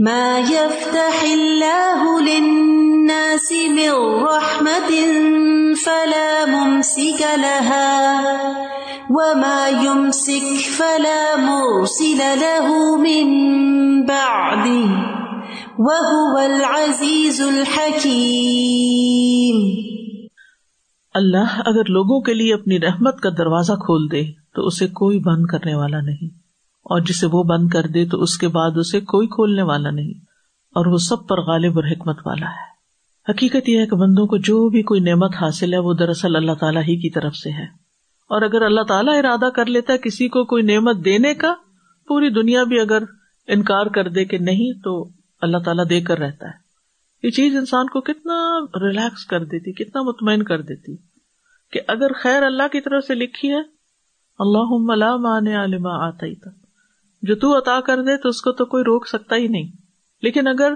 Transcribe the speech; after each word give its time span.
ما 0.00 0.38
يفتح 0.38 1.24
الله 1.32 2.20
للناس 2.20 3.52
من 3.52 3.90
رحمة 4.24 4.94
فلا 5.84 6.44
ممسك 6.46 7.22
لها، 7.36 8.20
وما 9.10 9.68
يمسك 9.82 10.56
فلا 10.76 11.36
مرسل 11.38 12.40
له 12.40 12.68
من 12.98 13.26
بعده، 14.02 15.08
وهو 15.78 16.36
العزيز 16.36 17.40
الحكيم. 17.40 18.62
اللہ 21.14 21.60
اگر 21.66 21.84
لوگوں 21.88 22.20
کے 22.20 22.34
لیے 22.34 22.54
اپنی 22.54 22.80
رحمت 22.80 23.20
کا 23.20 23.28
دروازہ 23.38 23.72
کھول 23.72 24.10
دے 24.12 24.22
تو 24.54 24.66
اسے 24.66 24.86
کوئی 24.86 25.18
بند 25.18 25.46
کرنے 25.46 25.74
والا 25.74 26.00
نہیں۔ 26.00 26.41
اور 26.84 27.00
جسے 27.00 27.26
وہ 27.26 27.42
بند 27.42 27.68
کر 27.68 27.86
دے 27.86 28.04
تو 28.06 28.22
اس 28.22 28.36
کے 28.38 28.48
بعد 28.48 28.70
اسے 28.76 29.00
کوئی 29.00 29.26
کھولنے 29.26 29.62
والا 29.62 29.90
نہیں، 29.90 30.12
اور 30.76 30.86
وہ 30.86 30.96
سب 30.98 31.26
پر 31.28 31.40
غالب 31.40 31.78
اور 31.78 31.90
حکمت 31.90 32.26
والا 32.26 32.46
ہے۔ 32.46 32.70
حقیقت 33.28 33.68
یہ 33.68 33.80
ہے 33.80 33.86
کہ 33.86 33.96
بندوں 33.96 34.26
کو 34.26 34.36
جو 34.38 34.68
بھی 34.68 34.82
کوئی 34.82 35.00
نعمت 35.00 35.34
حاصل 35.40 35.72
ہے، 35.72 35.78
وہ 35.78 35.94
دراصل 35.94 36.36
اللہ 36.36 36.54
تعالیٰ 36.60 36.82
ہی 36.82 36.96
کی 36.96 37.10
طرف 37.10 37.36
سے 37.36 37.50
ہے۔ 37.50 37.64
اور 38.30 38.42
اگر 38.42 38.62
اللہ 38.62 38.82
تعالیٰ 38.88 39.18
ارادہ 39.18 39.50
کر 39.50 39.66
لیتا 39.66 39.92
ہے 39.92 39.98
کسی 39.98 40.28
کو 40.28 40.44
کوئی 40.44 40.62
نعمت 40.62 41.04
دینے 41.04 41.34
کا، 41.34 41.54
پوری 42.08 42.30
دنیا 42.30 42.64
بھی 42.64 42.80
اگر 42.80 43.02
انکار 43.48 43.86
کر 43.86 44.08
دے 44.08 44.24
کہ 44.24 44.38
نہیں، 44.38 44.72
تو 44.84 45.08
اللہ 45.40 45.58
تعالیٰ 45.58 45.88
دے 45.90 46.00
کر 46.00 46.18
رہتا 46.18 46.46
ہے۔ 46.46 46.60
یہ 47.22 47.30
چیز 47.30 47.56
انسان 47.56 47.86
کو 47.86 48.00
کتنا 48.00 48.36
ریلیکس 48.80 49.24
کر 49.26 49.44
دیتی، 49.44 49.72
کتنا 49.72 50.02
مطمئن 50.02 50.42
کر 50.42 50.62
دیتی 50.62 50.96
کہ 51.72 51.80
اگر 51.88 52.12
خیر 52.12 52.42
اللہ 52.42 52.68
کی 52.72 52.80
طرف 52.80 53.04
سے 53.04 53.14
لکھی 53.14 53.50
ہے 53.50 53.60
اللہ 54.38 55.16
مان 55.16 55.46
عالما 55.48 55.94
آتا 56.06 56.26
ہی 56.26 56.34
تھا 56.34 56.50
جو 57.22 57.34
تو 57.34 57.58
عطا 57.58 57.80
کر 57.80 58.02
دے 58.02 58.16
تو 58.16 58.28
اس 58.28 58.42
کو 58.42 58.52
تو 58.52 58.64
کوئی 58.64 58.84
روک 58.84 59.08
سکتا 59.08 59.36
ہی 59.36 59.48
نہیں۔ 59.48 59.72
لیکن 60.22 60.48
اگر 60.48 60.74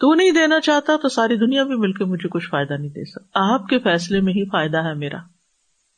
تو 0.00 0.14
نہیں 0.14 0.30
دینا 0.30 0.60
چاہتا 0.60 0.96
تو 1.02 1.08
ساری 1.08 1.36
دنیا 1.36 1.62
بھی 1.62 1.76
مل 1.76 1.92
کے 1.92 2.04
مجھے 2.04 2.28
کچھ 2.28 2.48
فائدہ 2.48 2.72
نہیں 2.72 2.90
دے 2.90 3.04
سکتا۔ 3.04 3.54
آپ 3.54 3.66
کے 3.66 3.78
فیصلے 3.78 4.20
میں 4.20 4.32
ہی 4.32 4.48
فائدہ 4.48 4.82
ہے 4.82 4.94
میرا۔ 4.94 5.18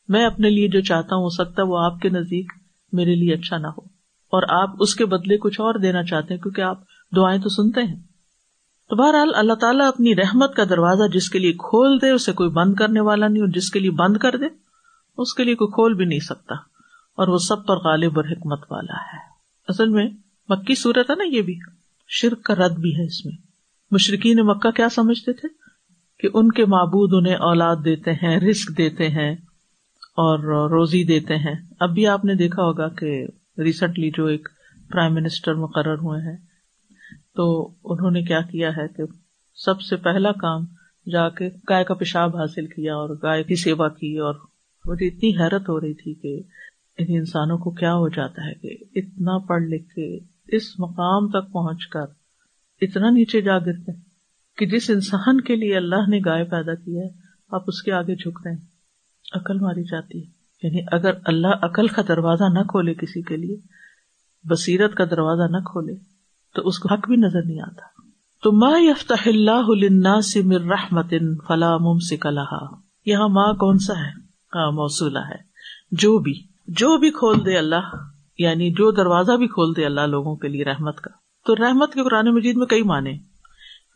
میں 0.09 0.25
اپنے 0.25 0.51
لیے 0.51 0.69
جو 0.69 0.81
چاہتا 0.81 1.17
ہوں، 1.17 1.23
ہو 1.23 1.29
سکتا 1.29 1.63
وہ 1.63 1.79
آپ 1.79 2.01
کے 2.01 2.09
نزدیک 2.09 2.53
میرے 2.93 3.15
لیے 3.15 3.35
اچھا 3.35 3.57
نہ 3.57 3.67
ہو۔ 3.67 3.85
اور 4.33 4.43
آپ 4.63 4.71
اس 4.81 4.95
کے 4.95 5.07
بدلے 5.07 5.39
کچھ 5.39 5.61
اور 5.61 5.75
دینا 5.75 6.03
چاہتے 6.03 6.35
ہیں 6.35 6.41
کیونکہ 6.41 6.61
آپ 6.61 6.81
دعائیں 7.17 7.43
تو 7.43 7.49
سنتے 7.49 7.83
ہیں۔ 7.83 7.97
تو 8.91 8.97
بہرحال 8.97 9.31
اللہ 9.35 9.53
تعالیٰ 9.53 9.89
اپنی 9.89 10.17
رحمت 10.17 10.55
کا 10.55 10.65
دروازہ 10.65 11.09
جس 11.13 11.31
کے 11.31 11.39
لیے 11.39 11.53
کھول 11.53 11.99
دے، 12.03 12.11
اسے 12.11 12.33
کوئی 12.33 12.51
بند 12.51 12.75
کرنے 12.75 13.01
والا 13.01 13.29
نہیں 13.29 13.43
اور 13.43 13.49
جس 13.49 13.71
کے 13.71 13.79
لیے 13.79 13.91
بند 13.91 14.17
کر 14.17 14.37
دے، 14.37 14.47
اس 15.19 15.35
کے 15.35 15.45
لیے 15.45 15.55
کوئی 15.55 15.69
کھول 15.69 15.95
بھی 15.95 16.05
نہیں 16.05 16.19
سکتا۔ 16.19 16.55
اور 17.17 17.29
وہ 17.29 17.39
سب 17.39 17.67
پر 17.67 17.77
غالب 17.77 18.13
اور 18.17 18.25
حکمت 18.25 18.61
والا 18.71 18.97
ہے۔ 18.97 19.30
اصل 19.71 19.89
میں 19.89 20.09
مکی 20.49 20.75
صورت 20.75 21.11
ہے 21.11 21.15
نا 21.15 21.25
یہ 21.25 21.43
بھی، 21.43 21.59
شرک 22.09 22.43
کا 22.43 22.55
رد 22.55 22.79
بھی 22.79 22.97
ہے 22.97 23.05
اس 23.05 23.27
میں۔ 23.27 23.35
مشرقین 23.91 24.39
مکہ 24.43 24.71
کیا 24.71 24.89
سمجھتے 24.89 25.33
تھے؟ 25.33 25.49
کہ 26.19 26.29
ان 26.35 26.53
کے 26.53 26.65
معبود 26.65 27.15
انہیں 27.15 27.35
اولاد 27.35 27.77
دیتے 27.85 28.13
ہیں 28.13 28.41
رسک 28.41 28.79
دیتے 28.79 29.09
ہیں 29.09 29.33
اور 30.01 30.39
روزی 30.71 31.05
دیتے 31.05 31.37
ہیں۔ 31.37 31.55
اب 31.81 31.95
بھی 31.95 32.07
آپ 32.07 32.25
نے 32.25 32.35
دیکھا 32.35 32.63
ہوگا 32.63 32.89
کہ 32.89 33.27
ریسنٹلی 33.59 34.11
جو 34.11 34.27
ایک 34.27 34.49
پرائم 34.91 35.15
منسٹر 35.15 35.55
مقرر 35.55 35.95
ہوئے 35.95 36.21
ہیں، 36.21 36.37
تو 37.37 37.71
انہوں 37.85 38.11
نے 38.11 38.23
کیا 38.23 38.41
کیا 38.41 38.71
ہے 38.77 38.89
کہ 38.97 39.03
سب 39.55 39.81
سے 39.81 39.97
پہلا 39.97 40.33
کام 40.33 40.65
جا 41.11 41.29
کے 41.29 41.49
گائے 41.69 41.85
کا 41.85 41.95
پیشاب 41.95 42.37
حاصل 42.37 42.67
کیا 42.67 42.95
اور 42.95 43.17
گائے 43.23 43.43
کی 43.43 43.57
سیوا 43.57 43.89
کی 43.89 44.19
اور 44.19 44.35
مجھے 44.85 45.07
اتنی 45.07 45.37
حیرت 45.37 45.69
ہو 45.69 45.81
رہی 45.81 45.95
تھی 45.95 46.15
کہ 46.15 46.43
ان 46.99 47.07
انسانوں 47.09 47.59
کو 47.59 47.71
کیا 47.71 47.95
ہو 47.95 48.09
جاتا 48.09 48.47
ہے 48.47 48.55
کہ 48.55 48.99
اتنا 48.99 49.39
پڑھ 49.39 49.63
لکھ 49.63 49.89
کے 49.89 50.19
اس 50.57 50.63
مقام 50.79 51.29
تک 51.29 51.53
پہنچ 51.53 51.87
کر 51.87 52.21
اتنا 52.81 53.11
نیچے 53.11 53.41
جا 53.41 53.59
گرتے 53.59 53.93
کہ 54.57 54.67
جس 54.67 54.91
انسان 54.91 55.41
کے 55.41 55.57
لیے 55.57 55.77
اللہ 55.77 56.09
نے 56.09 56.21
گائے 56.25 56.45
پیدا 56.45 56.75
کی 56.75 56.99
ہے، 56.99 57.09
آپ 57.51 57.63
اس 57.67 57.83
کے 57.83 57.93
آگے 57.93 58.15
جھک 58.15 58.41
رہے 58.45 58.53
ہیں۔ 58.53 58.61
عقل 59.35 59.59
ماری 59.59 59.83
جاتی 59.83 60.25
ہے۔ 60.25 60.31
یعنی 60.63 60.85
اگر 60.93 61.11
اللہ 61.25 61.47
عقل 61.47 61.87
کا 61.87 62.03
دروازہ 62.09 62.45
نہ 62.45 62.59
کھولے 62.59 62.95
کسی 62.95 63.23
کے 63.23 63.37
لیے، 63.37 63.57
بصیرت 64.45 64.95
کا 64.95 65.05
دروازہ 65.05 65.43
نہ 65.43 65.57
کھولے، 65.57 65.95
تو 66.55 66.63
اس 66.63 66.79
کو 66.79 66.95
حق 66.95 67.09
بھی 67.09 67.17
نظر 67.17 67.45
نہیں 67.45 67.61
آتا۔ 67.61 68.03
تو 68.43 68.53
ما 68.53 68.79
یفتح 68.79 69.23
اللہ 69.27 70.21
سے 70.21 70.43
مر 70.43 70.61
رحمت 70.61 71.11
فلا 71.49 71.77
ممسک 71.77 72.27
لہا۔ 72.27 72.75
یہاں 73.07 73.29
ماں 73.29 73.53
کون 73.53 73.79
سا 73.79 73.93
ہے؟ 73.99 74.11
ہاں 74.55 74.73
موصولہ 74.73 75.19
ہے۔ 75.19 75.51
جو 75.93 76.19
بھی۔ 76.19 76.50
جو 76.71 76.99
بھی 76.99 77.11
کھول 77.11 77.47
دے 77.47 77.59
اللہ 77.59 77.97
یعنی 78.39 78.71
جو 78.71 78.91
دروازہ 78.91 79.33
بھی 79.33 79.47
کھول 79.47 79.73
دے 79.77 79.85
اللہ 79.85 80.01
لوگوں 80.01 80.37
کے 80.37 80.49
لیے 80.49 80.65
رحمت 80.65 81.01
کا۔ 81.01 81.11
تو 81.47 81.57
رحمت 81.57 81.95
کے 81.95 82.03
قرآن 82.03 82.35
مجید 82.35 82.57
میں 82.57 82.67
کئی 82.67 82.83
معنی 82.83 83.19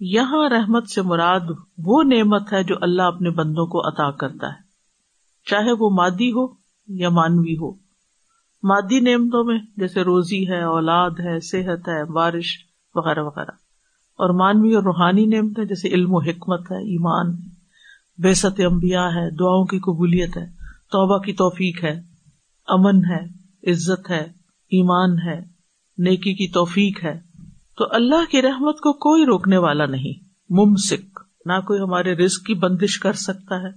یہاں 0.00 0.48
رحمت 0.48 0.88
سے 0.88 1.02
مراد 1.02 1.40
وہ 1.78 2.02
نعمت 2.02 2.52
ہے 2.52 2.64
جو 2.64 2.74
اللہ 2.80 3.02
اپنے 3.02 3.30
بندوں 3.30 3.66
کو 3.66 3.88
عطا 3.88 4.10
کرتا 4.10 4.46
ہے۔ 4.46 4.58
چاہے 5.50 5.72
وہ 5.78 5.90
مادی 5.90 6.32
ہو 6.32 6.46
یا 6.88 7.08
مانوی 7.08 7.54
ہو۔ 7.56 7.72
مادی 8.62 9.00
نعمتوں 9.00 9.44
میں 9.44 9.58
جیسے 9.76 10.02
روزی 10.02 10.48
ہے، 10.48 10.62
اولاد 10.62 11.10
ہے، 11.10 11.41
صحت 11.41 11.88
ہے، 11.88 12.04
بارش، 12.04 12.46
وغیرہ 12.94 13.22
وغیرہ۔ 13.22 13.50
اور 14.18 14.30
مانوی 14.30 14.74
اور 14.74 14.82
روحانی 14.82 15.26
نعمت 15.26 15.58
ہے 15.58 15.64
جیسے 15.64 15.88
علم 15.88 16.14
و 16.14 16.18
حکمت 16.18 16.60
ہے، 16.60 16.76
ایمان 16.76 17.36
بے 18.22 18.34
ست 18.34 18.60
امبیا 18.70 19.06
ہے، 19.06 19.30
دعاؤں 19.30 19.64
کی 19.64 19.78
قبولیت 19.78 20.36
ہے، 20.36 20.46
توبہ 20.91 21.18
کی 21.18 21.32
توفیق 21.32 21.84
ہے۔ 21.84 22.13
امن 22.66 23.04
ہے، 23.04 23.25
عزت 23.70 24.10
ہے، 24.10 24.22
ایمان 24.70 25.19
ہے، 25.19 25.41
نیکی 25.98 26.34
کی 26.34 26.52
توفیق 26.52 27.04
ہے۔ 27.04 27.20
تو 27.78 27.84
اللہ 27.91 28.30
کی 28.30 28.42
رحمت 28.42 28.78
کو 28.78 28.92
کوئی 28.92 29.26
روکنے 29.26 29.56
والا 29.56 29.86
نہیں۔ 29.86 30.25
ممسک، 30.50 31.20
نہ 31.47 31.53
کوئی 31.66 31.80
ہمارے 31.80 32.14
رزق 32.14 32.47
کی 32.47 32.54
بندش 32.54 32.98
کر 32.98 33.12
سکتا 33.12 33.62
ہے، 33.62 33.69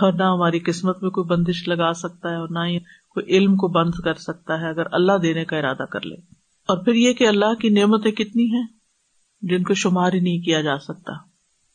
اور 0.00 0.12
نہ 0.12 0.22
ہماری 0.22 0.58
قسمت 0.58 1.02
میں 1.02 1.10
کوئی 1.10 1.26
بندش 1.26 1.68
لگا 1.68 1.92
سکتا 1.92 2.30
ہے، 2.30 2.36
اور 2.36 2.48
نہ 2.50 2.58
ہی 2.58 2.78
کوئی 3.10 3.26
علم 3.26 3.56
کو 3.56 3.68
بند 3.68 3.90
کر 3.90 4.14
سکتا 4.14 4.60
ہے 4.60 4.68
اگر 4.68 4.86
اللہ 4.92 5.12
دینے 5.22 5.44
کا 5.44 5.56
ارادہ 5.56 5.82
کر 5.82 6.00
لے۔ 6.00 6.14
اور 6.68 6.84
پھر 6.84 6.94
یہ 6.94 7.12
کہ 7.12 7.28
اللہ 7.28 7.54
کی 7.54 7.68
نعمتیں 7.68 8.12
کتنی 8.12 8.44
ہیں، 8.44 8.66
جن 9.42 9.62
کو 9.62 9.74
شمار 9.74 10.12
ہی 10.12 10.20
نہیں 10.20 10.38
کیا 10.38 10.60
جا 10.60 10.78
سکتا۔ 10.78 11.12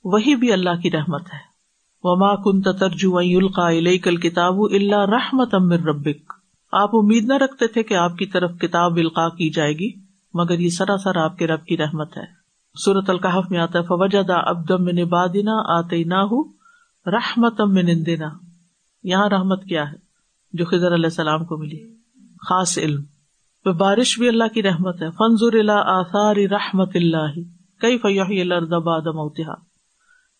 وہی 0.03 0.35
بھی 0.35 0.51
اللہ 0.51 0.81
کی 0.81 0.91
رحمت 0.91 1.21
ہے۔ 1.21 1.48
وما 2.03 2.35
کن 2.35 2.61
ترجو 2.61 3.17
القا 3.17 3.97
کل 3.97 4.15
کتاب 4.15 4.53
اللہ 4.61 4.99
رحمت 4.99 5.53
امر 5.53 5.77
ربک۔ 5.77 6.33
آپ 6.71 6.89
امید 6.93 7.25
نہ 7.25 7.33
رکھتے 7.33 7.67
تھے 7.67 7.83
کہ 7.83 7.93
آپ 7.93 8.17
کی 8.17 8.25
طرف 8.25 8.51
کتاب 8.59 8.95
القاع 8.95 9.29
کی 9.29 9.49
جائے 9.49 9.73
گی، 9.73 9.91
مگر 10.33 10.59
یہ 10.59 10.69
سراسر 10.69 11.15
آپ 11.15 11.37
کے 11.37 11.47
رب 11.47 11.65
کی 11.65 11.77
رحمت 11.77 12.17
ہے۔ 12.17 12.39
سورت 12.85 13.09
القحف 13.09 13.51
میں 13.51 13.59
آتا 13.59 13.79
ہے 13.79 13.83
فوجہ 13.83 14.31
ابدم 14.31 14.85
بادنا 15.09 15.77
آتے 15.77 16.03
نہ 16.03 16.25
رحمت 17.05 17.61
نندنا 17.61 18.29
یہاں 19.03 19.29
رحمت 19.29 19.63
کیا 19.63 19.91
ہے؟ 19.91 19.97
جو 20.53 20.65
خضر 20.65 20.93
علیہ 20.93 21.05
السلام 21.05 21.45
کو 21.45 21.57
ملی۔ 21.57 21.93
خاص 22.41 22.77
علم۔ 22.77 23.03
بارش 23.71 24.19
بھی 24.19 24.27
اللہ 24.27 24.43
کی 24.53 24.63
رحمت 24.63 25.01
ہے۔ 25.01 25.11
فنزور 25.11 25.53
اللہ 25.53 25.71
آثار 25.71 26.35
رحمت 26.35 26.89
اللہ۔ 26.95 27.39
کئی 27.81 27.97
فیاحی 27.97 28.41
اللہ 28.41 28.55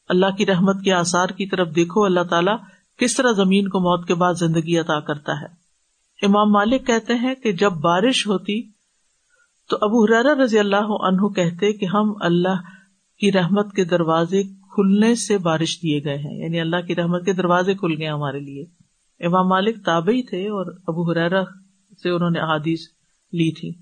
اللہ 0.10 0.36
کی 0.38 0.46
رحمت 0.46 0.84
کے 0.84 0.94
آثار 0.94 1.28
کی 1.28 1.46
طرف 1.46 1.76
دیکھو، 1.76 2.06
اللہ 2.06 2.24
تعالیٰ 2.30 2.58
کس 2.98 3.16
طرح 3.16 3.32
زمین 3.32 3.68
کو 3.68 3.80
موت 3.80 4.08
کے 4.08 4.14
بعد 4.14 4.34
زندگی 4.34 4.78
عطا 4.78 5.00
کرتا 5.00 5.42
ہے۔ 5.42 5.60
امام 6.26 6.52
مالک 6.52 6.88
کہتے 6.88 7.14
ہیں 7.14 7.36
کہ 7.36 7.52
جب 7.52 7.72
بارش 7.72 8.28
ہوتی 8.28 8.70
تو 9.70 9.78
ابو 9.82 10.06
حرارا 10.06 10.44
رضی 10.44 10.60
اللہ 10.60 10.92
عنہ 11.02 11.28
کہتے 11.28 11.74
کہ 11.74 11.86
ہم 11.86 12.14
اللہ 12.22 12.62
کی 13.20 13.32
رحمت 13.32 13.74
کے 13.74 13.84
دروازے 13.84 14.44
کھلنے 14.44 15.16
سے 15.16 15.38
بارش 15.38 15.82
دیے 15.82 16.04
گئے 16.04 16.18
ہیں 16.18 16.44
یعنی 16.44 16.60
اللہ 16.60 16.82
کی 16.88 16.96
رحمت 16.96 17.26
کے 17.26 17.34
دروازے 17.34 17.74
کھل 17.74 17.96
گئے 17.98 18.08
ہمارے 18.08 18.40
لیے۔ 18.40 18.66
امام 19.20 19.48
مالک 19.48 19.86
تابعی 19.86 20.24
تھے 20.24 20.48
اور 20.48 20.66
ابو 20.88 21.12
حرارا 21.12 21.44
سے 22.04 22.10
انہوں 22.10 22.30
نے 22.30 22.40
احادیث 22.40 22.80
لی 23.34 23.52
تھی 23.52 23.74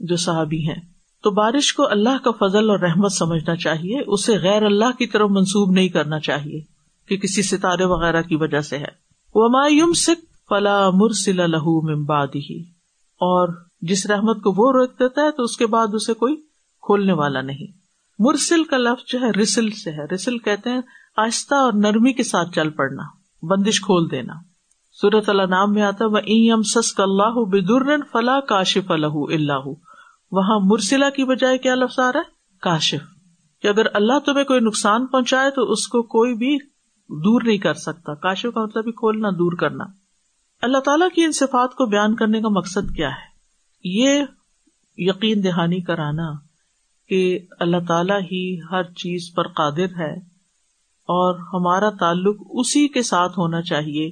جو 0.00 0.16
صحابی 0.16 0.68
ہیں۔ 0.68 0.93
تو 1.24 1.30
بارش 1.30 1.74
کو 1.74 1.90
اللہ 1.90 2.24
کا 2.24 2.30
فضل 2.30 2.70
اور 2.70 2.78
رحمت 2.78 3.12
سمجھنا 3.12 3.56
چاہیے، 3.56 4.00
اسے 4.06 4.38
غیر 4.38 4.62
اللہ 4.62 4.92
کی 4.98 5.06
طرف 5.06 5.30
منسوب 5.30 5.72
نہیں 5.72 5.88
کرنا 5.88 6.20
چاہیے 6.20 6.60
کہ 7.08 7.16
کسی 7.16 7.42
ستارے 7.42 7.84
وغیرہ 7.84 8.22
کی 8.22 8.36
وجہ 8.36 8.60
سے 8.60 8.78
ہے۔ 8.78 9.04
وہ 9.34 9.92
سکھ 9.96 10.20
فلا 10.48 10.90
مرسل 10.90 11.40
ممباد 11.56 12.26
ہی 12.26 12.60
اور 13.20 13.48
جس 13.80 14.06
رحمت 14.06 14.36
کو 14.36 14.50
وہ 14.50 14.72
روک 14.72 14.90
دیتا 14.90 15.22
ہے 15.22 15.30
تو 15.30 15.42
اس 15.42 15.56
کے 15.56 15.66
بعد 15.66 15.86
اسے 15.92 16.14
کوئی 16.14 16.36
کھولنے 16.82 17.12
والا 17.12 17.40
نہیں۔ 17.40 17.66
مرسل 18.18 18.64
کا 18.64 18.76
لفظ 18.76 19.12
جو 19.12 19.20
ہے، 19.20 19.30
رسل 19.30 19.70
سے 19.70 19.90
ہے۔ 19.90 20.14
رسل 20.14 20.38
کہتے 20.38 20.70
ہیں 20.70 20.80
آہستہ 21.16 21.54
اور 21.54 21.72
نرمی 21.72 22.12
کے 22.12 22.22
ساتھ 22.22 22.52
چل 22.54 22.70
پڑنا، 22.70 23.02
بندش 23.42 23.80
کھول 23.80 24.10
دینا۔ 24.10 24.34
سورت 24.92 25.28
اللہ 25.28 25.42
نام 25.42 25.72
میں 25.72 25.82
آتا 25.82 26.06
وہ 26.06 26.18
ایم 26.18 26.62
سس 26.62 27.00
اللہ 27.00 27.44
بدر 27.44 27.96
فلاح 28.12 28.40
کاشف 28.40 28.90
اللہ 28.90 29.16
اللہ 29.28 29.72
وہاں 30.34 30.60
مرسلا 30.62 31.10
کی 31.10 31.24
بجائے 31.24 31.58
کیا 31.58 31.74
لفظ 31.74 31.98
آ 31.98 32.12
رہا 32.12 32.20
ہے؟ 32.20 32.30
کاشف۔ 32.60 33.00
کہ 33.62 33.68
اگر 33.68 33.86
اللہ 33.94 34.18
تمہیں 34.18 34.44
کوئی 34.44 34.60
نقصان 34.60 35.06
پہنچائے 35.06 35.50
تو 35.50 35.72
اس 35.72 35.88
کو 35.88 36.02
کوئی 36.02 36.34
بھی 36.34 36.56
دور 37.08 37.42
نہیں 37.42 37.58
کر 37.58 37.74
سکتا۔ 37.74 38.14
کاشف 38.14 38.54
کا 38.54 38.62
مطلب 38.62 38.84
کھولنا، 38.84 39.30
دور 39.30 39.52
کرنا۔ 39.52 39.84
اللہ 40.62 40.78
تعالیٰ 40.78 41.08
کی 41.14 41.24
ان 41.24 41.32
صفات 41.32 41.74
کو 41.74 41.86
بیان 41.86 42.14
کرنے 42.14 42.40
کا 42.40 42.48
مقصد 42.48 42.96
کیا 42.96 43.08
ہے؟ 43.08 43.34
یہ 43.84 44.22
یقین 44.96 45.44
دہانی 45.44 45.80
کرانا 45.80 46.32
کہ 47.08 47.38
اللہ 47.60 47.76
تعالی 47.88 48.12
ہی 48.12 48.60
ہر 48.70 48.82
چیز 48.82 49.32
پر 49.34 49.48
قادر 49.48 49.98
ہے 49.98 50.16
اور 51.08 51.38
ہمارا 51.38 51.90
تعلق 51.90 52.36
اسی 52.50 52.88
کے 52.88 53.02
ساتھ 53.02 53.38
ہونا 53.38 53.62
چاہیے۔ 53.62 54.10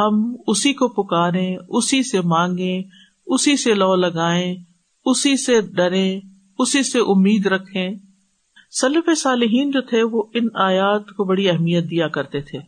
ہم 0.00 0.36
اسی 0.46 0.72
کو 0.72 0.88
پکارے 0.88 1.56
اسی 1.68 2.02
سے 2.02 2.20
مانگے 2.20 2.82
اسی 3.26 3.56
سے 3.56 3.74
لو 3.74 3.94
لگائیں 3.94 4.71
اسی 5.04 5.36
سے 5.36 5.60
ڈرے 5.60 6.20
اسی 6.58 6.82
سے 6.82 6.98
امید 6.98 7.46
رکھیں۔ 7.46 7.94
سلف 8.80 9.18
صالحین 9.18 9.70
جو 9.70 9.80
تھے، 9.80 10.02
وہ 10.02 10.22
ان 10.34 10.48
آیات 10.54 11.06
کو 11.06 11.24
بڑی 11.24 11.50
اہمیت 11.50 11.90
دیا 11.90 12.08
کرتے 12.08 12.40
تھے۔ 12.40 12.58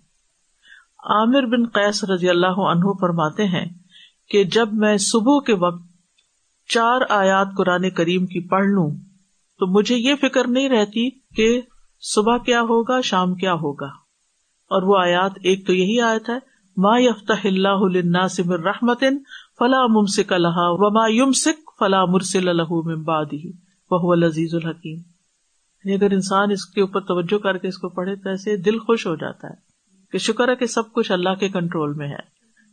عامر 1.05 1.47
بن 1.47 1.65
قیس 1.65 2.05
رضی 2.05 2.29
اللہ 2.29 2.47
عنہ 2.47 2.93
فرماتے 3.01 3.45
ہیں 3.45 3.67
کہ 4.31 4.45
جب 4.45 4.69
میں 4.73 4.97
صبح 4.97 5.41
کے 5.41 5.55
وقت 5.55 5.83
چار 6.69 7.01
آیات 7.09 7.49
قرآن 7.57 7.91
کریم 7.91 8.27
کی 8.27 8.49
پڑھ 8.49 8.67
لوں، 8.67 8.91
تو 9.59 9.67
مجھے 9.67 9.97
یہ 9.97 10.15
فکر 10.15 10.49
نہیں 10.49 10.69
رہتی 10.69 11.11
کہ 11.11 11.61
صبح 12.01 12.39
کیا 12.39 12.61
ہوگا، 12.61 13.01
شام 13.01 13.35
کیا 13.35 13.55
ہوگا۔ 13.55 13.87
اور 14.65 14.83
وہ 14.83 14.99
آیات، 14.99 15.33
ایک 15.37 15.67
تو 15.67 15.73
یہی 15.73 16.01
آیت 16.01 16.29
ہے، 16.29 16.55
ما 16.77 16.99
یفتح 16.99 17.41
اللہ 17.45 17.69
الناس 17.69 18.41
من 18.41 18.63
رحمت 18.63 19.01
فلا 19.59 19.87
ممسک 19.87 20.33
لہا 20.33 20.71
وما 20.71 21.07
یمسک 21.09 21.64
فلا 21.79 22.05
مرسل 22.05 22.57
له 22.57 22.81
من 22.85 23.03
بعده، 23.03 23.51
وهو 23.91 24.13
العزیز 24.13 24.55
الحکیم۔ 24.55 24.99
یعنی 25.85 25.95
اگر 25.95 26.13
انسان 26.13 26.51
اس 26.51 26.67
کے 26.67 26.81
اوپر 26.81 27.01
توجہ 27.01 27.39
کر 27.39 27.59
کے 27.59 27.69
اس 27.69 27.79
کو 27.79 27.89
پڑھے 27.89 28.17
تو 28.17 28.29
ایسے 28.29 28.57
دل 28.57 28.79
خوش 28.79 29.07
ہو 29.07 29.15
جاتا 29.17 29.49
ہے 29.49 29.55
کہ 30.13 30.19
شکر 30.19 30.49
ہے 30.49 30.57
کہ 30.57 30.67
سب 30.67 30.93
کچھ 30.93 31.13
اللہ 31.13 31.35
کے 31.41 31.49
کنٹرول 31.49 31.93
میں 31.93 32.09
ہے۔ 32.09 32.23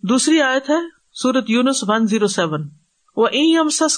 دوسری 0.03 0.41
آیت 0.41 0.69
ہے، 0.69 1.01
سورت 1.13 1.49
یونس 1.49 1.83
ون 1.87 2.07
زیرو 2.07 2.27
سیون 2.27 2.67
وہ 3.17 3.27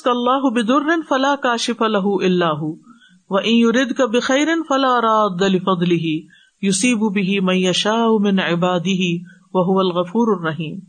اللہ 0.05 0.49
بدر 0.49 1.01
فلاح 1.09 1.35
کا 1.35 1.55
شف 1.57 1.81
الح 1.81 2.07
اللہ 2.21 2.63
و 3.29 3.37
ارد 3.37 3.91
کا 3.91 4.05
بخیر 4.05 4.47
فلا 4.69 5.01
راد 5.01 5.43
فضلی 5.63 6.27
یوسیب 6.61 7.13
بھی 7.13 7.39
میشا 7.39 7.95
من 8.19 8.39
عبادی 8.39 9.23
وہ 9.53 9.79
الغفور 9.79 10.39
الرحیم 10.39 10.79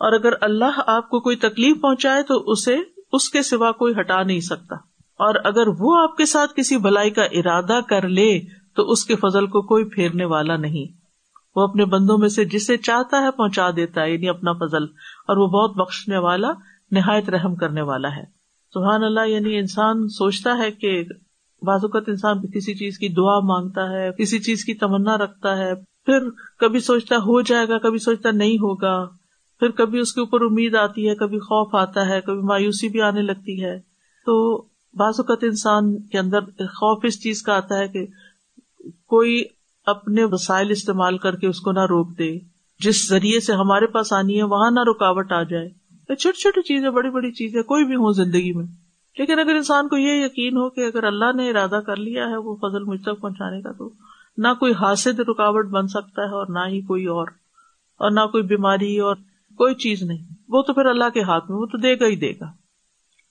اور 0.00 0.12
اگر 0.12 0.32
اللہ 0.40 0.80
آپ 0.86 1.10
کو 1.10 1.20
کوئی 1.20 1.36
تکلیف 1.36 1.80
پہنچائے 1.80 2.22
تو 2.22 2.50
اسے 2.52 2.76
اس 3.14 3.28
کے 3.28 3.42
سوا 3.42 3.72
کوئی 3.72 3.94
ہٹا 4.00 4.22
نہیں 4.22 4.40
سکتا۔ 4.40 4.74
اور 5.18 5.34
اگر 5.44 5.62
وہ 5.78 6.02
آپ 6.02 6.16
کے 6.16 6.26
ساتھ 6.26 6.52
کسی 6.56 6.76
بھلائی 6.76 7.10
کا 7.10 7.24
ارادہ 7.24 7.80
کر 7.88 8.08
لے، 8.08 8.40
تو 8.76 8.90
اس 8.90 9.04
کے 9.04 9.16
فضل 9.16 9.46
کو 9.46 9.62
کوئی 9.62 9.84
پھیرنے 9.84 10.24
والا 10.24 10.56
نہیں۔ 10.56 11.04
وہ 11.56 11.62
اپنے 11.62 11.84
بندوں 11.84 12.18
میں 12.18 12.28
سے 12.28 12.44
جسے 12.44 12.76
چاہتا 12.76 13.22
ہے 13.22 13.30
پہنچا 13.30 13.70
دیتا 13.76 14.02
ہے 14.02 14.10
یعنی 14.10 14.28
اپنا 14.28 14.52
فضل۔ 14.52 14.84
اور 15.28 15.36
وہ 15.36 15.46
بہت 15.46 15.76
بخشنے 15.76 16.18
والا، 16.18 16.50
نہایت 16.90 17.28
رحم 17.28 17.54
کرنے 17.54 17.80
والا 17.80 18.16
ہے۔ 18.16 18.24
سبحان 18.74 19.04
اللہ 19.04 19.26
یعنی 19.26 19.58
انسان 19.58 20.08
سوچتا 20.08 20.58
ہے 20.58 20.70
کہ 20.70 21.04
بعض 21.62 21.80
اوقات 21.82 22.02
انسان 22.06 22.46
کسی 22.46 22.74
چیز 22.74 22.98
کی 22.98 23.08
دعا 23.08 23.40
مانگتا 23.40 23.90
ہے، 23.90 24.10
کسی 24.18 24.38
چیز 24.38 24.64
کی 24.64 24.74
تمنا 24.74 25.18
رکھتا 25.18 25.56
ہے۔ 25.56 25.74
پھر 25.74 26.18
کبھی 26.58 26.80
سوچتا 26.80 27.16
ہو 27.16 27.40
جائے 27.40 27.68
گا، 27.68 27.78
کبھی 27.78 27.98
سوچتا 27.98 28.30
نہیں 28.30 28.54
ہوگا۔ 28.54 29.23
پھر 29.58 29.70
کبھی 29.70 29.98
اس 29.98 30.12
کے 30.12 30.20
اوپر 30.20 30.40
امید 30.40 30.74
آتی 30.74 31.08
ہے، 31.08 31.14
کبھی 31.14 31.38
خوف 31.38 31.74
آتا 31.74 32.08
ہے، 32.08 32.20
کبھی 32.20 32.40
مایوسی 32.40 32.88
بھی 32.88 33.00
آنے 33.00 33.22
لگتی 33.22 33.64
ہے۔ 33.64 33.78
تو 34.26 34.62
بعض 34.94 35.14
اوقات 35.18 35.38
انسان 35.42 36.02
کے 36.02 36.18
اندر 36.18 36.40
خوف 36.66 37.04
اس 37.04 37.22
چیز 37.22 37.42
کا 37.42 37.56
آتا 37.56 37.78
ہے 37.78 37.88
کہ 37.88 38.06
کوئی 39.06 39.44
اپنے 39.86 40.24
وسائل 40.24 40.70
استعمال 40.70 41.18
کر 41.18 41.36
کے 41.36 41.46
اس 41.46 41.60
کو 41.60 41.72
نہ 41.72 41.80
روک 41.80 42.18
دے۔ 42.18 42.38
جس 42.80 43.08
ذریعے 43.08 43.40
سے 43.40 43.52
ہمارے 43.52 43.86
پاس 43.86 44.12
آنی 44.12 44.38
ہے، 44.38 44.42
وہاں 44.42 44.70
نہ 44.70 44.80
رکاوٹ 44.80 45.32
آ 45.32 45.42
جائے۔ 45.42 45.68
چھوٹی 46.14 46.40
چھوٹی 46.40 46.62
چیزیں، 46.62 46.90
بڑی 46.90 47.10
بڑی 47.10 47.32
چیزیں 47.32 47.62
کوئی 47.62 47.84
بھی 47.84 47.94
ہو 47.94 48.12
زندگی 48.12 48.52
میں۔ 48.52 48.66
لیکن 49.18 49.38
اگر 49.38 49.54
انسان 49.54 49.88
کو 49.88 49.96
یہ 49.96 50.24
یقین 50.24 50.56
ہو 50.56 50.70
کہ 50.70 50.80
اگر 50.80 51.04
اللہ 51.04 51.32
نے 51.36 51.50
ارادہ 51.50 51.80
کر 51.86 51.96
لیا 51.96 52.28
ہے 52.28 52.36
وہ 52.36 52.56
فضل 52.56 52.84
مجھ 52.84 53.02
تک 53.02 53.20
پہنچانے 53.20 53.60
کا، 53.62 53.72
تو 53.72 53.90
نہ 54.38 54.48
کوئی 54.60 54.72
حاصل 54.72 55.16
رکاوٹ 55.16 55.66
بن 55.66 55.86
سکتا 55.86 56.22
ہے 56.22 56.28
اور 56.28 56.46
نہ 56.48 56.58
ہی 56.66 56.80
کوئی 56.80 57.06
اور 57.06 57.26
اور 57.98 58.10
نہ 58.10 58.20
کوئی 58.20 58.42
بیماری 58.42 58.98
اور 58.98 59.16
کوئی 59.56 59.74
چیز 59.74 60.02
نہیں۔ 60.02 60.34
وہ 60.48 60.62
تو 60.62 60.74
پھر 60.74 60.86
اللہ 60.86 61.08
کے 61.14 61.22
ہاتھ 61.22 61.50
میں، 61.50 61.58
وہ 61.58 61.66
تو 61.66 61.78
دے 61.78 61.94
گا 61.94 62.06
ہی 62.06 62.16
دے 62.16 62.32
گا۔ 62.40 62.52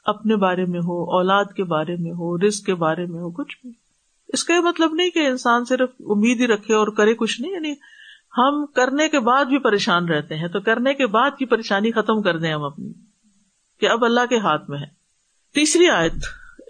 اپنے 0.06 0.36
بارے 0.36 0.66
میں 0.66 0.80
ہو، 0.80 1.16
اولاد 1.16 1.46
کے 1.56 1.64
بارے 1.64 1.96
میں 1.96 2.12
ہو 2.12 2.48
رسک 2.48 2.66
کے 2.66 2.76
بارے 2.76 3.06
میں 3.06 3.20
ہو، 3.20 3.32
کچھ 3.32 3.58
بھی۔ 3.62 3.72
اس 4.28 4.44
کا 4.44 4.54
یہ 4.54 4.60
مطلب 4.60 4.94
نہیں 4.94 5.10
کہ 5.10 5.28
انسان 5.28 5.66
صرف 5.66 5.90
امید 6.00 6.40
ہی 6.40 6.48
رکھے 6.48 6.74
اور 6.74 6.88
کرے 6.88 7.14
کچھ 7.14 7.42
نہیں 7.42 7.52
یعنی 7.52 7.74
ہم 8.38 8.66
کرنے 8.66 9.10
کے 9.10 9.20
بعد 9.20 9.46
بھی 9.46 9.58
پریشان 9.58 10.06
رہتے 10.06 10.36
ہیں۔ 10.36 10.48
تو 10.48 10.62
کرنے 10.62 10.94
کے 10.94 11.08
بعد 11.08 11.32
کی 11.38 11.46
پریشانی 11.46 11.92
ختم 11.92 12.22
کر 12.22 12.40
دیں 12.40 12.54
ہم 12.54 12.64
اپنی، 12.64 12.92
کہ 13.80 13.90
اب 13.90 14.06
اللہ 14.06 14.26
کے 14.30 14.38
ہاتھ 14.38 14.70
میں 14.70 14.80
ہے۔ 14.80 14.86
تیسری 15.54 15.90
آیت۔ 15.90 16.14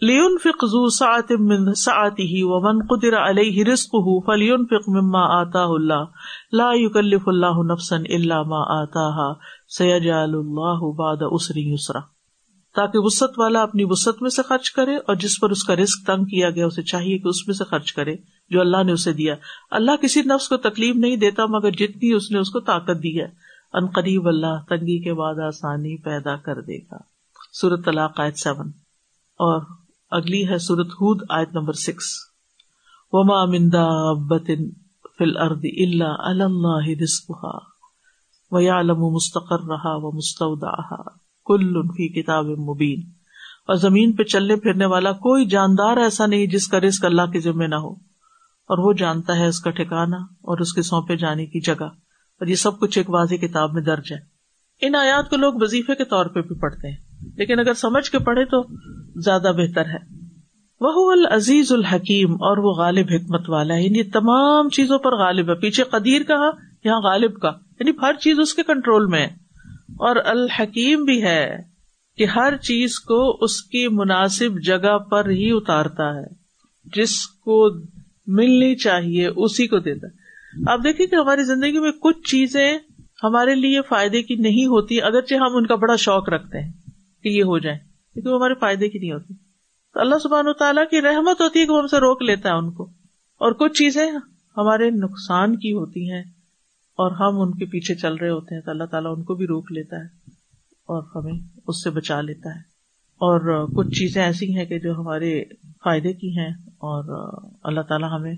لیون 0.03 0.37
فکو 0.43 0.87
سات 0.89 1.31
ساتی 1.77 2.23
ہی 2.23 2.41
و 2.43 2.59
من 2.59 2.79
قدر 2.85 3.17
علیہ 3.17 3.63
رسق 3.63 3.93
ہُو 4.05 4.19
فلیون 4.21 4.65
فک 4.65 4.89
مما 4.89 5.41
آتا 5.41 5.63
اللہ 5.63 6.03
لا 6.51 6.71
یکلف 6.75 7.27
اللہ 7.27 7.61
نفسن 7.73 8.03
اللہ 8.09 8.41
ما 8.47 8.63
آتا 8.81 9.33
سید 9.77 10.09
اللہ 10.13 10.89
باد 10.97 11.17
اسری 11.31 11.73
یسرا 11.73 11.99
تاکہ 12.75 12.99
وسط 12.99 13.37
والا 13.37 13.61
اپنی 13.61 13.83
وسط 13.83 14.21
میں 14.21 14.29
سے 14.29 14.41
خرچ 14.41 14.71
کرے 14.71 14.95
اور 14.95 15.15
جس 15.15 15.39
پر 15.39 15.49
اس 15.49 15.63
کا 15.63 15.75
رسک 15.75 16.05
تنگ 16.07 16.25
کیا 16.25 16.49
گیا 16.49 16.65
اسے 16.65 16.81
چاہیے 16.81 17.17
کہ 17.17 17.27
اس 17.27 17.47
میں 17.47 17.55
سے 17.55 17.63
خرچ 17.63 17.93
کرے 17.93 18.15
جو 18.49 18.61
اللہ 18.61 18.83
نے 18.83 18.91
اسے 18.91 19.13
دیا. 19.13 19.35
اللہ 19.71 19.95
کسی 20.01 20.21
نفس 20.21 20.49
کو 20.49 20.57
تکلیف 20.57 20.95
نہیں 20.95 21.15
دیتا 21.15 21.45
مگر 21.45 21.71
جتنی 21.71 22.11
اس 22.13 22.31
نے 22.31 22.39
اس 22.39 22.49
کو 22.49 22.59
طاقت 22.59 23.03
دی 23.03 23.19
ہے. 23.21 23.27
ان 23.73 23.87
قریب 23.87 24.27
اللہ 24.27 24.59
تنگی 24.69 24.99
کے 25.03 25.13
بعد 25.13 25.39
آسانی 25.47 25.97
پیدا 25.97 26.35
کر 26.35 26.61
دے 26.61 26.77
گا. 26.77 26.97
سورت 27.53 27.85
طلاق 27.85 28.19
آیت 28.19 28.37
سیون. 28.37 28.67
اور 29.39 29.61
اگلی 30.13 30.49
ہے 30.49 30.57
سورت 30.57 30.87
ہود، 30.87 31.21
آیت 31.29 31.49
نمبر 31.53 31.73
سکس 31.73 32.05
وما 33.11 33.45
مندا 33.45 34.13
بتن 34.13 34.69
فل 35.19 35.37
ارد 35.37 35.65
اللہ 35.77 37.01
رسکا 37.03 37.73
و 38.51 39.15
مستقر 39.15 39.59
رہا 39.59 39.95
و 39.95 40.11
مستعدا 40.11 41.01
کل 41.45 41.81
فی 41.81 42.21
کتاب 42.21 42.45
مبین۔ 42.45 42.99
اور 43.67 43.75
زمین 43.75 44.11
پہ 44.11 44.23
چلنے 44.23 44.55
پھرنے 44.55 44.85
والا 44.85 45.11
کوئی 45.11 45.45
جاندار 45.45 45.97
ایسا 45.97 46.25
نہیں 46.25 46.45
جس 46.45 46.67
کا 46.67 46.79
رسک 46.79 47.05
اللہ 47.05 47.21
کے 47.21 47.39
ذمے 47.39 47.67
نہ 47.67 47.75
ہو۔ 47.75 47.91
اور 48.69 48.77
وہ 48.77 48.93
جانتا 48.93 49.35
ہے 49.35 49.47
اس 49.47 49.59
کا 49.59 49.69
ٹھکانا 49.69 50.17
اور 50.17 50.57
اس 50.57 50.73
کے 50.73 50.81
سونپے 50.81 51.15
جانے 51.15 51.45
کی 51.45 51.61
جگہ۔ 51.61 51.83
اور 51.83 52.47
یہ 52.47 52.55
سب 52.55 52.79
کچھ 52.79 52.97
ایک 52.97 53.09
واضح 53.09 53.35
کتاب 53.35 53.73
میں 53.73 53.81
درج 53.81 54.13
ہے۔ 54.13 54.17
ان 54.81 54.95
آیات 54.95 55.29
کو 55.29 55.35
لوگ 55.35 55.53
وظیفے 55.55 55.95
کے 55.95 56.05
طور 56.05 56.25
پہ 56.25 56.41
بھی 56.41 56.59
پڑھتے 56.59 56.91
ہیں۔ 56.91 57.02
لیکن 57.37 57.59
اگر 57.59 57.73
سمجھ 57.73 58.11
کے 58.11 58.19
پڑھے 58.19 58.45
تو 58.45 58.63
زیادہ 59.21 59.51
بہتر 59.57 59.85
ہے۔ 59.85 60.23
وہ 60.81 61.11
العزیز 61.11 61.71
الحکیم، 61.71 62.33
اور 62.33 62.57
وہ 62.57 62.71
غالب 62.71 63.05
حکمت 63.15 63.49
والا 63.49 63.73
ہے۔ 63.73 63.83
یعنی 63.83 64.03
تمام 64.03 64.69
چیزوں 64.69 64.99
پر 64.99 65.11
غالب 65.11 65.49
ہے۔ 65.49 65.55
پیچھے 65.55 65.83
قدیر 65.83 66.23
کہا 66.23 66.49
یہاں 66.83 67.01
غالب 67.01 67.39
کا۔ 67.39 67.51
یعنی 67.79 67.91
ہر 68.01 68.13
چیز 68.13 68.39
اس 68.39 68.53
کے 68.53 68.63
کنٹرول 68.63 69.05
میں 69.05 69.19
ہے۔ 69.19 69.33
اور 69.89 70.15
الحکیم 70.25 71.03
بھی 71.03 71.23
ہے 71.23 71.57
کہ 72.17 72.25
ہر 72.25 72.57
چیز 72.57 72.99
کو 72.99 73.37
اس 73.41 73.61
کی 73.61 73.87
مناسب 73.87 74.61
جگہ 74.63 74.97
پر 74.97 75.29
ہی 75.29 75.51
اتارتا 75.51 76.15
ہے۔ 76.15 76.43
جس 76.95 77.27
کو 77.27 77.69
ملنی 78.27 78.75
چاہیے، 78.75 79.27
اسی 79.27 79.67
کو 79.67 79.79
دیتا 79.79 80.07
آپ 80.71 80.79
دیکھیں 80.83 81.05
کہ 81.05 81.15
ہماری 81.15 81.43
زندگی 81.43 81.79
میں 81.79 81.91
کچھ 81.91 82.19
چیزیں 82.31 82.77
ہمارے 83.23 83.55
لیے 83.55 83.81
فائدے 83.81 84.21
کی 84.21 84.35
نہیں 84.35 84.65
ہوتی، 84.65 85.01
اگرچہ 85.01 85.35
ہم 85.35 85.55
ان 85.55 85.65
کا 85.65 85.75
بڑا 85.75 85.95
شوق 85.95 86.29
رکھتے 86.29 86.59
ہیں۔ 86.59 86.71
کہ 87.23 87.29
یہ 87.29 87.43
ہو 87.43 87.59
جائے 87.59 87.77
لیکن 88.15 88.29
وہ 88.29 88.35
ہمارے 88.35 88.53
فائدے 88.53 88.89
کی 88.89 88.99
نہیں 88.99 89.11
ہوتی۔ 89.11 89.33
تو 89.93 89.99
اللہ 89.99 90.15
سبحان 90.23 90.47
و 90.47 90.53
تعالیٰ 90.53 90.83
کی 90.89 91.01
رحمت 91.01 91.41
ہوتی 91.41 91.59
ہے 91.59 91.65
کہ 91.65 91.71
وہ 91.71 91.79
ہم 91.79 91.87
سے 91.87 91.97
روک 91.97 92.21
لیتا 92.21 92.49
ہے 92.49 92.53
ان 92.53 92.71
کو۔ 92.71 92.83
اور 93.33 93.51
کچھ 93.51 93.73
چیزیں 93.73 94.11
ہمارے 94.57 94.89
نقصان 94.89 95.55
کی 95.55 95.73
ہوتی 95.73 96.11
ہیں 96.11 96.21
اور 96.97 97.11
ہم 97.11 97.41
ان 97.41 97.57
کے 97.57 97.65
پیچھے 97.65 97.95
چل 97.95 98.15
رہے 98.15 98.29
ہوتے 98.29 98.55
ہیں 98.55 98.61
تو 98.61 98.71
اللہ 98.71 98.83
تعالیٰ 98.83 99.17
ان 99.17 99.23
کو 99.23 99.35
بھی 99.35 99.47
روک 99.47 99.71
لیتا 99.71 99.95
ہے 99.95 100.05
اور 100.65 101.03
ہمیں 101.15 101.39
اس 101.67 101.83
سے 101.83 101.89
بچا 101.89 102.21
لیتا 102.21 102.49
ہے۔ 102.49 102.59
اور 103.13 103.67
کچھ 103.67 103.87
چیزیں 103.87 104.23
ایسی 104.23 104.57
ہیں 104.57 104.65
کہ 104.65 104.79
جو 104.79 104.93
ہمارے 104.93 105.43
فائدے 105.83 106.13
کی 106.13 106.37
ہیں 106.37 106.49
اور 106.67 107.37
اللہ 107.63 107.81
تعالیٰ 107.81 108.19
ہمیں 108.19 108.35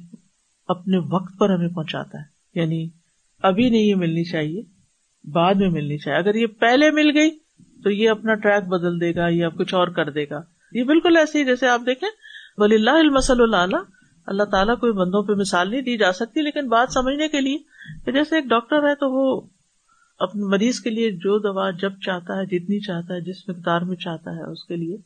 اپنے 0.68 0.98
وقت 0.98 1.40
پر 1.40 1.50
ہمیں 1.50 1.70
پہنچاتا 1.70 2.18
ہے۔ 2.18 2.60
یعنی 2.60 2.90
ابھی 3.44 3.70
نہیں 3.70 3.82
یہ 3.82 3.96
ملنی 3.96 4.24
چاہیے، 4.24 4.62
بعد 5.24 5.56
میں 5.56 5.70
ملنی 5.70 5.98
چاہیے۔ 5.98 6.20
اگر 6.20 6.36
یہ 6.36 6.48
پہلے 6.48 6.92
مل 6.92 7.18
گئی 7.18 7.30
تو 7.86 7.92
یہ 7.92 8.10
اپنا 8.10 8.34
ٹریک 8.34 8.68
بدل 8.68 9.02
دے 9.02 9.16
گا 9.16 9.28
یا 9.30 9.50
کچھ 9.50 9.74
اور 9.74 9.88
کر 9.88 10.10
دے 10.10 10.26
گا۔ 10.30 10.42
یہ 10.72 10.84
بالکل 10.84 11.18
ایسے 11.18 11.40
ہی 11.40 11.46
جیسے 11.46 11.68
آپ 11.68 11.82
دیکھیں 11.86 12.10
ولی 12.58 12.76
اللہ 12.76 12.90
المسل 12.90 13.42
اللہ 13.42 13.78
اللہ 14.26 14.44
تعالیٰ 14.44 14.80
کوئی 14.80 14.92
بندوں 14.92 15.24
پہ 15.24 15.34
مثال 15.34 15.70
نہیں 15.70 15.82
دی 15.82 15.98
جا 15.98 16.12
سکتی، 16.12 16.42
لیکن 16.42 16.68
بات 16.68 16.94
سمجھنے 16.94 17.28
کے 17.28 17.42
لیے 17.42 17.58
کہ 18.06 18.12
جیسے 18.12 18.36
ایک 18.36 18.46
ڈاکٹر 18.46 18.90
ہے 18.90 18.96
تو 18.96 19.12
وہ 19.12 19.48
اپنے 20.20 20.44
مریض 20.44 20.80
کے 20.80 20.90
لیے 20.90 21.12
جو 21.12 21.40
دوا 21.40 21.72
جب 21.72 21.92
چاہتا 22.06 22.38
ہے، 22.38 22.46
جتنی 22.46 22.80
چاہتا 22.80 23.14
ہے، 23.14 23.22
جس 23.22 23.50
مقدار 23.50 23.82
میں 23.82 23.96
چاہتا 23.96 24.32
ہے، 24.32 24.52
اس 24.52 24.66
کے 24.66 24.76
لیے 24.76 24.98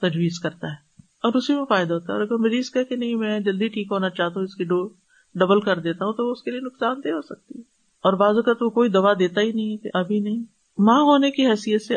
تجویز 0.00 0.40
کرتا 0.40 0.66
ہے۔ 0.66 1.02
اور 1.22 1.34
اسی 1.34 1.54
میں 1.54 1.64
فائدہ 1.68 1.94
ہوتا 1.94 2.12
ہے۔ 2.12 2.18
اور 2.18 2.26
اگر 2.26 2.36
مریض 2.36 2.70
کہ 2.70 2.96
نہیں، 2.96 3.14
میں 3.14 3.40
جلدی 3.40 3.68
ٹھیک 3.68 3.88
ہونا 3.90 4.10
چاہتا 4.10 4.34
ہوں، 4.36 4.42
اس 4.42 4.54
کی 4.54 4.64
ڈو 4.64 4.88
ڈبل 5.34 5.60
کر 5.60 5.78
دیتا 5.78 6.04
ہوں، 6.04 6.12
تو 6.12 6.32
اس 6.32 6.42
کے 6.42 6.50
لیے 6.50 6.60
نقصان 6.60 7.00
دہ 7.04 7.08
ہو 7.08 7.22
سکتی 7.22 7.58
ہے۔ 7.58 7.62
اور 8.02 8.12
بازو 8.12 8.42
کا 8.42 8.52
تو 8.52 8.70
کوئی 8.70 8.88
دوا 8.88 9.12
دیتا 9.18 9.40
ہی 9.40 9.52
نہیں 9.52 9.76
کہ 9.76 9.90
ابھی 9.94 10.20
نہیں۔ 10.20 10.61
ماں 10.78 11.00
ہونے 11.00 11.30
کی 11.30 11.46
حیثیت 11.46 11.82
سے 11.82 11.96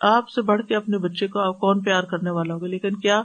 آپ 0.00 0.28
سے 0.28 0.42
بڑھ 0.42 0.62
کے 0.62 0.76
اپنے 0.76 0.98
بچے 0.98 1.26
کو 1.26 1.38
آپ 1.38 1.60
کون 1.60 1.80
پیار 1.80 2.02
کرنے 2.02 2.30
والا 2.30 2.54
ہوگا؟ 2.54 2.66
لیکن 2.66 2.96
کیا 2.96 3.22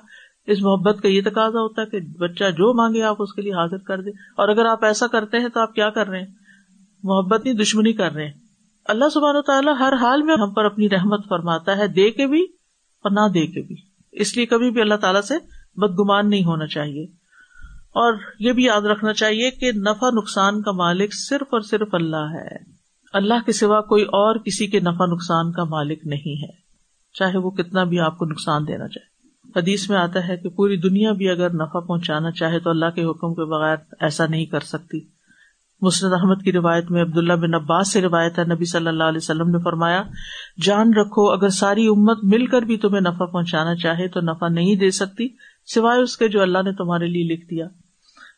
اس 0.48 0.62
محبت 0.62 1.02
کا 1.02 1.08
یہ 1.08 1.22
تقاضا 1.22 1.60
ہوتا 1.60 1.82
ہے 1.82 1.88
کہ 1.88 2.00
بچہ 2.20 2.44
جو 2.44 2.74
مانگے 2.74 3.04
آپ 3.04 3.16
اس 3.20 3.34
کے 3.34 3.42
لیے 3.42 3.54
حاضر 3.54 3.78
کر 3.78 4.02
دیں 4.02 4.12
اور 4.12 4.50
اگر 4.50 4.66
آپ 4.66 4.86
ایسا 4.86 5.08
کرتے 5.08 5.38
ہیں 5.38 5.50
تو 5.50 5.60
آپ 5.60 5.74
کیا 5.74 5.90
کر 5.90 6.08
رہے 6.08 6.20
ہیں؟ 6.20 6.28
محبت 7.04 7.46
نہیں، 7.46 7.54
دشمنی 7.54 7.94
کر 7.94 8.12
رہے 8.12 8.26
ہیں۔ 8.26 8.34
اللہ 8.86 9.06
سبحان 9.14 9.36
و 9.36 9.42
تعالیٰ 9.42 9.80
ہر 9.80 9.94
حال 9.94 10.22
میں 10.22 10.36
ہم 10.42 10.54
پر 10.54 10.66
اپنی 10.66 10.90
رحمت 10.90 11.30
فرماتا 11.30 11.78
ہے، 11.78 11.88
دے 11.88 12.12
کے 12.12 12.28
بھی 12.28 12.44
اور 13.04 13.12
نہ 13.12 13.34
دے 13.34 13.48
کے 13.48 13.62
بھی۔ 13.62 13.76
اس 14.12 14.38
لیے 14.38 14.46
کبھی 14.46 14.72
بھی 14.72 14.82
اللہ 14.82 14.96
تعالیٰ 14.96 15.22
سے 15.22 15.34
بدگمان 15.76 16.30
نہیں 16.30 16.44
ہونا 16.44 16.68
چاہیے۔ 16.68 17.04
اور 17.90 18.14
یہ 18.40 18.54
بھی 18.54 18.64
یاد 18.64 18.82
رکھنا 18.82 19.14
چاہیے 19.14 19.52
کہ 19.52 19.72
نفع 19.72 20.10
نقصان 20.10 20.62
کا 20.62 20.72
مالک 20.72 21.10
صرف 21.14 21.48
اور 21.52 21.62
صرف 21.62 21.88
اللہ 21.94 22.28
ہے۔ 22.34 22.79
اللہ 23.14 23.34
کے 23.46 23.52
سوا 23.52 23.82
کوئی 23.82 24.04
اور 24.04 24.36
کسی 24.36 24.68
کے 24.68 24.80
نفع 24.80 25.06
نقصان 25.06 25.52
کا 25.52 25.64
مالک 25.64 26.00
نہیں 26.06 26.44
ہے۔ 26.44 26.70
چاہے 27.14 27.38
وہ 27.38 27.52
کتنا 27.52 27.84
بھی 27.84 28.00
آپ 28.00 28.18
کو 28.18 28.26
نقصان 28.26 28.68
دینا 28.68 28.88
چاہے۔ 28.88 29.10
حدیث 29.60 29.90
میں 29.90 29.98
آتا 29.98 30.28
ہے 30.28 30.38
کہ 30.38 30.50
پوری 30.50 30.78
دنیا 30.78 31.12
بھی 31.12 31.30
اگر 31.30 31.54
نفع 31.54 31.80
پہنچانا 31.80 32.32
چاہے 32.32 32.60
تو 32.60 32.70
اللہ 32.70 32.86
کے 32.86 33.04
حکم 33.04 33.34
کے 33.34 33.46
بغیر 33.46 33.76
ایسا 34.00 34.26
نہیں 34.28 34.46
کر 34.46 34.60
سکتی۔ 34.60 35.00
مسرد 35.82 36.14
احمد 36.14 36.44
کی 36.44 36.52
روایت 36.52 36.92
میں 36.92 37.02
عبداللہ 37.02 37.34
بن 37.34 37.54
عباس 37.54 37.92
سے 37.92 38.02
روایت 38.02 38.40
ہے، 38.40 38.44
نبی 38.44 38.66
صلی 38.66 38.88
اللہ 38.88 39.04
علیہ 39.04 39.18
وسلم 39.18 39.50
نے 39.50 39.58
فرمایا، 39.64 40.04
جان 40.66 40.94
رکھو، 40.94 41.32
اگر 41.32 41.50
ساری 41.50 41.88
امت 41.88 42.18
مل 42.24 42.46
کر 42.46 42.62
بھی 42.62 42.78
تمہیں 42.78 43.02
نفع 43.02 43.26
پہنچانا 43.26 43.76
چاہے 43.76 44.08
تو 44.08 44.20
نفع 44.22 44.48
نہیں 44.48 44.76
دے 44.76 44.92
سکتی، 44.92 45.28
سوائے 45.66 46.02
اس 46.02 46.18
کے 46.18 46.28
جو 46.28 46.42
اللہ 46.42 46.58
نے 46.58 46.72
تمہارے 46.72 47.08
لیے 47.08 47.24
لکھ 47.24 47.46
دیا۔ 47.46 47.66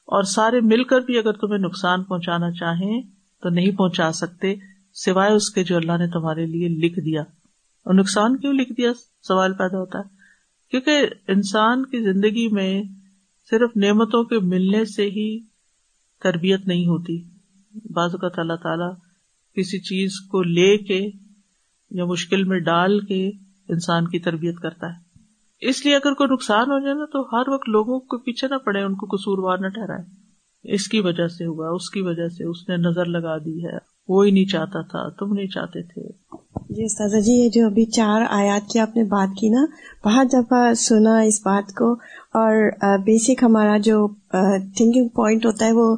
اور 0.06 0.24
سارے 0.24 0.62
مل 0.62 0.84
کر 0.84 1.02
بھی 1.02 1.18
اگر 1.18 1.32
تمہیں 1.32 1.60
نقصان 1.60 2.04
پہنچانا 2.04 2.52
چاہیں 2.52 3.02
تو 3.42 3.50
نہیں 3.50 3.72
پہنچا 3.72 4.12
سکتے 4.12 4.56
سوائے 4.94 5.34
اس 5.34 5.50
کے 5.50 5.64
جو 5.64 5.78
اللہ 5.78 5.92
نے 5.92 6.08
تمہارے 6.08 6.46
لیے 6.46 6.68
لکھ 6.68 7.00
دیا۔ 7.00 7.22
اور 7.86 7.94
نقصان 7.94 8.38
کیوں 8.38 8.54
لکھ 8.54 8.74
دیا؟ 8.74 8.92
سوال 9.22 9.54
پیدا 9.54 9.78
ہوتا 9.80 10.00
ہے۔ 10.00 10.04
کیونکہ 10.72 11.08
انسان 11.28 11.86
کی 11.86 12.14
زندگی 12.14 12.48
میں 12.48 12.84
صرف 13.50 13.70
نعمتوں 13.76 14.24
کے 14.24 14.40
ملنے 14.40 14.86
سے 14.86 15.10
ہی 15.10 15.40
تربیت 16.24 16.68
نہیں 16.68 16.86
ہوتی۔ 16.86 17.24
بعض 17.90 18.10
اوقات 18.14 18.40
اللہ 18.40 18.54
تعالیٰ 18.54 18.94
کسی 19.56 19.80
چیز 19.80 20.20
کو 20.20 20.44
لے 20.44 20.78
کے 20.78 21.10
یا 21.92 22.06
مشکل 22.06 22.44
میں 22.44 22.60
ڈال 22.60 23.00
کے 23.00 23.28
انسان 23.70 24.08
کی 24.08 24.20
تربیت 24.20 24.60
کرتا 24.60 24.88
ہے۔ 24.88 25.12
اس 25.70 25.86
لیے 25.86 25.96
اگر 25.96 26.14
کوئی 26.14 26.34
نقصان 26.34 26.72
ہو 26.72 26.80
جائے 26.80 26.94
نا 26.94 27.06
تو 27.06 27.22
ہر 27.22 27.50
وقت 27.50 27.70
لوگوں 27.70 28.00
کو 28.00 28.18
پیچھے 28.18 28.48
نہ 28.48 28.56
پڑے، 28.56 28.82
ان 28.82 28.96
کو 28.96 29.06
قصوروار 29.16 29.58
نہ 29.58 29.68
ٹھہرائے۔ 29.68 30.21
اس 30.64 30.88
کی 30.88 31.00
وجہ 31.00 31.28
سے 31.28 31.46
ہوا، 31.46 31.70
اس 31.70 31.90
کی 31.90 32.02
وجہ 32.02 32.28
سے 32.28 32.44
اس 32.44 32.70
نے 32.70 32.78
نظر 32.78 33.06
لگا 33.06 33.38
دی 33.38 33.66
ہے۔ 33.66 33.78
وہی 34.08 34.32
نہیں 34.32 34.46
چاہتا 34.46 34.82
تھا، 34.82 35.10
تم 35.10 35.34
نہیں 35.34 35.48
چاہتے 35.48 35.84
تھے۔ 35.84 36.10
جی 36.70 36.84
استاذہ 36.84 37.18
جی 37.18 37.44
یہ 37.44 37.50
جو 37.50 37.66
ابھی 37.66 37.86
چار 37.86 38.22
آیات 38.30 38.70
کی 38.70 38.80
آپ 38.80 38.98
نے 38.98 39.04
بات 39.04 39.30
کی 39.40 39.50
نا، 39.50 39.66
بہت 40.06 40.34
دفعہ 40.34 40.74
سنا 40.74 41.20
اس 41.20 41.40
بات 41.40 41.74
کو۔ 41.74 41.96
اور 42.34 42.72
بیسک 42.98 43.44
ہمارا 43.44 43.78
جو 43.78 44.08
تھنکنگ 44.78 45.08
پوائنٹ 45.08 45.46
ہوتا 45.46 45.66
ہے، 45.66 45.72
وہ 45.72 45.96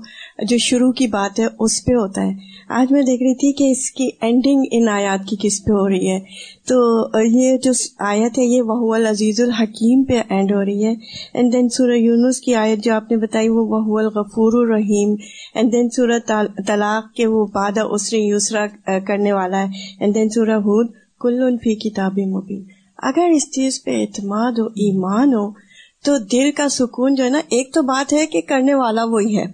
جو 0.49 0.57
شروع 0.57 0.91
کی 0.91 1.07
بات 1.07 1.39
ہے، 1.39 1.45
اس 1.59 1.85
پہ 1.85 1.93
ہوتا 1.93 2.21
ہے۔ 2.21 2.31
آج 2.69 2.91
میں 2.91 3.01
دیکھ 3.01 3.23
رہی 3.23 3.35
تھی 3.35 3.53
کہ 3.53 3.71
اس 3.71 3.91
کی 3.91 4.09
اینڈنگ 4.21 4.63
ان 4.71 4.89
آیات 4.89 5.27
کی 5.27 5.35
کس 5.41 5.65
پہ 5.65 5.71
ہو 5.71 5.89
رہی 5.89 6.09
ہے۔ 6.09 6.19
تو 6.67 7.07
یہ 7.23 7.57
جو 7.57 7.71
آیت 7.99 8.39
ہے، 8.39 8.43
یہ 8.43 8.61
وہ 8.61 8.95
العزیز 8.95 9.41
الحکیم 9.41 10.03
پہ 10.03 10.21
اینڈ 10.29 10.51
ہو 10.51 10.65
رہی 10.65 10.85
ہے۔ 10.85 10.93
اینڈ 11.33 11.53
دین 11.53 11.69
سورہ 11.69 11.91
یونس 11.91 12.41
کی 12.41 12.55
آیت 12.55 12.83
جو 12.83 12.93
آپ 12.93 13.11
نے 13.11 13.17
بتائی، 13.17 13.49
وہ 13.49 13.65
وہ 13.65 13.99
الغفور 13.99 14.53
الرحیم 14.53 15.15
اینڈ 15.55 15.71
دین 15.71 15.89
سورہ 15.89 16.19
طلاق 16.67 17.13
کے 17.13 17.25
وہ 17.25 17.45
باد 17.45 17.77
اسری 17.91 18.19
یسرا 18.21 18.99
کرنے 18.99 19.33
والا 19.33 19.59
ہے۔ 19.59 19.67
اینڈ 19.99 20.15
دین 20.15 20.29
سورہ 20.29 20.57
ہود، 20.57 20.87
کل 21.19 21.57
فی 21.57 21.75
کتاب 21.75 22.19
مبین۔ 22.19 22.63
اگر 22.97 23.29
اس 23.35 23.51
چیز 23.51 23.83
پہ 23.83 24.01
اعتماد 24.01 24.51
ہو، 24.51 24.65
ایمان 24.65 25.33
ہو 25.33 25.62
تو 26.03 26.17
دل 26.17 26.51
کا 26.51 26.69
سکون 26.69 27.15
جو 27.15 27.23
ہے 27.23 27.29
نا، 27.29 27.37
ایک 27.37 27.73
تو 27.73 27.81
بات 27.81 28.13
ہے 28.13 28.25
کہ 28.25 28.41
کرنے 28.41 28.73
والا 28.73 29.03
وہی 29.03 29.37
ہے۔ 29.37 29.45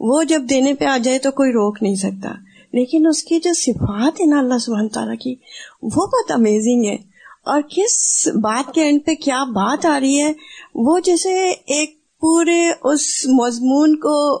وہ 0.00 0.22
جب 0.22 0.42
دینے 0.50 0.74
پہ 0.74 0.84
آ 0.84 0.98
جائے 0.98 1.18
تو 1.18 1.30
کوئی 1.30 1.50
روک 1.50 1.82
نہیں 1.82 1.94
سکتا۔ 1.94 2.28
لیکن 2.72 3.06
اس 3.06 3.24
کی 3.24 3.38
جو 3.38 3.50
صفات 3.54 4.20
ہے 4.20 4.26
نا 4.26 4.38
اللہ 4.38 4.58
سبحانہ 4.58 4.88
تعالیٰ 4.88 5.16
کی، 5.16 5.34
وہ 5.82 5.88
بہت 5.88 6.32
امیزنگ 6.32 6.84
ہے۔ 6.84 6.96
اور 7.44 7.62
کس 7.76 8.28
بات 8.28 8.74
کے 8.74 8.82
اینڈ 8.82 9.00
پہ 9.06 9.14
کیا 9.14 9.44
بات 9.44 9.86
آ 9.86 10.00
رہی 10.00 10.22
ہے، 10.22 10.32
وہ 10.74 11.00
جیسے 11.00 11.50
ایک 11.50 11.94
پورے 12.20 12.70
اس 12.84 13.26
مضمون 13.26 13.96
کو 13.96 14.34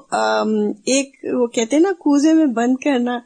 ایک 0.86 1.16
وہ 1.32 1.46
کہتے 1.46 1.76
ہیں 1.76 1.82
نا، 1.82 1.92
کوزے 1.92 2.32
میں 2.32 2.46
بند 2.46 2.76
کرنا، 2.76 3.18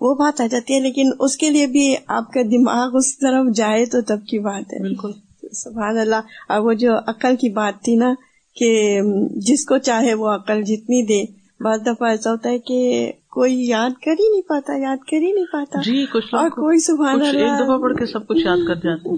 وہ 0.00 0.14
بات 0.14 0.40
آ 0.40 0.46
جاتی 0.46 0.74
ہے۔ 0.74 0.80
لیکن 0.80 1.10
اس 1.20 1.36
کے 1.36 1.50
لیے 1.50 1.66
بھی 1.66 1.96
آپ 2.06 2.32
کا 2.32 2.42
دماغ 2.42 2.96
اس 2.96 3.18
طرف 3.18 3.54
جائے 3.54 3.86
تو 3.86 4.00
تب 4.00 4.26
کی 4.26 4.38
بات 4.38 4.72
ہے۔ 4.72 4.82
بالکل۔ 4.82 5.12
سبحان 5.52 5.98
اللہ۔ 5.98 6.16
اور 6.48 6.60
وہ 6.60 6.72
جو 6.72 6.98
عقل 7.06 7.36
کی 7.36 7.48
بات 7.48 7.84
تھی 7.84 7.96
نا 7.96 8.14
کہ 8.54 9.00
جس 9.36 9.64
کو 9.64 9.78
چاہے 9.78 10.14
وہ 10.14 10.28
عقل 10.28 10.62
جتنی 10.62 11.06
دے۔ 11.06 11.42
بعض 11.60 11.80
دفعہ 11.86 12.08
ایسا 12.08 12.30
ہوتا 12.30 12.48
ہے 12.48 12.58
کہ 12.58 13.12
کوئی 13.30 13.68
یاد 13.68 13.90
کر 13.90 14.10
ہی 14.10 14.30
نہیں 14.30 14.42
پاتا 14.42 14.72
یاد 14.76 14.96
کر 14.96 15.16
ہی 15.16 15.32
نہیں 15.32 15.52
پاتا۔ 15.52 15.80
جی 15.80 16.06
کچھ 16.12 16.34
اور 16.34 16.48
کوئی 16.48 16.78
سبحان 16.78 17.22
ایک 17.22 17.36
اللہ۔ 17.36 17.64
دفعہ 17.64 17.78
پڑھ 17.78 17.96
کے 17.96 18.06
سب 18.06 18.26
کچھ 18.26 18.46
یاد 18.46 18.56
کر 18.68 18.74
جاتے 18.74 19.08
ہیں۔ 19.08 19.16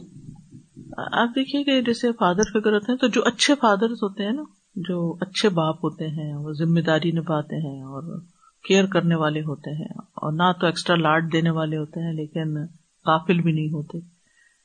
آپ 1.13 1.29
دیکھیے 1.37 1.65
کہ 1.65 1.81
جیسے 1.81 2.13
فادر 2.13 2.61
فکر 2.61 2.73
ہوتے 2.73 2.93
ہیں 2.93 2.99
تو 2.99 3.07
جو 3.07 3.23
اچھے 3.25 3.55
فادر 3.55 3.91
ہوتے 3.91 4.25
ہیں 4.25 4.33
نا 4.33 4.43
جو 4.77 5.17
اچھے 5.21 5.49
باپ 5.49 5.77
ہوتے 5.85 6.09
ہیں 6.09 6.35
وہ 6.35 6.53
ذمہ 6.53 6.81
داری 6.81 7.13
نبھاتے 7.13 7.57
ہیں 7.57 7.83
اور 7.83 8.21
کیئر 8.69 8.87
کرنے 8.87 9.15
والے 9.15 9.41
ہوتے 9.41 9.71
ہیں۔ 9.71 9.89
اور 9.99 10.33
نہ 10.33 10.53
تو 10.61 10.67
ایکسٹرا 10.67 10.97
لاڈ 10.97 11.33
دینے 11.33 11.51
والے 11.51 11.77
ہوتے 11.77 12.01
ہیں 12.01 12.13
لیکن 12.13 12.67
قافل 13.05 13.41
بھی 13.41 13.53
نہیں 13.53 13.69
ہوتے۔ 13.69 14.14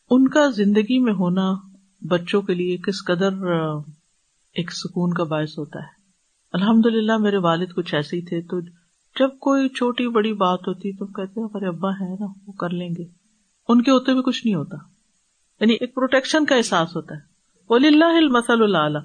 ان 0.09 0.27
کا 0.27 0.49
زندگی 0.49 0.99
میں 0.99 1.13
ہونا 1.13 1.53
بچوں 2.01 2.41
کے 2.41 2.53
لیے 2.53 2.77
کس 2.77 3.05
قدر 3.05 3.31
ایک 4.53 4.71
سکون 4.71 5.13
کا 5.13 5.23
باعث 5.23 5.57
ہوتا 5.57 5.79
ہے۔ 5.79 5.99
الحمد 6.53 6.85
للہ 6.85 7.17
میرے 7.17 7.37
والد 7.37 7.67
کچھ 7.75 7.95
ایسے 7.95 8.17
ہی 8.17 8.21
تھے 8.21 8.41
تو 8.41 8.61
جب 9.19 9.29
کوئی 9.39 9.69
چھوٹی 9.69 10.07
بڑی 10.07 10.33
بات 10.33 10.59
ہوتی 10.67 10.93
تو 10.93 11.05
کہتے 11.05 11.39
ہیں، 11.39 11.47
ہمارے 11.47 11.67
ابا 11.67 11.89
ہے 11.89 12.15
نا، 12.19 12.25
وہ 12.47 12.53
کر 12.53 12.69
لیں 12.69 12.89
گے۔ 12.89 13.03
ان 13.67 13.81
کے 13.81 13.91
ہوتے 13.91 14.13
بھی 14.13 14.21
کچھ 14.21 14.45
نہیں 14.45 14.55
ہوتا۔ 14.55 14.77
یعنی 15.59 15.73
ایک 15.73 15.95
پروٹیکشن 15.95 16.45
کا 16.45 16.55
احساس 16.55 16.95
ہوتا 16.95 17.15
ہے۔ 17.15 17.19
ولی 17.69 17.87
اللہ 17.87 18.19
مسل 18.29 18.75
اللہ 18.75 18.97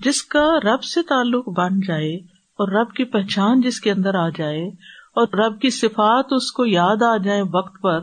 جس 0.00 0.22
کا 0.22 0.44
رب 0.64 0.82
سے 0.82 1.02
تعلق 1.02 1.48
بن 1.48 1.80
جائے 1.86 2.16
اور 2.58 2.68
رب 2.68 2.92
کی 2.92 3.04
پہچان 3.04 3.60
جس 3.60 3.80
کے 3.80 3.92
اندر 3.92 4.14
آ 4.14 4.28
جائے 4.28 4.68
اور 5.14 5.26
رب 5.38 5.60
کی 5.60 5.70
صفات 5.70 6.24
اس 6.30 6.52
کو 6.52 6.66
یاد 6.66 7.02
آ 7.02 7.16
جائے 7.16 7.42
وقت 7.42 7.82
پر 7.82 8.00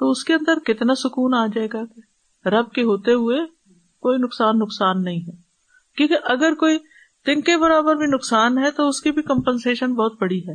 تو 0.00 0.10
اس 0.10 0.24
کے 0.24 0.34
اندر 0.34 0.58
کتنا 0.64 0.94
سکون 0.94 1.34
آ 1.34 1.46
جائے 1.46 1.68
گا 1.72 1.84
کہ 1.84 2.48
رب 2.48 2.70
کے 2.70 2.82
ہوتے 2.82 3.12
ہوئے 3.12 3.38
کوئی 4.00 4.18
نقصان 4.18 4.58
نقصان 4.58 5.02
نہیں 5.02 5.20
ہے۔ 5.20 5.32
کیونکہ 5.96 6.16
اگر 6.24 6.54
کوئی 6.54 6.78
تن 7.26 7.40
کے 7.40 7.58
برابر 7.58 7.96
بھی 7.96 8.06
نقصان 8.06 8.58
ہے 8.58 8.70
تو 8.70 8.88
اس 8.88 9.00
کی 9.00 9.10
بھی 9.12 9.22
کمپنسیشن 9.22 9.94
بہت 9.94 10.12
بڑی 10.20 10.48
ہے۔ 10.48 10.54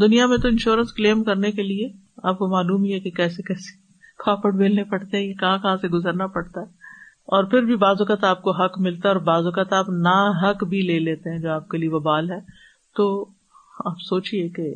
دنیا 0.00 0.26
میں 0.26 0.38
تو 0.38 0.48
انشورنس 0.48 0.92
کلیم 0.92 1.24
کرنے 1.24 1.52
کے 1.52 1.62
لیے 1.62 1.92
آپ 2.22 2.38
کو 2.38 2.46
معلوم 2.48 2.84
ہی 2.84 2.94
ہے 2.94 3.00
کہ 3.00 3.10
کیسے 3.10 3.42
کیسے 3.42 3.76
کھاپڑ 4.18 4.52
بیلنے 4.52 4.84
پڑتے 4.84 5.16
ہیں 5.16 5.34
کہاں 5.34 5.58
کہاں 5.58 5.76
سے 5.76 5.88
گزرنا 5.88 6.26
پڑتا 6.26 6.60
ہے۔ 6.60 6.66
اور 7.24 7.44
پھر 7.44 7.62
بھی 7.62 7.76
بعض 7.76 7.96
اوقات 7.98 8.24
آپ 8.24 8.42
کو 8.42 8.50
حق 8.50 8.80
ملتا 8.80 9.08
ہے 9.08 9.14
اور 9.14 9.22
بعض 9.22 9.44
اوقات 9.44 9.72
آپ 9.72 9.88
نا 9.88 10.30
حق 10.30 10.64
بھی 10.64 10.82
لے 10.82 10.98
لیتے 10.98 11.30
ہیں 11.30 11.38
جو 11.38 11.50
آپ 11.50 11.68
کے 11.68 11.78
لیے 11.78 11.88
وہ 11.88 12.00
بال 12.00 12.30
ہے۔ 12.30 12.40
تو 12.96 13.28
آپ 13.84 14.00
سوچیے 14.00 14.48
کہ 14.48 14.74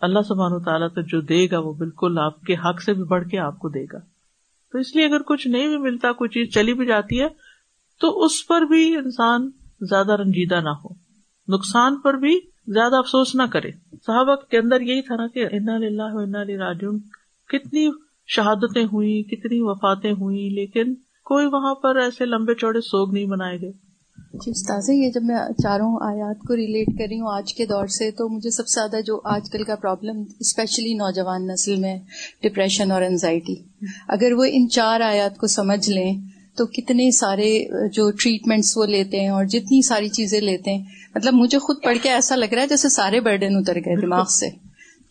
اللہ 0.00 0.18
سبحان 0.28 0.52
و 0.52 0.60
تعالیٰ 0.60 0.88
تو 0.88 1.00
جو 1.00 1.20
دے 1.20 1.50
گا 1.50 1.58
وہ 1.58 1.72
بالکل 1.72 2.18
آپ 2.18 2.40
کے 2.40 2.54
حق 2.54 2.82
سے 2.82 2.94
بھی 2.94 3.04
بڑھ 3.04 3.28
کے 3.28 3.38
آپ 3.38 3.58
کو 3.58 3.68
دے 3.68 3.84
گا۔ 3.92 3.98
تو 4.72 4.78
اس 4.78 4.96
لیے 4.96 5.04
اگر 5.04 5.22
کچھ 5.22 5.48
نہیں 5.48 5.68
بھی 5.68 5.76
ملتا، 5.76 6.12
کوئی 6.12 6.28
چیز 6.28 6.54
چلی 6.54 6.74
بھی 6.74 6.86
جاتی 6.86 7.22
ہے، 7.22 7.28
تو 8.00 8.24
اس 8.24 8.46
پر 8.46 8.60
بھی 8.60 8.96
انسان 8.96 9.50
زیادہ 9.80 10.12
رنجیدہ 10.12 10.60
نہ 10.60 10.68
ہو۔ 10.68 11.10
نقصان 11.48 12.00
پر 12.00 12.14
بھی 12.14 12.40
زیادہ 12.66 12.96
افسوس 12.96 13.34
نہ 13.34 13.42
کرے۔ 13.52 13.70
صحابہ 13.92 14.34
کے 14.34 14.58
اندر 14.58 14.80
یہی 14.80 15.02
تھا 15.02 15.16
نا 15.16 15.26
کہ 15.26 15.46
اللہ 15.46 16.62
راجن 16.62 16.98
کتنی 17.48 17.90
شہادتیں 18.26 18.84
ہوئی 18.84 19.22
کتنی 19.22 19.60
وفاتیں 19.60 20.12
ہوئی 20.12 20.48
لیکن 20.48 20.94
کوئی 21.24 21.46
وہاں 21.46 21.74
پر 21.74 21.96
ایسے 21.96 22.24
لمبے 22.24 22.54
چوڑے 22.54 22.80
سوگ 22.80 23.14
نہیں 23.14 23.26
منائے 23.26 23.60
گئے۔ 23.60 23.89
جی 24.34 24.50
استاذ 24.50 24.90
یہ 24.90 25.10
جب 25.10 25.22
میں 25.22 25.36
چاروں 25.62 25.98
آیات 26.02 26.38
کو 26.38 26.56
ریلیٹ 26.56 26.98
کر 26.98 27.04
رہی 27.10 27.20
ہوں 27.20 27.28
آج 27.32 27.54
کے 27.54 27.66
دور 27.66 27.86
سے 27.86 28.10
تو 28.10 28.28
مجھے 28.28 28.50
سب 28.50 28.66
سے 28.66 28.80
زیادہ 28.80 29.00
جو 29.06 29.20
آج 29.24 29.50
کل 29.50 29.64
کا 29.64 29.76
پرابلم 29.76 30.22
اسپیشلی 30.40 30.94
نوجوان 30.94 31.46
نسل 31.46 31.76
میں 31.76 31.96
ڈپریشن 32.42 32.90
اور 32.90 33.02
انزائٹی 33.02 33.54
اگر 34.08 34.32
وہ 34.32 34.44
ان 34.52 34.68
چار 34.68 35.00
آیات 35.00 35.36
کو 35.36 35.46
سمجھ 35.46 35.90
لیں 35.90 36.14
تو 36.56 36.66
کتنے 36.66 37.10
سارے 37.10 37.64
جو 37.92 38.10
ٹریٹمنٹس 38.10 38.76
وہ 38.76 38.86
لیتے 38.86 39.20
ہیں 39.20 39.28
اور 39.28 39.44
جتنی 39.44 39.86
ساری 39.86 40.08
چیزیں 40.08 40.40
لیتے 40.40 40.74
ہیں 40.74 40.84
مطلب 41.14 41.34
مجھے 41.34 41.58
خود 41.58 41.76
پڑھ 41.82 41.98
کے 42.02 42.10
ایسا 42.10 42.36
لگ 42.36 42.52
رہا 42.52 42.62
ہے 42.62 42.66
جیسے 42.66 42.88
سارے 42.88 43.20
برڈن 43.20 43.56
اتر 43.56 43.76
گئے 43.76 44.00
دماغ 44.00 44.24
سے۔ 44.24 44.50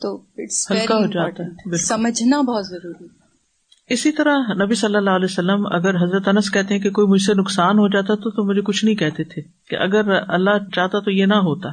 تو 0.01 0.17
اٹس 0.37 0.71
ویری 0.71 1.77
سمجھنا 1.77 2.41
بہت 2.41 2.67
ضروری۔ 2.67 3.18
اسی 3.89 4.11
طرح 4.11 4.37
نبی 4.65 4.75
صلی 4.75 4.95
اللہ 4.95 5.09
علیہ 5.09 5.27
وسلم 5.29 5.65
اگر 5.65 6.03
حضرت 6.03 6.27
انس 6.27 6.51
کہتے 6.51 6.73
ہیں 6.73 6.81
کہ 6.81 6.91
کوئی 6.91 7.07
مجھ 7.07 7.21
سے 7.21 7.33
نقصان 7.33 7.79
ہو 7.79 7.87
جاتا 7.87 8.15
تو 8.15 8.29
تو 8.29 8.43
مجھے 8.43 8.61
کچھ 8.61 8.85
نہیں 8.85 8.95
کہتے 8.95 9.23
تھے 9.23 9.41
کہ 9.69 9.75
اگر 9.75 10.19
اللہ 10.27 10.51
چاہتا 10.75 10.99
تو 10.99 11.11
یہ 11.11 11.25
نہ 11.25 11.33
ہوتا۔ 11.33 11.69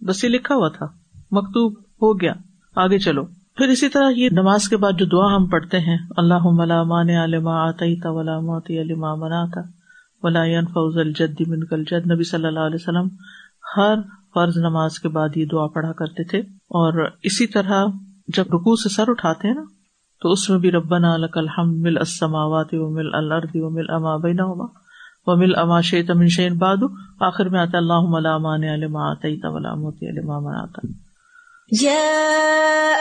بس 0.00 0.24
یہ 0.24 0.28
لکھا 0.28 0.54
ہوا 0.54 0.68
تھا۔ 0.68 0.86
مکتوب 1.30 1.72
ہو 1.78 2.20
گیا۔ 2.20 2.32
آگے 2.76 2.98
چلو۔ 2.98 3.24
پھر 3.56 3.68
اسی 3.68 3.88
طرح 3.88 4.10
یہ 4.16 4.28
نماز 4.32 4.68
کے 4.68 4.76
بعد 4.76 4.92
جو 4.92 5.06
دعا 5.06 5.36
ہم 5.36 5.46
پڑھتے 5.46 5.80
ہیں 5.80 5.98
اللہ 6.16 6.82
مان 6.82 7.10
علما 7.10 7.68
آتا 7.68 8.10
ولا 8.10 8.40
موتی 8.40 8.80
علما 8.80 9.14
منا 9.14 9.44
تھا 9.44 9.60
ولائن 10.22 10.66
فوز 10.66 10.98
الجد 10.98 11.40
من 11.46 11.64
کل 11.64 11.84
جد 11.84 12.10
نبی 12.10 12.24
صلی 12.24 12.46
اللہ 12.46 12.60
علیہ 12.60 12.78
وسلم 12.80 13.08
ہر 13.76 13.94
فرض 14.34 14.58
نماز 14.58 14.98
کے 14.98 15.08
بعد 15.08 15.28
یہ 15.36 15.46
دعا 15.52 15.66
پڑھا 15.66 15.92
کرتے 15.92 16.24
تھے۔ 16.24 16.38
اور 16.52 17.10
اسی 17.22 17.46
طرح 17.46 17.84
جب 18.28 18.44
رکو 18.48 18.76
سے 18.76 18.88
سر 18.88 19.04
اٹھاتے 19.08 19.48
ہیں 19.48 19.54
نا 19.54 19.62
تو 20.22 20.32
اس 20.32 20.50
میں 20.50 20.58
بھی 20.58 20.70
ربنا 20.70 21.16
لک 21.16 21.38
الحمد 21.38 21.78
مل 21.78 21.98
السماوات 21.98 22.74
و 22.74 22.88
مل 22.90 23.14
الارض 23.14 23.54
و 23.54 23.70
مل 23.70 23.90
اما 23.90 24.16
بینہما 24.16 24.66
و 25.26 25.36
مل 25.36 25.54
اما 25.58 25.80
شیط 25.80 26.10
من 26.10 26.28
شین 26.28 26.58
بعد. 26.58 26.82
آخر 27.20 27.48
میں 27.48 27.60
آتا 27.60 27.78
اللہ 27.78 28.20
لا 28.20 28.38
مانع 28.38 28.74
لما 28.76 29.10
آتیت 29.10 29.44
ولا 29.44 29.74
موتی 29.74 30.06
لما 30.20 30.38
منعت. 30.40 30.76
يا 31.82 32.12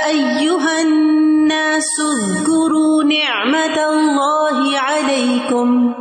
أيها 0.06 0.82
الناس 0.82 1.90
اذكروا 2.00 3.04
نعمة 3.04 3.78
الله 3.90 4.80
عليكم 4.80 5.94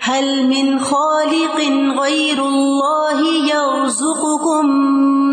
هل 0.00 0.46
من 0.48 0.78
خالق 0.78 1.58
غير 2.02 2.38
الله 2.44 3.20
يرزقكم 3.50 4.66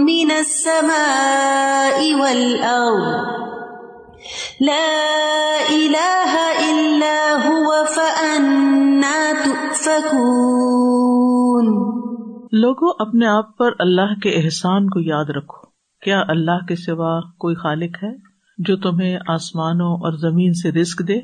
من 0.05 0.31
السماء 0.31 2.15
والأرض 2.21 3.56
لا 4.61 5.57
إله 5.71 6.37
إلا 6.69 7.49
هو 7.49 7.73
فأنا 7.95 9.31
تؤفكون. 9.45 11.67
لوگوں 12.51 12.93
اپنے 12.99 13.27
آپ 13.27 13.57
پر 13.57 13.71
اللہ 13.79 14.21
کے 14.21 14.29
احسان 14.29 14.89
کو 14.89 14.99
یاد 14.99 15.25
رکھو۔ 15.25 15.67
کیا 16.01 16.23
اللہ 16.27 16.67
کے 16.67 16.75
سوا 16.75 17.21
کوئی 17.21 17.55
خالق 17.55 18.03
ہے 18.03 18.09
جو 18.57 18.77
تمہیں 18.77 19.19
آسمانوں 19.27 19.93
اور 19.93 20.13
زمین 20.13 20.53
سے 20.53 20.71
رسک 20.71 21.07
دے؟ 21.07 21.17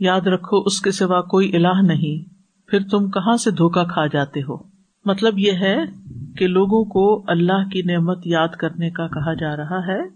یاد 0.00 0.20
رکھو، 0.20 0.62
اس 0.66 0.80
کے 0.80 0.90
سوا 0.90 1.20
کوئی 1.20 1.56
الہ 1.56 1.82
نہیں۔ 1.82 2.28
پھر 2.70 2.78
تم 2.90 3.10
کہاں 3.10 3.36
سے 3.36 3.50
دھوکا 3.50 3.84
کھا 3.84 4.06
جاتے 4.06 4.40
ہو؟ 4.40 4.56
مطلب 5.04 5.38
یہ 5.38 5.52
ہے 5.52 5.76
کہ 6.38 6.46
لوگوں 6.46 6.84
کو 6.84 7.24
اللہ 7.28 7.62
کی 7.72 7.82
نعمت 7.82 8.18
یاد 8.24 8.48
کرنے 8.48 8.90
کا 8.90 9.06
کہا 9.06 9.34
جا 9.34 9.56
رہا 9.56 9.86
ہے۔ 9.86 10.15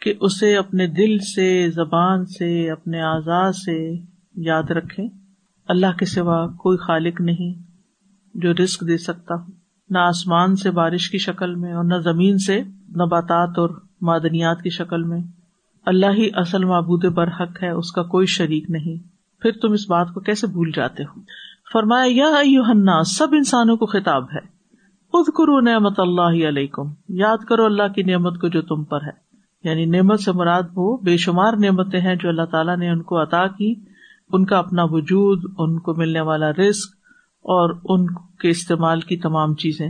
کہ 0.00 0.14
اسے 0.20 0.56
اپنے 0.56 0.86
دل 0.86 1.18
سے، 1.18 1.70
زبان 1.70 2.26
سے، 2.26 2.70
اپنے 2.70 3.00
آزاد 3.00 3.52
سے 3.52 3.92
یاد 4.36 4.70
رکھے 4.70 5.02
اللہ 5.68 5.96
کے 5.98 6.04
سوا 6.04 6.46
کوئی 6.46 6.78
خالق 6.78 7.20
نہیں 7.20 7.54
جو 8.34 8.52
رسک 8.64 8.88
دے 8.88 8.98
سکتا 8.98 9.34
ہو۔ 9.34 9.46
نہ 9.90 9.98
آسمان 9.98 10.56
سے 10.56 10.70
بارش 10.70 11.10
کی 11.10 11.18
شکل 11.18 11.54
میں 11.54 11.72
اور 11.72 11.84
نہ 11.84 11.94
زمین 11.94 12.38
سے 12.38 12.62
نباتات 12.88 13.58
اور 13.58 13.70
معدنیات 14.00 14.62
کی 14.62 14.70
شکل 14.70 15.02
میں۔ 15.02 15.20
اللہ 15.86 16.06
ہی 16.06 16.28
اصل 16.34 16.64
معبود 16.64 17.04
برحق 17.04 17.62
ہے، 17.62 17.70
اس 17.70 17.92
کا 17.92 18.02
کوئی 18.02 18.26
شریک 18.26 18.70
نہیں۔ 18.70 19.08
پھر 19.42 19.50
تم 19.52 19.72
اس 19.72 19.90
بات 19.90 20.08
کو 20.14 20.20
کیسے 20.20 20.46
بھول 20.46 20.70
جاتے 20.74 21.02
ہو؟ 21.02 21.20
فرمایا، 21.72 22.36
یا 22.44 23.02
سب 23.04 23.28
انسانوں 23.32 23.76
کو 23.76 23.86
خطاب 23.86 24.24
ہے۔ 24.24 24.40
خود 25.12 25.26
کرو 25.26 25.60
نعمت 25.60 26.00
اللہ 26.00 26.48
علیکم۔ 26.48 26.82
یاد 27.08 27.44
کرو 27.48 27.64
اللہ 27.64 27.88
کی 27.94 28.02
نعمت 28.02 28.40
کو 28.40 28.48
جو 28.48 28.62
تم 28.62 28.84
پر 28.84 29.02
ہے۔ 29.02 29.29
یعنی 29.64 29.84
نعمت 29.84 30.20
سے 30.20 30.32
مراد 30.32 30.62
وہ 30.76 30.96
بے 30.96 31.16
شمار 31.16 31.52
نعمتیں 31.52 32.00
ہیں 32.00 32.14
جو 32.14 32.28
اللہ 32.28 32.42
تعالیٰ 32.42 32.76
نے 32.76 32.90
ان 32.90 33.02
کو 33.02 33.22
عطا 33.22 33.46
کی، 33.46 33.74
ان 34.32 34.44
کا 34.46 34.58
اپنا 34.58 34.82
وجود، 34.84 35.44
ان 35.58 35.78
کو 35.78 35.94
ملنے 35.94 36.20
والا 36.20 36.50
رسک 36.50 36.88
اور 37.42 37.70
ان 37.84 38.06
کے 38.14 38.48
استعمال 38.48 39.00
کی 39.00 39.16
تمام 39.16 39.54
چیزیں۔ 39.54 39.88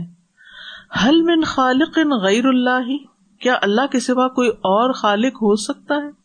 حل 1.03 1.21
من 1.21 1.43
خالق 1.45 1.99
غیر 2.21 2.45
اللہ؟ 2.45 2.97
کیا 3.41 3.55
اللہ 3.61 3.87
کے 3.91 3.99
سوا 3.99 4.27
کوئی 4.27 4.49
اور 4.49 4.93
خالق 4.93 5.33
ہو 5.33 5.55
سکتا 5.55 5.95
ہے؟ 5.95 6.21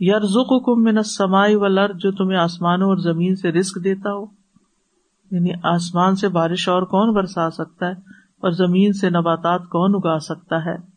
یارزق 0.00 0.64
کم 0.64 0.82
من 0.82 1.02
سمائی 1.02 1.54
و 1.54 1.68
جو 1.86 2.12
تمہیں 2.12 2.38
آسمانوں 2.38 2.88
اور 2.88 2.96
زمین 2.96 3.36
سے 3.36 3.52
رسک 3.52 3.84
دیتا 3.84 4.12
ہو۔ 4.12 4.26
یعنی 5.30 5.50
آسمان 5.62 6.16
سے 6.16 6.28
بارش 6.28 6.68
اور 6.68 6.82
کون 6.82 7.14
برسا 7.14 7.50
سکتا 7.50 7.86
ہے 7.86 7.92
اور 8.40 8.50
زمین 8.50 8.92
سے 8.92 9.10
نباتات 9.10 9.62
کون 9.62 9.94
اگا 9.94 10.18
سکتا 10.18 10.64
ہے؟ 10.64 10.93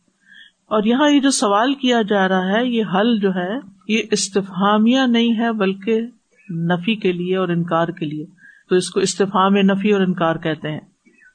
اور 0.68 0.84
یہاں 0.84 1.12
یہ 1.12 1.20
جو 1.20 1.32
سوال 1.32 1.74
کیا 1.74 2.02
جا 2.02 2.28
رہا 2.28 2.52
ہے، 2.52 2.66
یہ 2.66 2.84
حل 2.96 3.20
جو 3.20 3.30
ہے، 3.36 3.54
یہ 3.88 4.02
استفامیہ 4.12 5.00
نہیں 5.08 5.40
ہے 5.40 5.52
بلکہ 5.52 6.02
نفی 6.50 6.96
کے 6.96 7.12
لیے 7.12 7.38
اور 7.38 7.48
انکار 7.48 7.88
کے 7.88 8.06
لیے۔ 8.06 8.26
تو 8.70 8.76
اس 8.76 8.90
کو 8.90 9.00
استفام 9.00 9.56
نفی 9.56 9.92
اور 9.92 10.02
انکار 10.02 10.36
کہتے 10.36 10.72
ہیں۔ 10.72 10.80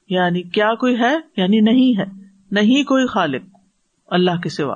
یعنی 0.09 0.41
کیا 0.41 0.75
کوئی 0.75 0.99
ہے؟ 0.99 1.17
یعنی 1.37 1.59
نہیں 1.59 1.99
ہے۔ 1.99 2.05
نہیں 2.51 2.83
کوئی 2.83 3.07
خالق۔ 3.07 3.41
اللہ 4.07 4.41
کے 4.43 4.49
سوا 4.49 4.75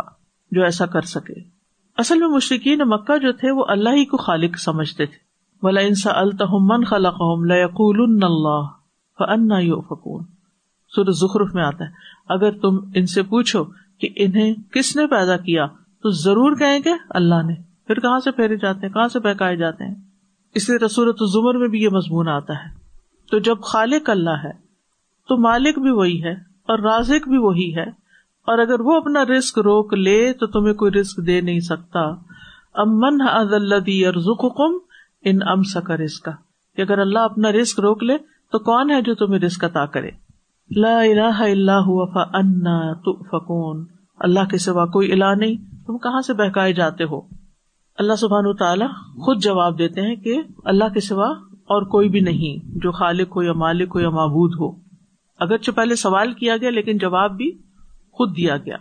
جو 0.52 0.63
ایسا 0.63 0.86
کر 0.86 1.02
سکے۔ 1.02 1.34
اصل 1.98 2.20
میں 2.20 2.28
مشرقین 2.28 2.80
مکہ 2.86 3.17
جو 3.17 3.32
تھے، 3.32 3.52
وہ 3.52 3.65
اللہ 3.67 3.89
ہی 3.89 4.06
کو 4.06 4.17
خالق 4.17 4.58
سمجھتے 4.58 5.06
تھے۔ 5.06 5.17
بلا 5.62 5.82
انسا 5.82 6.12
التحمن 6.13 6.84
خلق 6.84 7.22
اللہ 7.22 8.67
فنا 9.20 9.60
فکون 9.82 10.24
سر 10.96 11.12
ظخرف 11.12 11.56
میں 11.56 11.63
آتا 11.63 11.86
ہے۔ 11.86 11.89
اگر 12.30 12.52
تم 12.52 12.78
ان 12.96 13.06
سے 13.06 13.24
پوچھو 13.24 13.65
کہ 14.00 14.10
انہیں 14.16 14.54
کس 14.74 14.96
نے 14.96 15.08
پیدا 15.08 15.38
کیا؟ 15.38 15.66
تو 16.04 16.10
ضرور 16.10 16.56
کہیں 16.56 16.80
گے 16.86 16.92
اللہ 17.10 17.44
نے۔ 17.46 17.56
پھر 17.88 18.00
کہاں 18.00 18.20
سے 18.20 18.32
پھیرے 18.32 18.56
جاتے 18.56 18.86
ہیں؟ 18.86 18.94
کہاں 18.94 19.08
سے 19.08 19.20
بہکائے 19.20 19.56
جاتے 19.56 19.84
ہیں؟ 19.84 19.96
اس 20.56 20.70
لیے 20.70 20.78
رسورت 20.78 21.16
زمر 21.34 21.54
میں 21.54 21.68
بھی 21.68 21.84
یہ 21.84 21.90
مضمون 21.90 22.28
آتا 22.28 22.54
ہے۔ 22.54 22.78
تو 23.32 23.40
جب 23.40 23.62
خالق 23.62 24.10
اللہ 24.10 24.40
ہے، 24.44 24.52
تو 25.28 25.38
مالک 25.38 25.80
بھی 25.80 25.92
وہی 25.92 26.24
ہے 26.24 26.32
اور 26.68 26.80
رازق 26.80 27.28
بھی 27.28 27.38
وہی 27.38 27.76
ہے۔ 27.76 28.08
اور 28.48 28.58
اگر 28.58 28.80
وہ 28.80 28.98
اپنا 28.98 29.26
رسک 29.26 29.60
روک 29.60 29.94
لے، 29.94 30.34
تو 30.34 30.48
تمہیں 30.48 30.74
کوئی 30.74 30.92
رسک 30.92 31.28
دے 31.28 31.42
نہیں 31.42 31.60
سکتا۔ 31.60 32.00
امن 32.74 33.22
ادی 33.22 34.06
اور 34.06 34.14
کم 34.50 34.78
ان 35.22 35.40
ام 35.48 35.64
سکا 35.64 35.98
رسک 35.98 36.30
کہ 36.76 36.82
اگر 36.82 37.00
اللہ 37.00 37.20
اپنا 37.20 37.52
رسک 37.52 37.80
روک 37.80 38.04
لے، 38.04 38.18
تو 38.52 38.60
کون 38.60 38.92
ہے 38.92 39.02
جو 39.02 39.16
تمہیں 39.16 39.40
رسک 39.40 39.64
عطا 39.64 39.86
کرے؟ 39.86 40.10
لا 40.75 40.99
الہ 40.99 41.39
الا 41.39 41.80
هو 41.80 42.06
فانا 42.06 42.93
تؤفكون 42.93 43.86
اللہ 44.19 44.39
کے 44.51 44.58
سوا 44.58 44.86
کوئی 44.86 45.12
الہ 45.12 45.36
نہیں۔ 45.38 45.56
تم 45.86 45.97
کہاں 45.97 46.21
سے 46.21 46.34
بہکائے 46.34 46.73
جاتے 46.73 47.03
ہو؟ 47.03 47.21
اللہ 47.97 48.13
سبحان 48.13 48.56
تعالیٰ 48.56 48.88
خود 48.95 49.43
جواب 49.43 49.80
دیتے 49.80 50.01
ہیں 50.01 50.15
کہ 50.15 50.41
اللہ 50.65 50.84
کے 50.93 50.99
سوا 50.99 51.27
اور 51.51 51.82
کوئی 51.82 52.10
بھی 52.10 52.19
نہیں، 52.19 52.80
جو 52.80 52.91
خالق 52.91 53.36
ہو 53.36 53.43
یا 53.43 53.53
مالک 53.53 53.91
ہو 53.95 53.99
یا 53.99 54.10
معبود 54.10 54.53
ہو۔ 54.60 54.82
اگرچہ 55.39 55.71
پہلے 55.71 55.95
سوال 55.95 56.34
کیا 56.34 56.58
گیا، 56.58 56.69
لیکن 56.69 56.97
جواب 56.97 57.32
بھی 57.32 57.51
خود 58.12 58.38
دیا 58.38 58.58
گیا۔ 58.58 58.77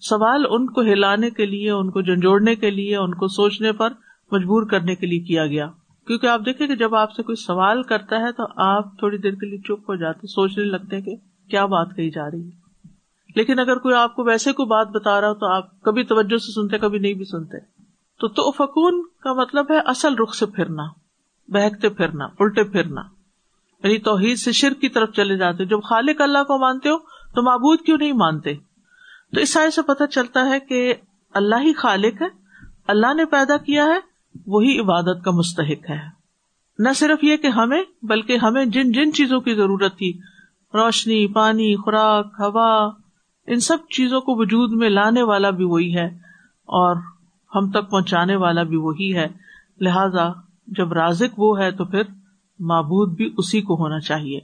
سوال 0.00 0.44
ان 0.50 0.66
کو 0.66 0.80
ہلانے 0.80 1.30
کے 1.30 1.46
لیے، 1.46 1.70
ان 1.70 1.90
کو 1.90 2.00
جھنجھوڑنے 2.00 2.54
کے 2.54 2.70
لیے، 2.70 2.96
ان 2.96 3.14
کو 3.14 3.26
سوچنے 3.26 3.72
پر 3.72 3.88
مجبور 4.32 4.66
کرنے 4.66 4.94
کے 4.94 5.06
لیے 5.06 5.20
کیا 5.20 5.46
گیا۔ 5.46 5.66
کیونکہ 6.06 6.26
آپ 6.26 6.40
دیکھیں 6.46 6.66
کہ 6.66 6.76
جب 6.76 6.94
آپ 6.94 7.12
سے 7.12 7.22
کوئی 7.22 7.36
سوال 7.36 7.82
کرتا 7.82 8.16
ہے 8.16 8.32
تو 8.32 8.44
آپ 8.56 8.98
تھوڑی 8.98 9.18
دیر 9.18 9.32
کے 9.32 9.46
لیے 9.46 9.58
چپ 9.58 9.90
ہو 9.90 9.94
جاتے 9.94 10.26
سوچنے 10.26 10.64
لگتے 10.64 11.00
کہ 11.00 11.16
کیا 11.50 11.66
بات 11.66 11.96
کہی 11.96 12.10
جا 12.10 12.30
رہی 12.30 12.48
ہے۔ 12.48 12.66
لیکن 13.36 13.58
اگر 13.58 13.76
کوئی 13.76 13.94
آپ 13.94 14.16
کو 14.16 14.24
ویسے 14.24 14.52
کوئی 14.52 14.66
بات 14.66 14.88
بتا 14.88 15.20
رہا 15.20 15.28
ہو 15.28 15.34
تو 15.34 15.46
آپ 15.46 15.80
کبھی 15.80 16.04
توجہ 16.04 16.36
سے 16.36 16.52
سنتے، 16.52 16.78
کبھی 16.78 16.98
نہیں 16.98 17.14
بھی 17.14 17.24
سنتے۔ 17.24 17.58
تو 18.20 18.28
تو 18.28 18.50
فکون 18.50 19.02
کا 19.20 19.32
مطلب 19.32 19.70
ہے 19.70 19.78
اصل 19.78 20.14
رخ 20.14 20.34
سے 20.34 20.46
پھرنا، 20.46 20.82
بہکتے 21.48 21.88
پھرنا، 21.88 22.24
الٹے 22.24 22.64
پھرنا۔ 22.64 23.00
یعنی 23.84 23.98
توحید 23.98 24.38
سے 24.38 24.52
شرک 24.52 24.80
کی 24.80 24.88
طرف 24.88 25.12
چلے 25.12 25.36
جاتے 25.36 25.64
جب 25.64 25.82
خالق 25.82 26.20
اللہ 26.20 26.38
کو 26.38 26.58
مانتے 26.58 26.88
ہو 26.88 26.98
تو 27.34 27.42
معبود 27.42 27.80
کیوں 27.80 27.98
نہیں 27.98 28.12
مانتے؟ 28.12 28.54
تو 29.34 29.40
اس 29.40 29.52
سائے 29.52 29.70
سے 29.70 29.82
پتہ 29.82 30.04
چلتا 30.04 30.46
ہے 30.46 30.60
کہ 30.60 30.94
اللہ 31.34 31.54
ہی 31.54 31.72
خالق 31.72 32.22
ہے، 32.22 32.26
اللہ 32.86 33.14
نے 33.14 33.24
پیدا 33.24 33.56
کیا 33.56 33.84
ہے 33.84 34.15
وہی 34.46 34.80
عبادت 34.80 35.24
کا 35.24 35.30
مستحق 35.30 35.90
ہے۔ 35.90 35.98
نہ 36.78 36.88
صرف 36.96 37.24
یہ 37.24 37.36
کہ 37.36 37.46
ہمیں، 37.46 37.82
بلکہ 38.02 38.36
ہمیں 38.42 38.64
جن 38.64 38.92
جن 38.92 39.12
چیزوں 39.12 39.40
کی 39.40 39.54
ضرورت 39.54 39.98
تھی، 39.98 40.18
روشنی، 40.74 41.26
پانی، 41.26 41.76
خوراک، 41.76 42.26
ہوا، 42.38 42.90
ان 43.46 43.60
سب 43.60 43.76
چیزوں 43.90 44.20
کو 44.20 44.34
وجود 44.36 44.72
میں 44.72 44.90
لانے 44.90 45.22
والا 45.22 45.50
بھی 45.50 45.64
وہی 45.64 45.96
ہے 45.96 46.06
اور 46.64 46.96
ہم 47.54 47.70
تک 47.70 47.90
پہنچانے 47.90 48.36
والا 48.36 48.62
بھی 48.62 48.76
وہی 48.76 49.16
ہے۔ 49.16 49.26
لہذا 49.80 50.28
جب 50.66 50.92
رازق 50.92 51.38
وہ 51.38 51.60
ہے 51.60 51.70
تو 51.70 51.84
پھر 51.84 52.02
معبود 52.58 53.16
بھی 53.16 53.34
اسی 53.36 53.60
کو 53.60 53.74
ہونا 53.74 54.00
چاہیے۔ 54.00 54.38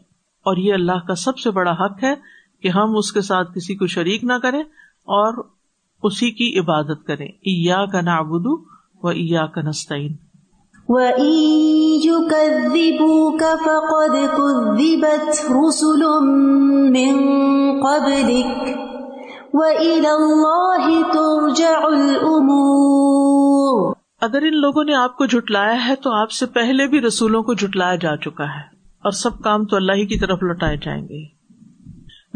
اور 0.44 0.57
یہ 0.57 0.74
اللہ 0.74 1.07
کا 1.07 1.14
سب 1.14 1.38
سے 1.38 1.50
بڑا 1.50 1.72
حق 1.72 2.05
ہے 2.05 2.14
کہ 2.62 2.68
ہم 2.68 2.96
اس 2.96 3.12
کے 3.12 3.20
ساتھ 3.20 3.55
کسی 3.55 3.74
کو 3.74 3.87
شریک 3.87 4.24
نہ 4.24 4.33
کریں 4.33 4.62
اور 4.88 5.44
اسی 6.02 6.31
کی 6.31 6.59
عبادت 6.59 7.07
کریں۔ 7.07 7.28
ایا 7.28 7.87
کا 7.87 8.00
نابودو 9.04 9.08
و 9.08 9.10
ایا 9.10 9.46
کا 9.46 9.60
نسطین 9.60 10.16
اگر 24.20 24.42
ان 24.42 24.60
لوگوں 24.60 24.84
نے 24.84 24.94
آپ 24.94 25.16
کو 25.16 25.26
جھٹلایا 25.26 25.88
ہے 25.88 25.96
تو 25.96 26.10
آپ 26.12 26.30
سے 26.30 26.46
پہلے 26.46 26.86
بھی 26.86 27.00
رسولوں 27.00 27.42
کو 27.42 27.54
جھٹلایا 27.54 27.94
جا 27.94 28.16
چکا 28.16 28.44
ہے 28.44 28.62
اور 29.02 29.10
سب 29.10 29.38
کام 29.38 29.64
تو 29.64 29.76
اللہ 29.76 29.92
ہی 29.92 30.06
کی 30.06 30.18
طرف 30.18 30.38
لوٹائے 30.42 30.76
جائیں 30.76 31.02
گے۔ 31.02 31.24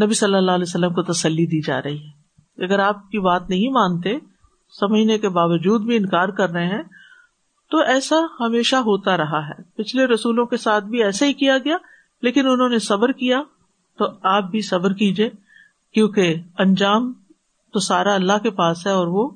نبی 0.04 0.14
صلی 0.14 0.34
اللہ 0.34 0.52
علیہ 0.52 0.64
وسلم 0.68 0.94
کو 0.94 1.02
تسلی 1.02 1.46
دی 1.46 1.60
جا 1.60 1.82
رہی 1.82 1.98
ہے۔ 1.98 2.26
اگر 2.64 2.78
آپ 2.78 3.10
کی 3.10 3.18
بات 3.18 3.50
نہیں 3.50 3.68
مانتے 3.68 4.35
سمجھنے 4.68 5.18
کے 5.18 5.28
باوجود 5.28 5.82
بھی 5.82 5.96
انکار 5.96 6.28
کر 6.28 6.50
رہے 6.50 6.66
ہیں، 6.66 6.82
تو 7.70 7.78
ایسا 7.78 8.16
ہمیشہ 8.40 8.76
ہوتا 8.76 9.16
رہا 9.16 9.48
ہے۔ 9.48 9.62
پچھلے 9.76 10.06
رسولوں 10.06 10.46
کے 10.46 10.56
ساتھ 10.56 10.84
بھی 10.84 11.02
ایسا 11.02 11.26
ہی 11.26 11.32
کیا 11.32 11.58
گیا، 11.58 11.76
لیکن 12.22 12.48
انہوں 12.48 12.68
نے 12.68 12.78
صبر 12.78 13.12
کیا۔ 13.12 13.42
تو 13.98 14.04
آپ 14.22 14.44
بھی 14.44 14.60
صبر 14.60 14.92
کیجیے 14.92 15.30
کیونکہ 15.94 16.34
انجام 16.58 17.12
تو 17.72 17.78
سارا 17.78 18.14
اللہ 18.14 18.38
کے 18.42 18.50
پاس 18.50 18.86
ہے 18.86 18.92
اور 18.92 19.06
وہ 19.06 19.30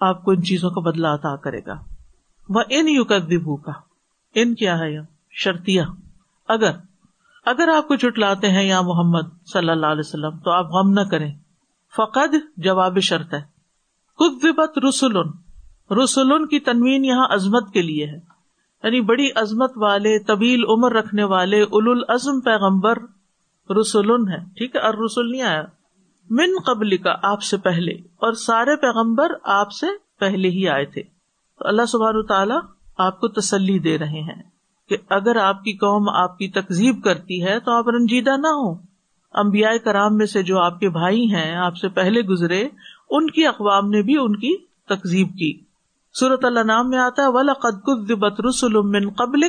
آپ 0.00 0.24
کو 0.24 0.30
ان 0.30 0.42
چیزوں 0.42 0.70
کا 0.70 0.80
بدلا 0.80 1.14
عطا 1.14 1.36
کرے 1.36 1.60
گا۔ 1.66 1.74
وہ 2.48 2.60
ان 2.70 2.88
یو 2.88 3.04
کا 3.04 3.72
ان 4.34 4.54
کیا 4.54 4.78
ہے 4.78 4.96
شرطیا 5.30 5.84
اگر 6.48 6.70
اگر 7.46 7.68
آپ 7.76 7.88
کو 7.88 7.96
چٹلاتے 7.96 8.50
ہیں 8.50 8.62
یا 8.62 8.80
محمد 8.80 9.46
صلی 9.52 9.70
اللہ 9.70 9.86
علیہ 9.86 10.02
وسلم، 10.06 10.38
تو 10.38 10.50
آپ 10.50 10.66
غم 10.66 10.92
نہ 10.92 11.00
کریں۔ 11.00 11.34
فقد 11.96 12.34
جواب 12.56 12.98
شرط 13.00 13.34
ہے۔ 13.34 13.55
خود 14.18 14.44
رسول 14.88 15.16
رسول 16.04 16.46
کی 16.46 16.60
تنوین 16.60 17.04
یہاں 17.04 17.26
عظمت 17.30 17.72
کے 17.72 17.82
لیے 17.82 18.06
ہے۔ 18.06 18.16
یعنی 18.82 19.00
بڑی 19.00 19.28
عظمت 19.34 19.72
والے، 19.76 20.18
طویل 20.18 20.64
عمر 20.68 20.92
رکھنے 20.92 21.24
والے 21.24 21.62
اول 21.62 21.88
العزم 21.88 22.40
پیغمبر 22.40 22.98
رسول 23.80 24.28
ہے 24.28 24.38
ٹھیک 24.56 24.76
ہے 24.76 24.80
اور 24.80 24.94
رسول 24.94 25.30
نہیں 25.30 25.42
آیا۔ 25.42 25.62
من 26.30 26.50
قبل 26.66 26.96
کا 26.96 27.14
آپ 27.22 27.42
سے 27.42 27.56
پہلے۔ 27.56 27.92
اور 27.92 28.32
سارے 28.32 28.76
پیغمبر 28.76 29.32
آپ 29.42 29.72
سے 29.72 29.86
پہلے 30.20 30.48
ہی 30.48 30.68
آئے 30.68 30.84
تھے۔ 30.84 31.02
تو 31.58 31.68
اللہ 31.68 31.86
سبحانہ 31.88 32.22
تعالیٰ 32.22 32.60
آپ 32.98 33.20
کو 33.20 33.28
تسلی 33.28 33.78
دے 33.78 33.98
رہے 33.98 34.22
ہیں 34.22 34.42
کہ 34.88 34.96
اگر 35.08 35.36
آپ 35.36 35.64
کی 35.64 35.72
قوم 35.72 36.08
آپ 36.08 36.38
کی 36.38 36.48
تکزیب 36.48 37.04
کرتی 37.04 37.42
ہے 37.42 37.60
تو 37.60 37.72
آپ 37.72 37.88
رنجیدہ 37.88 38.36
نہ 38.36 38.46
ہو 38.46 38.74
امبیا 39.34 39.76
کرام 39.84 40.16
میں 40.16 40.26
سے 40.26 40.42
جو 40.42 40.58
آپ 40.58 40.80
کے 40.80 40.88
بھائی 40.88 41.34
ہیں، 41.34 41.56
آپ 41.56 41.76
سے 41.76 41.88
پہلے 41.88 42.20
گزرے 42.20 42.68
ان 43.10 43.30
کی 43.30 43.46
اقوام 43.46 43.90
نے 43.90 44.02
بھی 44.02 44.16
ان 44.18 44.36
کی 44.36 44.56
تکزیب 44.88 45.28
کی۔ 45.28 45.60
صورت 46.20 46.44
اللہ 46.44 46.60
نام 46.60 46.90
میں 46.90 46.98
آتا 46.98 47.22
ہے 47.22 48.48
رسول 48.48 48.72
من 48.72 49.10
قبل 49.10 49.40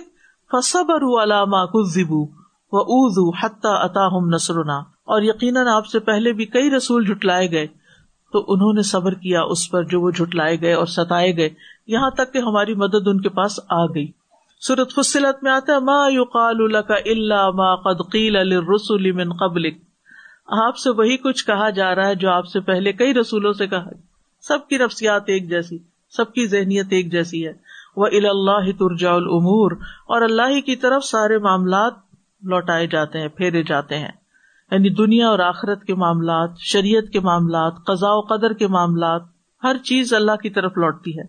فصبر 0.51 1.23
علامہ 1.23 1.65
کزبو 1.65 2.25
و 2.71 2.77
اوزو 2.77 3.29
حتہ 3.29 3.67
اطاہم 3.67 4.29
نسرنا 4.29 4.77
اور 4.79 5.21
یقیناً 5.21 5.67
آپ 5.67 5.85
سے 5.85 5.99
پہلے 5.99 6.33
بھی 6.33 6.45
کئی 6.45 6.69
رسول 6.69 7.05
جھٹلائے 7.05 7.51
گئے۔ 7.51 7.67
تو 8.33 8.45
انہوں 8.47 8.73
نے 8.73 8.81
صبر 8.81 9.13
کیا 9.13 9.41
اس 9.41 9.71
پر 9.71 9.83
جو 9.83 10.01
وہ 10.01 10.11
جھٹلائے 10.11 10.61
گئے 10.61 10.73
اور 10.73 10.85
ستائے 10.85 11.37
گئے۔ 11.37 11.49
یہاں 11.87 12.09
تک 12.09 12.33
کہ 12.33 12.37
ہماری 12.37 12.75
مدد 12.75 13.07
ان 13.07 13.21
کے 13.21 13.29
پاس 13.29 13.59
آ 13.69 13.85
گئی۔ 13.85 14.07
سورت 14.59 14.93
فصلت 14.95 15.43
میں 15.43 15.51
آتا 15.51 15.73
ہے، 15.73 15.79
ما 15.79 16.07
یقال 16.09 16.81
کا 16.81 16.95
اللہ 17.05 17.49
ما 17.51 17.75
قد 17.75 18.11
قیل 18.11 18.33
للرسل 18.33 19.11
من 19.11 19.33
قبل 19.33 19.86
آپ 20.47 20.77
سے 20.77 20.89
وہی 20.89 21.17
کچھ 21.17 21.45
کہا 21.45 21.69
جا 21.69 21.95
رہا 21.95 22.07
ہے 22.07 22.15
جو 22.15 22.29
آپ 22.29 22.45
سے 22.45 22.59
پہلے 22.59 22.93
کئی 22.93 23.13
رسولوں 23.13 23.53
سے 23.53 23.67
کہا 23.67 23.89
سب 24.41 24.67
کی 24.67 24.77
رفسیات 24.77 25.23
ایک 25.27 25.49
جیسی، 25.49 25.77
سب 26.09 26.33
کی 26.33 26.47
ذہنیت 26.47 26.85
ایک 26.89 27.11
جیسی 27.11 27.47
ہے۔ 27.47 27.53
وہ 27.95 28.05
اللہ 28.05 28.71
ترجا 28.71 29.13
العمور 29.13 29.71
اور 29.81 30.21
اللہ 30.21 30.61
کی 30.61 30.75
طرف 30.75 31.03
سارے 31.03 31.37
معاملات 31.37 31.93
لوٹائے 32.43 32.87
جاتے 32.87 33.19
ہیں، 33.19 33.27
پھیرے 33.27 33.63
جاتے 33.63 33.97
ہیں۔ 33.97 34.11
یعنی 34.71 34.89
دنیا 34.89 35.29
اور 35.29 35.39
آخرت 35.39 35.83
کے 35.83 35.95
معاملات، 35.95 36.49
شریعت 36.59 37.03
کے 37.13 37.19
معاملات 37.19 37.73
قزا 37.85 38.11
و 38.11 38.21
قدر 38.21 38.53
کے 38.53 38.67
معاملات، 38.67 39.21
ہر 39.63 39.77
چیز 39.77 40.13
اللہ 40.13 40.35
کی 40.35 40.49
طرف 40.49 40.71
لوٹتی 40.77 41.19
ہے۔ 41.19 41.23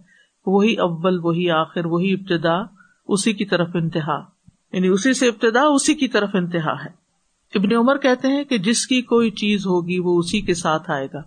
وہی 0.47 0.75
اول، 0.75 1.21
وہی 1.23 1.51
آخر، 1.51 1.87
وہی 1.87 2.13
ابتدا، 2.13 2.63
اسی 3.09 3.33
کی 3.33 3.45
طرف 3.45 3.69
انتہا۔ 3.75 4.25
یعنی 4.73 4.89
اسی 4.89 5.13
سے 5.13 5.29
ابتدا، 5.29 5.63
اسی 5.63 5.95
کی 5.95 6.09
طرف 6.09 6.29
انتہا 6.33 6.73
ہے۔ 6.73 7.08
ابن 7.55 7.77
عمر 7.77 7.97
کہتے 7.97 8.29
ہیں 8.29 8.45
کہ 8.45 8.59
جس 8.59 8.87
کی 8.87 9.03
کوئی 9.03 9.31
چیز 9.31 9.67
ہوگی 9.67 9.99
وہ 9.99 10.19
اسی 10.19 10.41
کے 10.41 10.55
ساتھ 10.55 10.91
آئے 10.91 11.07
گا، 11.07 11.21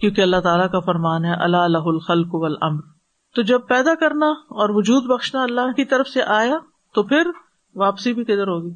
کیونکہ 0.00 0.20
اللہ 0.20 0.36
تعالیٰ 0.36 0.70
کا 0.70 0.80
فرمان 0.80 1.24
ہے 1.24 1.34
اللہ 1.34 1.56
اللہ 1.56 1.78
الخلق 1.78 2.34
والامر۔ 2.34 2.80
تو 3.34 3.42
جب 3.42 3.60
پیدا 3.68 3.94
کرنا 3.94 4.26
اور 4.26 4.68
وجود 4.72 5.04
بخشنا 5.04 5.42
اللہ 5.42 5.72
کی 5.76 5.84
طرف 5.84 6.08
سے 6.08 6.22
آیا، 6.22 6.56
تو 6.94 7.02
پھر 7.02 7.30
واپسی 7.74 8.12
بھی 8.12 8.24
کدھر 8.24 8.48
ہوگی؟ 8.48 8.74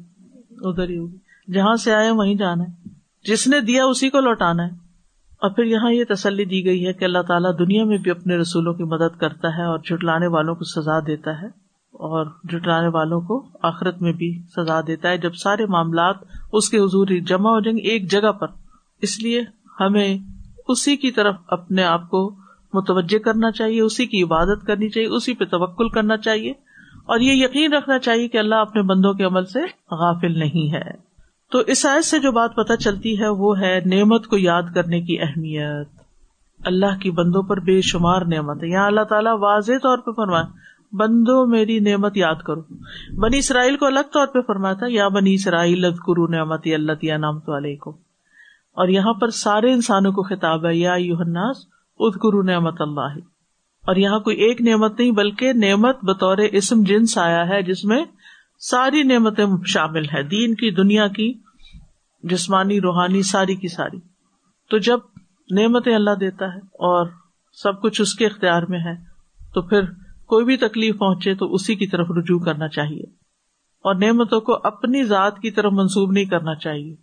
ادھر 0.51 0.89
ہی 0.89 0.97
ہوگی۔ 0.97 1.17
جہاں 1.53 1.75
سے 1.75 1.93
آیا 1.93 2.13
وہیں 2.13 2.35
جانا 2.35 2.63
ہے۔ 2.63 2.89
جس 3.23 3.47
نے 3.47 3.59
دیا، 3.59 3.85
اسی 3.85 4.09
کو 4.09 4.19
لوٹانا 4.19 4.63
ہے۔ 4.63 4.71
اور 5.41 5.49
پھر 5.51 5.63
یہاں 5.63 5.91
یہ 5.91 6.03
تسلی 6.09 6.45
دی 6.45 6.65
گئی 6.65 6.87
ہے 6.87 6.93
کہ 6.93 7.05
اللہ 7.05 7.21
تعالیٰ 7.27 7.59
دنیا 7.59 7.83
میں 7.85 7.97
بھی 7.97 8.11
اپنے 8.11 8.37
رسولوں 8.37 8.73
کی 8.73 8.83
مدد 8.83 9.19
کرتا 9.19 9.57
ہے 9.57 9.63
اور 9.63 9.79
جٹلانے 9.79 10.27
والوں 10.27 10.55
کو 10.55 10.63
سزا 10.63 10.99
دیتا 10.99 11.41
ہے۔ 11.41 11.60
اور 12.01 12.25
جٹلانے 12.43 12.87
والوں 12.87 13.21
کو 13.21 13.45
آخرت 13.63 14.01
میں 14.01 14.13
بھی 14.13 14.41
سزا 14.55 14.81
دیتا 14.87 15.09
ہے۔ 15.09 15.17
جب 15.17 15.33
سارے 15.33 15.65
معاملات 15.65 16.15
اس 16.53 16.69
کے 16.69 16.77
حضور 16.77 17.07
جمع 17.07 17.49
ہو 17.49 17.59
جائیں 17.59 17.77
گے 17.77 17.83
ایک 17.83 18.11
جگہ 18.11 18.31
پر، 18.31 18.47
اس 19.01 19.19
لیے 19.23 19.41
ہمیں 19.79 20.17
اسی 20.67 20.97
کی 20.97 21.11
طرف 21.11 21.35
اپنے 21.47 21.83
آپ 21.83 22.09
کو 22.09 22.35
متوجہ 22.73 23.19
کرنا 23.19 23.51
چاہیے، 23.51 23.81
اسی 23.81 24.05
کی 24.05 24.23
عبادت 24.23 24.65
کرنی 24.67 24.89
چاہیے، 24.89 25.07
اسی 25.07 25.33
پہ 25.33 25.45
توکل 25.45 25.89
کرنا 25.89 26.17
چاہیے۔ 26.17 26.51
اور 27.05 27.19
یہ 27.19 27.45
یقین 27.45 27.73
رکھنا 27.73 27.99
چاہیے 27.99 28.27
کہ 28.27 28.37
اللہ 28.37 28.55
اپنے 28.55 28.81
بندوں 28.81 29.13
کے 29.13 29.23
عمل 29.23 29.45
سے 29.45 29.59
غافل 29.91 30.39
نہیں 30.39 30.73
ہے۔ 30.73 31.11
تو 31.51 31.59
اس 31.59 31.85
آیت 31.85 32.05
سے 32.05 32.19
جو 32.19 32.31
بات 32.31 32.55
پتہ 32.55 32.73
چلتی 32.73 33.19
ہے، 33.19 33.27
وہ 33.27 33.59
ہے 33.59 33.79
نعمت 33.85 34.27
کو 34.27 34.37
یاد 34.37 34.63
کرنے 34.75 35.01
کی 35.01 35.21
اہمیت۔ 35.21 35.87
اللہ 36.65 36.99
کی 37.01 37.11
بندوں 37.11 37.43
پر 37.43 37.59
بے 37.59 37.81
شمار 37.81 38.21
نعمت 38.21 38.63
ہے۔ 38.63 38.67
یہاں 38.67 38.87
اللہ 38.87 39.01
تعالیٰ 39.01 39.37
واضح 39.39 39.73
طور 39.83 39.97
پہ 39.97 40.11
فرمائے 40.11 40.70
بندو 40.93 41.45
میری 41.45 41.79
نعمت 41.79 42.17
یاد 42.17 42.35
کرو۔ 42.35 42.61
بنی 43.21 43.37
اسرائیل 43.37 43.77
کو 43.77 43.85
الگ 43.85 44.09
طور 44.13 44.27
پہ 44.27 44.41
فرمایا 44.41 44.73
تھا، 44.73 44.85
یا 44.89 45.07
بنی 45.07 45.33
اسرائیل 45.33 45.91
کرو 45.91 46.27
نعمت 46.27 46.61
اللہ 46.65 47.17
نعمت 47.17 47.49
علیہ 47.49 47.77
کو 47.77 47.91
اور 48.71 48.87
یہاں 48.87 49.13
پر 49.13 49.29
سارے 49.29 49.73
انسانوں 49.73 50.11
کو 50.11 50.23
خطاب 50.23 50.65
ہے، 50.65 50.75
یا 50.75 50.93
یوحناس 50.93 51.57
اد 51.99 52.19
کرو 52.19 52.41
نعمت 52.41 52.81
اللہ۔ 52.81 53.19
اور 53.87 53.95
یہاں 53.95 54.19
کوئی 54.19 54.37
ایک 54.37 54.61
نعمت 54.61 54.99
نہیں، 54.99 55.11
بلکہ 55.11 55.53
نعمت 55.53 55.97
بطور 56.03 56.37
اسم 56.37 56.83
جنس 56.83 57.17
آیا 57.17 57.49
ہے، 57.49 57.61
جس 57.61 57.85
میں 57.85 58.05
ساری 58.59 59.03
نعمتیں 59.03 59.45
شامل 59.65 60.05
ہے 60.05 60.23
دین 60.23 60.55
کی، 60.55 60.71
دنیا 60.71 61.07
کی، 61.07 61.33
جسمانی، 62.23 62.81
روحانی، 62.81 63.21
ساری 63.21 63.55
کی 63.55 63.67
ساری۔ 63.67 63.99
تو 64.69 64.77
جب 64.77 64.99
نعمتیں 65.51 65.95
اللہ 65.95 66.15
دیتا 66.19 66.45
ہے 66.45 66.59
اور 66.59 67.07
سب 67.53 67.81
کچھ 67.81 68.01
اس 68.01 68.13
کے 68.13 68.25
اختیار 68.25 68.63
میں 68.63 68.79
ہے، 68.79 68.93
تو 69.53 69.61
پھر 69.61 69.81
کوئی 70.31 70.45
بھی 70.45 70.57
تکلیف 70.57 70.97
پہنچے 70.97 71.35
تو 71.35 71.53
اسی 71.53 71.75
کی 71.75 71.87
طرف 71.87 72.07
رجوع 72.17 72.39
کرنا 72.39 72.67
چاہیے 72.67 73.03
اور 73.83 73.95
نعمتوں 73.95 74.41
کو 74.41 74.57
اپنی 74.63 75.03
ذات 75.03 75.39
کی 75.39 75.51
طرف 75.51 75.71
منسوب 75.71 76.11
نہیں 76.11 76.25
کرنا 76.25 76.55
چاہیے۔ 76.55 76.95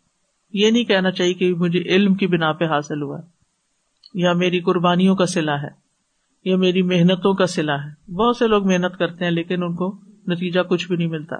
یہ 0.52 0.70
نہیں 0.70 0.84
کہنا 0.84 1.10
چاہیے 1.10 1.34
کہ 1.34 1.54
مجھے 1.54 1.78
علم 1.78 2.14
کی 2.14 2.26
بنا 2.26 2.52
پہ 2.52 2.64
حاصل 2.64 3.02
ہوا 3.02 3.20
یا 4.14 4.32
میری 4.32 4.60
قربانیوں 4.60 5.16
کا 5.16 5.26
سلا 5.26 5.62
ہے، 5.62 5.70
یا 6.44 6.56
میری 6.56 6.82
محنتوں 6.82 7.34
کا 7.34 7.46
سلا 7.46 7.74
ہے۔ 7.74 8.12
بہت 8.12 8.36
سے 8.36 8.46
لوگ 8.46 8.66
محنت 8.66 8.98
کرتے 8.98 9.24
ہیں 9.24 9.32
لیکن 9.32 9.62
ان 9.62 9.74
کو 9.74 9.98
نتیجہ 10.28 10.60
کچھ 10.60 10.88
بھی 10.88 10.96
نہیں 10.96 11.08
ملتا۔ 11.08 11.36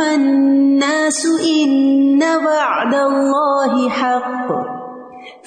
الناس 0.00 1.26
وعد 2.44 4.02
حق۔ 4.02 4.83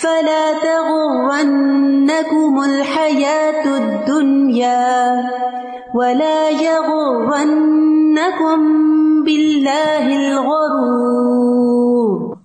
فلا 0.01 0.51
تغرنكم 0.61 2.59
الدنيا 3.65 5.13
ولا 5.93 6.49
يغرنكم 6.61 8.59
بالله 9.23 10.17
الغرور۔ 10.17 12.37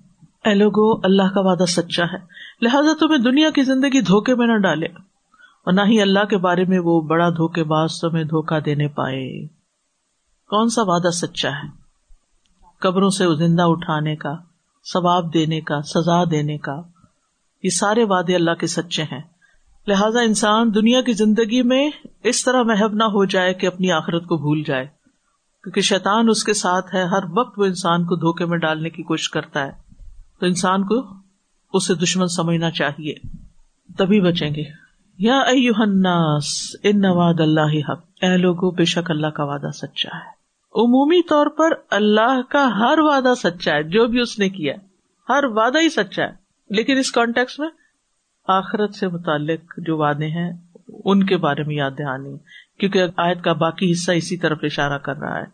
اے 0.44 0.54
لوگو، 0.54 1.00
اللہ 1.04 1.22
کا 1.34 1.40
وعدہ 1.40 1.64
سچا 1.64 2.04
ہے۔ 2.04 2.18
لہذا 2.62 2.92
تمہیں 3.00 3.18
دنیا 3.18 3.50
کی 3.50 3.62
زندگی 3.62 4.00
دھوکے 4.00 4.34
میں 4.34 4.46
نہ 4.46 4.58
ڈالے، 4.58 4.86
اور 4.86 5.72
نہ 5.72 5.80
ہی 5.86 6.02
اللہ 6.02 6.24
کے 6.24 6.36
بارے 6.36 6.64
میں 6.64 6.78
وہ 6.78 7.00
بڑا 7.00 7.30
دھوکے 7.30 7.64
باز 7.64 8.00
تمہیں 8.00 8.24
دھوکا 8.24 8.56
دینے 8.66 8.88
پائے۔ 8.88 9.46
کون 10.50 10.68
سا 10.68 10.82
وعدہ 10.82 11.10
سچا 11.10 11.48
ہے؟ 11.48 11.68
قبروں 12.78 13.10
سے 13.10 13.36
زندہ 13.36 13.62
اٹھانے 13.62 14.16
کا، 14.16 14.34
ثواب 14.92 15.34
دینے 15.34 15.60
کا، 15.60 15.82
سزا 15.82 16.24
دینے 16.30 16.58
کا۔ 16.58 16.91
یہ 17.62 17.70
سارے 17.70 18.04
وعدے 18.04 18.34
اللہ 18.34 18.50
کے 18.50 18.66
سچے 18.66 19.02
ہیں۔ 19.02 19.20
لہذا 19.86 20.20
انسان 20.20 20.74
دنیا 20.74 21.00
کی 21.00 21.12
زندگی 21.12 21.62
میں 21.62 21.90
اس 22.22 22.44
طرح 22.44 22.62
محب 22.62 22.94
نہ 22.94 23.04
ہو 23.04 23.24
جائے 23.24 23.54
کہ 23.54 23.66
اپنی 23.66 23.92
آخرت 23.92 24.24
کو 24.24 24.36
بھول 24.36 24.62
جائے، 24.66 24.84
کیونکہ 25.64 25.80
شیطان 25.80 26.26
اس 26.28 26.44
کے 26.44 26.52
ساتھ 26.52 26.94
ہے۔ 26.94 27.02
ہر 27.02 27.20
وقت 27.36 27.58
وہ 27.58 27.64
انسان 27.64 28.04
کو 28.04 28.16
دھوکے 28.16 28.44
میں 28.44 28.58
ڈالنے 28.58 28.90
کی 28.90 29.02
کوشش 29.02 29.30
کرتا 29.30 29.66
ہے۔ 29.66 29.72
تو 30.40 30.46
انسان 30.46 30.82
کو 30.82 31.02
اسے 31.72 31.94
دشمن 31.94 32.28
سمجھنا 32.28 32.70
چاہیے۔ 32.70 33.14
تبھی 33.98 34.20
بچیں 34.20 34.50
گے۔ 34.54 34.62
یا 35.18 35.40
الناس، 35.40 36.76
ان 36.82 37.04
وعد 37.04 37.40
اللہ 37.40 37.90
حق۔ 37.90 38.04
اے 38.22 38.36
لوگوں 38.36 38.70
بے 38.70 38.84
شک 38.84 39.10
اللہ 39.10 39.26
کا 39.26 39.44
وعدہ 39.44 39.70
سچا 39.74 40.16
ہے۔ 40.16 40.30
عمومی 40.74 41.22
طور 41.22 41.46
پر 41.46 41.70
اللہ 41.90 42.40
کا 42.48 42.78
ہر 42.78 42.98
وعدہ 42.98 43.32
سچا 43.42 43.74
ہے، 43.74 43.82
جو 43.82 44.06
بھی 44.06 44.20
اس 44.20 44.38
نے 44.38 44.48
کیا 44.48 44.74
ہر 45.28 45.44
وعدہ 45.44 45.78
ہی 45.78 45.88
سچا 45.88 46.22
ہے۔ 46.22 46.41
لیکن 46.72 46.98
اس 46.98 47.12
کانٹیکس 47.12 47.58
میں 47.58 47.68
آخرت 48.48 48.94
سے 48.94 49.08
متعلق 49.08 49.74
جو 49.78 49.98
وعدے 49.98 50.26
ہیں، 50.26 50.52
ان 51.04 51.26
کے 51.26 51.36
بارے 51.36 51.62
میں 51.62 51.74
یاد 51.74 51.90
دہانی، 51.98 52.36
کیونکہ 52.78 53.04
آیت 53.16 53.42
کا 53.42 53.52
باقی 53.52 53.92
حصہ 53.92 54.12
اسی 54.12 54.36
طرف 54.36 54.58
اشارہ 54.62 54.98
کر 54.98 55.16
رہا 55.16 55.38
ہے۔ 55.38 55.44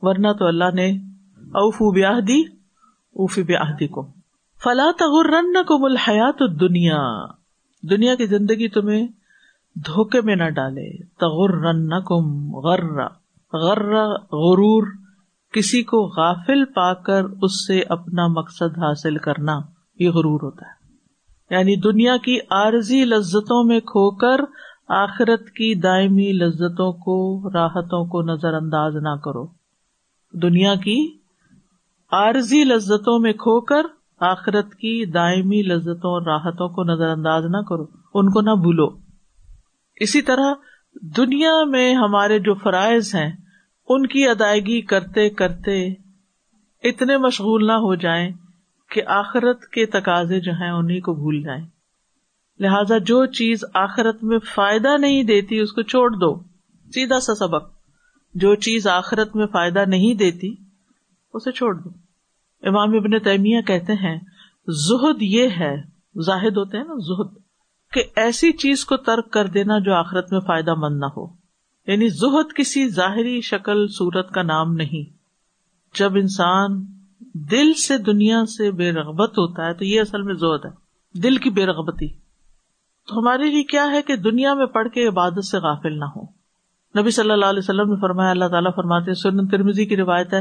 ورنہ 0.00 0.32
تو 0.32 0.46
اللہ 0.46 0.74
نے 0.74 0.90
اوف 1.38 1.94
بیاہ 1.94 2.20
دی 2.20 2.40
اوف 2.40 3.38
بیاہ 3.38 3.72
دی 3.80 3.86
کو 3.86 4.02
فلا 4.64 4.90
تغرن 4.98 5.52
کو 5.52 5.78
ملحیات 5.78 6.60
دنیا 6.60 6.98
دنیا 7.82 8.14
کی 8.14 8.26
زندگی 8.26 8.68
تمہیں 8.68 9.06
دھوکے 9.74 10.20
میں 10.20 10.36
نہ 10.36 10.48
ڈالے۔ 10.50 10.88
تغرن 11.20 11.88
کم 11.88 12.56
غرہ 12.56 13.08
غر 13.52 13.94
غرور، 14.32 14.86
کسی 15.52 15.82
کو 15.82 16.06
غافل 16.06 16.64
پا 16.64 16.94
کر 16.94 17.24
اس 17.42 17.66
سے 17.66 17.82
اپنا 17.88 18.26
مقصد 18.26 18.78
حاصل 18.78 19.16
کرنا۔ 19.16 19.58
یہ 20.00 20.10
غرور 20.10 20.40
ہوتا 20.42 20.66
ہے۔ 20.66 20.80
یعنی 21.54 21.76
دنیا 21.76 22.16
کی 22.16 22.38
عارضی 22.50 23.04
لذتوں 23.04 23.64
میں 23.64 23.80
کھو 23.80 24.10
کر 24.10 24.36
آخرت 24.88 25.50
کی 25.50 25.74
دائمی 25.74 26.32
لذتوں 26.32 26.92
کو، 26.92 27.50
راحتوں 27.52 28.04
کو 28.04 28.22
نظر 28.22 28.54
انداز 28.54 28.96
نہ 28.96 29.16
کرو۔ 29.24 29.46
دنیا 30.32 30.74
کی 30.74 31.16
عارضی 32.12 32.64
لذتوں 32.64 33.18
میں 33.18 33.32
کھو 33.32 33.60
کر 33.60 33.82
آخرت 34.20 34.74
کی 34.74 35.04
دائمی 35.04 35.62
لذتوں 35.62 36.10
اور 36.10 36.22
راحتوں 36.22 36.68
کو 36.68 36.84
نظر 36.84 37.08
انداز 37.08 37.44
نہ 37.44 37.56
کرو۔ 37.56 37.84
ان 38.14 38.30
کو 38.30 38.40
نہ 38.40 38.50
بھولو۔ 38.50 38.88
اسی 40.00 40.22
طرح 40.22 40.54
دنیا 41.16 41.64
میں 41.64 41.94
ہمارے 41.94 42.38
جو 42.38 42.54
فرائض 42.54 43.14
ہیں، 43.14 43.32
ان 43.88 44.06
کی 44.06 44.28
ادائیگی 44.28 44.80
کرتے 44.80 45.30
کرتے 45.30 45.88
اتنے 46.82 47.16
مشغول 47.16 47.66
نہ 47.66 47.72
ہو 47.72 47.94
جائیں 47.94 48.30
کہ 48.90 49.02
آخرت 49.06 49.66
کے 49.66 49.86
تقاضے 49.86 50.40
جو 50.40 50.52
ہیں 50.52 50.70
انہیں 50.70 51.00
کو 51.00 51.14
بھول 51.14 51.42
جائیں۔ 51.42 51.66
لہذا 52.60 52.98
جو 52.98 53.26
چیز 53.26 53.64
آخرت 53.74 54.24
میں 54.24 54.38
فائدہ 54.38 54.96
نہیں 54.98 55.22
دیتی، 55.22 55.58
اس 55.58 55.72
کو 55.72 55.82
چھوڑ 55.82 56.10
دو۔ 56.10 56.42
سیدھا 56.84 57.20
سا 57.20 57.34
سبق۔ 57.34 57.70
جو 58.34 58.54
چیز 58.54 58.86
آخرت 58.86 59.36
میں 59.36 59.46
فائدہ 59.46 59.84
نہیں 59.86 60.14
دیتی، 60.14 60.54
اسے 61.34 61.52
چھوڑ 61.52 61.74
دو۔ 61.74 61.88
امام 62.62 62.90
ابن 62.90 63.18
تیمیہ 63.18 63.60
کہتے 63.60 63.92
ہیں، 63.92 64.20
زہد 64.68 65.22
یہ 65.22 65.48
ہے، 65.60 65.82
زاہد 66.22 66.56
ہوتے 66.56 66.76
ہیں 66.76 66.84
نا، 66.84 66.94
زہد، 66.94 67.34
کہ 67.92 68.02
ایسی 68.16 68.52
چیز 68.52 68.84
کو 68.84 68.96
ترک 68.96 69.30
کر 69.30 69.46
دینا 69.46 69.78
جو 69.78 69.94
آخرت 69.94 70.32
میں 70.32 70.40
فائدہ 70.40 70.74
مند 70.74 71.00
نہ 71.00 71.06
ہو۔ 71.06 71.26
یعنی 71.86 72.08
زہد 72.08 72.56
کسی 72.56 72.88
ظاہری 72.88 73.40
شکل، 73.40 73.88
صورت 73.88 74.30
کا 74.30 74.42
نام 74.42 74.72
نہیں۔ 74.72 75.16
جب 75.98 76.14
انسان 76.14 76.99
دل 77.34 77.74
سے 77.74 77.98
دنیا 77.98 78.44
سے 78.46 78.70
بے 78.70 78.92
رغبت 78.92 79.30
ہوتا 79.30 79.66
ہے 79.66 79.74
تو 79.74 79.84
یہ 79.84 80.00
اصل 80.00 80.22
میں 80.22 80.34
زہد 80.34 80.64
ہے۔ 80.64 80.70
دل 81.20 81.36
کی 81.36 81.50
بے 81.50 81.66
رغبتی۔ 81.66 82.08
تو 83.08 83.18
ہمارے 83.18 83.50
لیے 83.50 83.62
کیا 83.62 83.90
ہے 83.90 84.02
کہ 84.02 84.16
دنیا 84.16 84.54
میں 84.54 84.66
پڑھ 84.66 84.88
کے 84.88 85.08
عبادت 85.08 85.44
سے 85.44 85.58
غافل 85.58 85.98
نہ 85.98 86.04
ہو 86.04 86.40
نبی 87.00 87.10
صلی 87.10 87.30
اللہ 87.30 87.46
علیہ 87.46 87.58
وسلم 87.58 87.90
نے 87.90 88.00
فرمایا، 88.00 88.30
اللہ 88.30 88.44
تعالیٰ 88.44 88.70
فرماتے 88.76 89.14
سنن 89.14 89.48
ترمزی 89.48 89.86
کی 89.86 89.96
روایت 89.96 90.32
ہے، 90.32 90.40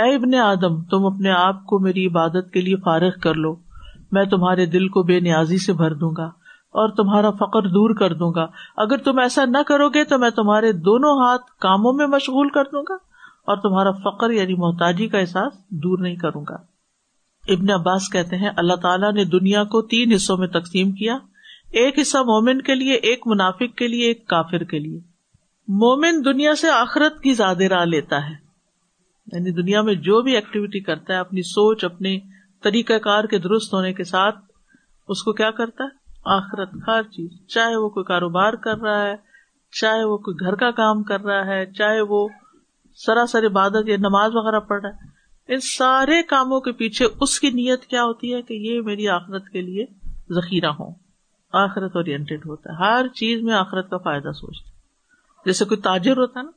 اے 0.00 0.14
ابن 0.14 0.34
آدم، 0.34 0.82
تم 0.82 1.06
اپنے 1.06 1.30
آپ 1.30 1.64
کو 1.64 1.78
میری 1.78 2.06
عبادت 2.06 2.50
کے 2.52 2.60
لیے 2.60 2.76
فارغ 2.76 3.10
کر 3.22 3.34
لو۔ 3.34 3.56
میں 4.12 4.24
تمہارے 4.24 4.66
دل 4.66 4.88
کو 4.88 5.02
بے 5.02 5.20
نیازی 5.20 5.58
سے 5.58 5.72
بھر 5.72 5.94
دوں 5.94 6.10
گا 6.16 6.26
اور 6.66 6.88
تمہارا 6.88 7.30
فقر 7.30 7.62
دور 7.62 7.94
کر 7.94 8.14
دوں 8.14 8.32
گا۔ 8.34 8.46
اگر 8.76 8.96
تم 8.96 9.18
ایسا 9.18 9.44
نہ 9.44 9.58
کرو 9.66 9.88
گے 9.88 10.04
تو 10.04 10.18
میں 10.18 10.30
تمہارے 10.30 10.72
دونوں 10.72 11.10
ہاتھ 11.10 11.42
کاموں 11.60 11.92
میں 11.92 12.06
مشغول 12.06 12.48
کر 12.48 12.64
دوں 12.64 12.82
گا۔ 12.88 12.96
اور 13.46 13.56
تمہارا 13.56 13.90
فقر 13.90 14.30
یعنی 14.30 14.54
محتاجی 14.54 15.08
کا 15.08 15.18
احساس 15.18 15.52
دور 15.68 15.98
نہیں 15.98 16.16
کروں 16.16 16.44
گا۔ 16.48 16.54
ابن 17.48 17.70
عباس 17.70 18.12
کہتے 18.12 18.36
ہیں، 18.36 18.50
اللہ 18.56 18.74
تعالیٰ 18.74 19.12
نے 19.12 19.24
دنیا 19.24 19.64
کو 19.64 19.82
تین 19.82 20.12
حصوں 20.12 20.36
میں 20.36 20.48
تقسیم 20.48 20.92
کیا۔ 20.92 21.14
ایک 21.72 21.98
حصہ 21.98 22.18
مومن 22.18 22.62
کے 22.62 22.74
لیے، 22.74 22.94
ایک 22.94 23.26
منافق 23.26 23.76
کے 23.76 23.88
لیے، 23.88 24.06
ایک 24.06 24.28
کافر 24.28 24.64
کے 24.64 24.78
لیے۔ 24.78 24.98
مومن 25.68 26.24
دنیا 26.24 26.54
سے 26.54 26.70
آخرت 26.70 27.20
کی 27.20 27.32
زیادہ 27.32 27.64
راہ 27.64 27.84
لیتا 27.84 28.16
ہے۔ 28.16 28.46
یعنی 29.32 29.50
دنیا 29.50 29.82
میں 29.82 29.94
جو 29.94 30.22
بھی 30.22 30.34
ایکٹیویٹی 30.34 30.80
کرتا 30.80 31.14
ہے، 31.14 31.18
اپنی 31.18 31.42
سوچ، 31.42 31.84
اپنے 31.84 32.18
طریقہ 32.62 32.92
کار 32.92 33.24
کے 33.24 33.38
درست 33.38 33.74
ہونے 33.74 33.92
کے 33.92 34.04
ساتھ 34.04 34.38
اس 35.08 35.22
کو 35.22 35.32
کیا 35.32 35.50
کرتا 35.50 35.84
ہے؟ 35.84 36.12
آخرت 36.24 36.68
ہر 36.88 37.02
چیز۔ 37.02 37.46
چاہے 37.46 37.76
وہ 37.76 37.88
کوئی 37.88 38.04
کاروبار 38.04 38.52
کر 38.52 38.78
رہا 38.78 39.02
ہے، 39.02 39.14
چاہے 39.80 40.04
وہ 40.04 40.16
کوئی 40.16 40.36
گھر 40.40 40.54
کا 40.54 40.70
کام 40.70 41.02
کر 41.02 41.20
رہا 41.20 41.46
ہے، 41.46 41.72
چاہے 41.72 42.00
وہ 42.00 42.28
سراسر 42.96 43.46
عبادت 43.46 43.88
یا 43.88 43.96
نماز 43.96 44.30
وغیرہ 44.34 44.60
پڑھ 44.60 44.80
رہا 44.82 44.90
ہے۔ 44.90 45.16
ان 45.54 45.60
سارے 45.60 46.22
کاموں 46.22 46.60
کے 46.60 46.72
پیچھے 46.72 47.06
اس 47.20 47.40
کی 47.40 47.50
نیت 47.50 47.84
کیا 47.84 48.02
ہوتی 48.02 48.34
ہے 48.34 48.42
کہ 48.42 48.54
یہ 48.54 48.80
میری 48.80 49.08
آخرت 49.08 49.48
کے 49.48 49.60
لیے 49.60 49.84
ذخیرہ 50.34 50.70
ہو 50.70 50.90
آخرت 51.52 51.96
اورینٹیڈ 51.96 52.40
ہوتا 52.46 52.72
ہے۔ 52.72 52.76
ہر 52.76 53.08
چیز 53.08 53.42
میں 53.42 53.54
آخرت 53.54 53.90
کا 53.90 53.96
فائدہ 53.96 54.32
سوچتا 54.32 54.70
جیسے 55.46 55.64
کوئی 55.64 55.80
تاجر 55.80 56.16
ہوتا 56.16 56.40
ہے 56.40 56.44
نا، 56.44 56.50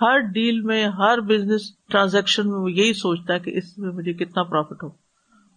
ہر 0.00 0.18
ڈیل 0.18 0.60
میں، 0.60 0.86
ہر 0.86 1.20
بزنس 1.20 1.76
ٹرانزیکشن 1.88 2.50
میں 2.50 2.58
وہ 2.58 2.72
یہی 2.72 2.92
سوچتا 2.92 3.34
ہے 3.34 3.38
کہ 3.38 3.58
اس 3.58 3.78
میں 3.78 3.90
مجھے 3.90 4.12
کتنا 4.12 4.42
پروفٹ 4.42 4.82
ہو۔ 4.82 4.88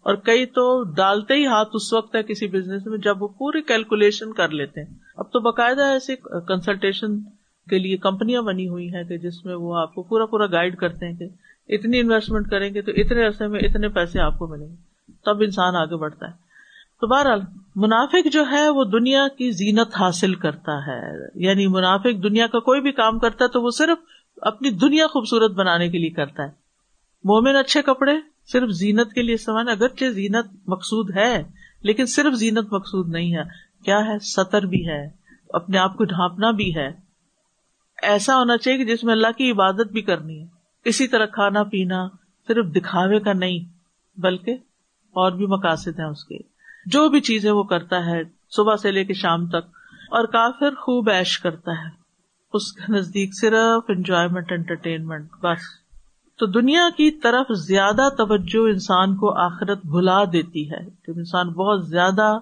اور 0.03 0.15
کئی 0.15 0.45
تو 0.45 0.83
ڈالتے 0.83 1.33
ہی 1.33 1.47
ہاتھ 1.47 1.69
اس 1.73 1.93
وقت 1.93 2.15
ہے 2.15 2.23
کسی 2.23 2.47
بزنس 2.47 2.85
میں 2.85 2.97
جب 2.97 3.23
وہ 3.23 3.27
پوری 3.27 3.61
کیلکولیشن 3.61 4.33
کر 4.33 4.49
لیتے 4.49 4.83
ہیں۔ 4.83 4.93
اب 5.17 5.25
تو 5.25 5.39
باقاعدہ 5.39 5.81
ایسے 5.81 6.15
کنسلٹیشن 6.47 7.19
کے 7.69 7.79
لیے 7.79 7.97
کمپنیاں 7.97 8.41
بنی 8.41 8.69
ہوئی 8.69 8.95
ہیں 8.95 9.03
کہ 9.03 9.17
جس 9.17 9.45
میں 9.45 9.55
وہ 9.55 9.75
آپ 9.75 9.95
کو 9.95 10.03
پورا 10.03 10.25
پورا 10.25 10.45
گائڈ 10.45 10.77
کرتے 10.77 11.07
ہیں 11.07 11.15
کہ 11.15 11.25
اتنی 11.67 11.99
انویسٹمنٹ 11.99 12.49
کریں 12.49 12.73
گے 12.73 12.81
تو 12.81 12.91
اتنے 12.91 13.27
عرصے 13.27 13.47
میں 13.47 13.59
اتنے 13.59 13.89
پیسے 13.89 14.19
آپ 14.21 14.39
کو 14.39 14.47
ملیں 14.47 14.67
گے۔ 14.67 14.75
تب 15.25 15.41
انسان 15.41 15.75
آگے 15.75 15.97
بڑھتا 15.97 16.27
ہے۔ 16.27 16.31
تو 17.01 17.07
بہرحال، 17.07 17.41
منافق 17.75 18.27
جو 18.31 18.43
ہے 18.51 18.69
وہ 18.69 18.83
دنیا 18.83 19.27
کی 19.37 19.51
زینت 19.51 19.95
حاصل 19.99 20.35
کرتا 20.35 20.87
ہے۔ 20.87 21.11
یعنی 21.35 21.67
منافق 21.67 22.23
دنیا 22.23 22.47
کا 22.47 22.59
کوئی 22.59 22.81
بھی 22.81 22.91
کام 22.91 23.19
کرتا 23.19 23.45
ہے 23.45 23.49
تو 23.49 23.61
وہ 23.61 23.69
صرف 23.69 23.97
اپنی 24.41 24.69
دنیا 24.69 25.07
خوبصورت 25.07 25.51
بنانے 25.51 25.89
کے 25.89 25.97
لیے 25.97 26.09
کرتا 26.09 26.43
ہے۔ 26.43 26.49
مومن 27.23 27.55
اچھے 27.55 27.81
کپڑے 27.81 28.13
صرف 28.51 28.69
زینت 28.69 29.13
کے 29.13 29.21
لیے 29.21 29.35
استعمال 29.35 29.69
اگرچہ 29.69 30.05
زینت 30.05 30.45
مقصود 30.67 31.17
ہے، 31.17 31.43
لیکن 31.81 32.05
صرف 32.05 32.33
زینت 32.33 32.73
مقصود 32.73 33.09
نہیں 33.09 33.35
ہے۔ 33.35 33.41
کیا 33.85 33.99
ہے؟ 34.05 34.19
سطر 34.19 34.65
بھی 34.65 34.87
ہے، 34.87 35.09
اپنے 35.49 35.77
آپ 35.77 35.97
کو 35.97 36.03
ڈھانپنا 36.03 36.51
بھی 36.51 36.75
ہے۔ 36.75 37.08
ایسا 38.01 38.35
ہونا 38.35 38.57
چاہیے 38.57 38.85
کہ 38.85 38.95
جس 38.95 39.03
میں 39.03 39.13
اللہ 39.13 39.31
کی 39.37 39.51
عبادت 39.51 39.91
بھی 39.91 40.01
کرنی 40.01 40.41
ہے۔ 40.41 40.47
اسی 40.85 41.07
طرح 41.07 41.25
کھانا 41.25 41.63
پینا 41.63 42.07
صرف 42.47 42.65
دکھاوے 42.65 43.19
کا 43.19 43.33
نہیں، 43.33 43.59
بلکہ 44.19 44.53
اور 45.11 45.31
بھی 45.31 45.45
مقاصد 45.45 45.99
ہیں 45.99 46.05
اس 46.05 46.23
کے۔ 46.23 46.37
جو 46.85 47.09
بھی 47.09 47.21
چیزیں 47.21 47.51
وہ 47.51 47.63
کرتا 47.63 48.05
ہے، 48.05 48.21
صبح 48.49 48.75
سے 48.75 48.91
لے 48.91 49.05
کے 49.05 49.13
شام 49.13 49.47
تک، 49.47 49.79
اور 50.09 50.25
کافر 50.25 50.75
خوب 50.75 51.09
ایش 51.09 51.39
کرتا 51.39 51.71
ہے۔ 51.71 51.89
اس 52.53 52.71
کے 52.71 52.93
نزدیک 52.93 53.39
صرف 53.41 53.83
انجوائےمنٹ 53.87 54.51
انٹرٹینمنٹ 54.51 55.31
بس۔ 55.41 55.59
تو 56.37 56.45
دنیا 56.45 56.89
کی 56.97 57.11
طرف 57.11 57.57
زیادہ 57.57 58.09
توجہ 58.17 58.59
انسان 58.59 59.15
کو 59.15 59.39
آخرت 59.39 59.85
بھلا 59.85 60.23
دیتی 60.23 60.71
ہے۔ 60.71 60.85
جب 60.85 61.13
انسان 61.15 61.49
بہت 61.49 61.87
زیادہ 61.87 62.37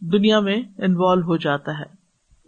دنیا 0.00 0.40
میں 0.40 0.62
انوالو 0.78 1.22
ہو 1.22 1.36
جاتا 1.36 1.78
ہے۔ 1.78 2.01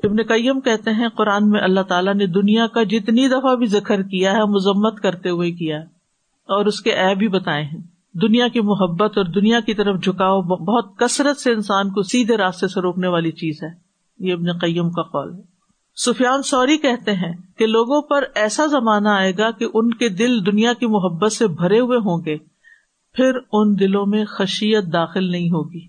ابن 0.04 0.16
قیم 0.28 0.60
کہتے 0.60 0.90
ہیں، 0.90 1.08
قرآن 1.08 1.50
میں 1.50 1.60
اللہ 1.60 1.80
تعالیٰ 1.80 2.14
نے 2.14 2.26
دنیا 2.26 2.66
کا 2.66 2.82
جتنی 2.82 3.28
دفعہ 3.28 3.54
بھی 3.54 3.66
ذکر 3.66 4.02
کیا 4.02 4.32
ہے، 4.32 4.44
مذمت 4.44 5.00
کرتے 5.00 5.28
ہوئے 5.28 5.50
کیا 5.50 5.78
اور 6.44 6.66
اس 6.66 6.80
کے 6.80 6.90
ایب 6.90 7.18
بھی 7.18 7.28
بتائے 7.28 7.64
ہیں۔ 7.64 7.80
دنیا 8.12 8.48
کی 8.48 8.60
محبت 8.60 9.18
اور 9.18 9.24
دنیا 9.24 9.60
کی 9.60 9.74
طرف 9.74 10.02
جھکاؤ 10.02 10.42
بہت 10.42 10.98
کثرت 10.98 11.36
سے 11.36 11.52
انسان 11.52 11.90
کو 11.90 12.02
سیدھے 12.02 12.36
راستے 12.36 12.68
سے 12.68 12.80
روکنے 12.80 13.08
والی 13.08 13.30
چیز 13.30 13.62
ہے۔ 13.62 13.68
یہ 14.18 14.32
ابن 14.32 14.58
قیم 14.58 14.90
کا 14.90 15.02
قول 15.02 15.34
ہے۔ 15.34 15.40
سفیان 15.96 16.42
سوری 16.42 16.78
کہتے 16.78 17.12
ہیں 17.12 17.32
کہ 17.56 17.66
لوگوں 17.66 18.02
پر 18.02 18.24
ایسا 18.34 18.66
زمانہ 18.66 19.08
آئے 19.08 19.32
گا 19.38 19.50
کہ 19.50 19.66
ان 19.74 19.94
کے 19.94 20.08
دل 20.08 20.46
دنیا 20.46 20.72
کی 20.72 20.86
محبت 20.86 21.32
سے 21.32 21.46
بھرے 21.46 21.80
ہوئے 21.80 21.98
ہوں 21.98 22.24
گے۔ 22.24 22.36
پھر 23.12 23.32
ان 23.52 23.80
دلوں 23.80 24.06
میں 24.06 24.24
خشیت 24.24 24.84
داخل 24.92 25.30
نہیں 25.30 25.50
ہوگی۔ 25.50 25.80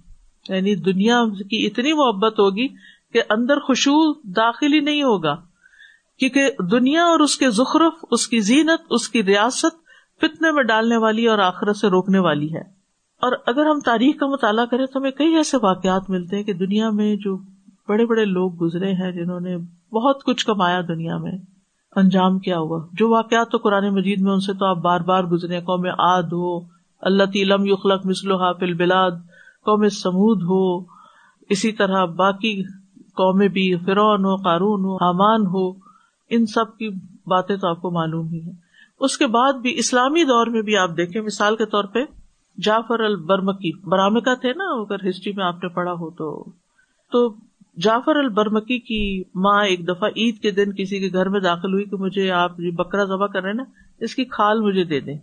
یعنی 0.49 0.75
دنیا 0.75 1.23
کی 1.49 1.65
اتنی 1.65 1.93
محبت 1.93 2.39
ہوگی 2.39 2.67
کہ 3.15 3.23
اندر 3.29 3.59
خوشبو 3.59 4.13
داخل 4.31 4.73
ہی 4.73 4.79
نہیں 4.79 5.03
ہوگا، 5.03 5.35
کیونکہ 6.19 6.49
دنیا 6.71 7.03
اور 7.03 7.19
اس 7.19 7.37
کے 7.37 7.49
زخرف، 7.49 7.93
اس 8.11 8.27
کی 8.27 8.39
زینت، 8.39 8.81
اس 8.89 9.09
کی 9.09 9.23
ریاست 9.23 9.75
فتنے 10.21 10.51
میں 10.51 10.63
ڈالنے 10.63 10.97
والی 10.97 11.27
اور 11.27 11.39
آخرت 11.39 11.77
سے 11.77 11.87
روکنے 11.87 12.19
والی 12.19 12.53
ہے۔ 12.53 12.61
اور 13.21 13.31
اگر 13.45 13.65
ہم 13.65 13.79
تاریخ 13.79 14.17
کا 14.17 14.27
مطالعہ 14.27 14.65
کریں 14.65 14.85
تو 14.85 14.99
ہمیں 14.99 15.11
کئی 15.11 15.35
ایسے 15.35 15.57
واقعات 15.61 16.09
ملتے 16.09 16.35
ہیں 16.35 16.43
کہ 16.43 16.53
دنیا 16.53 16.89
میں 16.89 17.15
جو 17.15 17.37
بڑے 17.87 18.05
بڑے 18.05 18.25
لوگ 18.25 18.51
گزرے 18.61 18.91
ہیں 18.91 19.11
جنہوں 19.11 19.39
نے 19.39 19.57
بہت 19.91 20.23
کچھ 20.23 20.45
کمایا 20.45 20.81
دنیا 20.87 21.17
میں، 21.17 21.37
انجام 21.95 22.39
کیا 22.39 22.59
ہوا۔ 22.59 22.85
جو 22.93 23.09
واقعات 23.09 23.49
تو 23.49 23.57
قرآن 23.57 23.89
مجید 23.89 24.21
میں، 24.21 24.31
ان 24.31 24.39
سے 24.39 24.53
تو 24.53 24.65
آپ 24.65 24.77
بار 24.77 24.99
بار 24.99 25.23
گزرے 25.23 25.59
قوم 25.59 25.87
آد 25.97 26.23
ہو 26.23 26.59
اللہ 27.01 27.23
تیلم 27.23 27.65
یخلق 27.65 28.05
مسل 28.05 28.31
حافل 28.31 28.73
بلاد 28.73 29.11
قوم 29.65 29.89
سمود 29.89 30.41
ہو، 30.41 30.95
اسی 31.49 31.71
طرح 31.71 32.05
باقی 32.05 32.63
قومیں 33.15 33.47
بھی 33.47 33.75
فرون 33.75 34.25
ہو، 34.25 34.35
قارون 34.35 34.85
ہو، 34.85 34.95
حامان 34.95 35.45
ہو، 35.45 35.71
ان 36.29 36.45
سب 36.45 36.77
کی 36.77 36.89
باتیں 37.25 37.57
تو 37.57 37.67
آپ 37.67 37.81
کو 37.81 37.91
معلوم 37.91 38.27
ہی 38.27 38.41
ہیں۔ 38.41 38.53
اس 38.99 39.17
کے 39.17 39.27
بعد 39.27 39.53
بھی 39.53 39.77
اسلامی 39.77 40.23
دور 40.23 40.47
میں 40.47 40.61
بھی 40.61 40.77
آپ 40.77 40.89
دیکھیں، 40.97 41.21
مثال 41.21 41.55
کے 41.55 41.65
طور 41.65 41.83
پہ 41.83 41.99
جعفر 42.57 42.99
البرمکی 42.99 43.89
برامکا 43.89 44.33
تھے 44.33 44.53
نا، 44.53 44.81
اگر 44.81 45.09
ہسٹری 45.09 45.33
میں 45.33 45.45
آپ 45.45 45.63
نے 45.63 45.69
پڑھا 45.69 45.91
ہو 45.91 46.09
تو۔ 46.09 46.45
تو 47.11 47.33
جعفر 47.77 48.15
البرمکی 48.15 48.79
کی 48.79 49.23
ماں 49.35 49.65
ایک 49.65 49.87
دفعہ 49.87 50.09
عید 50.17 50.39
کے 50.39 50.51
دن 50.51 50.71
کسی 50.71 50.99
کے 50.99 51.17
گھر 51.17 51.29
میں 51.29 51.39
داخل 51.39 51.73
ہوئی 51.73 51.85
کہ 51.85 51.97
مجھے 51.97 52.31
آپ 52.31 52.51
بکرا 52.57 53.03
ذبح 53.03 53.27
کر 53.27 53.43
رہے 53.43 53.53
نا، 53.53 53.63
اس 53.99 54.15
کی 54.15 54.25
کھال 54.25 54.61
مجھے 54.61 54.83
دے 54.83 54.99
دیں 54.99 55.17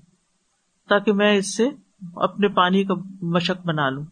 تاکہ 0.88 1.12
میں 1.12 1.36
اس 1.36 1.56
سے 1.56 1.68
اپنے 2.16 2.48
پانی 2.48 2.84
کا 2.84 2.94
مشق 3.22 3.66
بنا 3.66 3.90
لوں۔ 3.90 4.04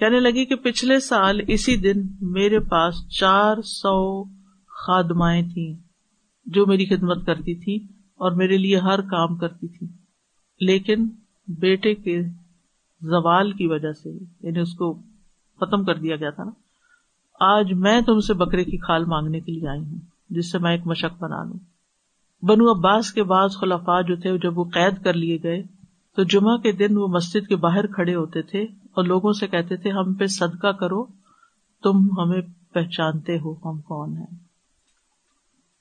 کہنے 0.00 0.20
لگی 0.20 0.44
کہ 0.46 0.54
پچھلے 0.54 1.00
سال 1.00 1.40
اسی 1.48 1.76
دن 1.76 2.02
میرے 2.20 2.58
پاس 2.58 3.08
چار 3.08 3.56
سو 3.64 4.24
خادمائیں 4.68 5.42
تھیں 5.54 5.74
جو 6.46 6.66
میری 6.66 6.86
خدمت 6.86 7.26
کرتی 7.26 7.54
تھی 7.54 7.76
اور 8.16 8.32
میرے 8.32 8.56
لیے 8.56 8.78
ہر 8.78 9.00
کام 9.00 9.36
کرتی 9.36 9.68
تھی 9.68 9.86
لیکن 10.60 11.08
بیٹے 11.48 11.94
کے 11.94 12.22
زوال 13.02 13.52
کی 13.52 13.66
وجہ 13.66 13.92
سے 13.92 14.10
یعنی 14.40 14.58
اس 14.58 14.74
کو 14.74 14.94
ختم 15.60 15.84
کر 15.84 15.94
دیا 15.94 16.16
گیا 16.16 16.30
تھا 16.30 16.44
نا، 16.44 16.50
آج 17.40 17.72
میں 17.72 18.00
تم 18.00 18.20
سے 18.20 18.34
بکرے 18.34 18.64
کی 18.64 18.76
کھال 18.76 19.04
مانگنے 19.04 19.40
کے 19.40 19.52
لیے 19.52 19.68
آئی 19.68 19.80
ہوں، 19.80 19.98
جس 20.30 20.52
سے 20.52 20.58
میں 20.58 20.72
ایک 20.72 20.86
مشق 20.86 21.22
بنا 21.22 21.44
لوں۔ 21.44 21.58
بنو 22.42 22.72
عباس 22.72 23.12
کے 23.12 23.22
بعد 23.22 23.48
خلافا 23.60 24.00
جو 24.00 24.16
تھے، 24.16 24.38
جب 24.38 24.58
وہ 24.58 24.64
قید 24.64 25.04
کر 25.04 25.14
لیے 25.14 25.38
گئے 25.42 25.62
تو 26.16 26.22
جمعہ 26.22 26.56
کے 26.56 26.72
دن 26.72 26.96
وہ 26.96 27.08
مسجد 27.08 27.48
کے 27.48 27.56
باہر 27.56 27.86
کھڑے 27.86 28.14
ہوتے 28.14 28.42
تھے۔ 28.42 28.66
اور 28.96 29.04
لوگوں 29.04 29.32
سے 29.32 29.46
کہتے 29.46 29.76
تھے، 29.76 29.90
ہم 29.90 30.14
پہ 30.14 30.26
صدقہ 30.26 30.72
کرو، 30.72 31.04
تم 31.82 32.20
ہمیں 32.20 32.40
پہچانتے 32.72 33.38
ہو 33.38 33.52
ہم 33.52 33.80
کون 33.80 34.16
ہیں۔ 34.16 34.36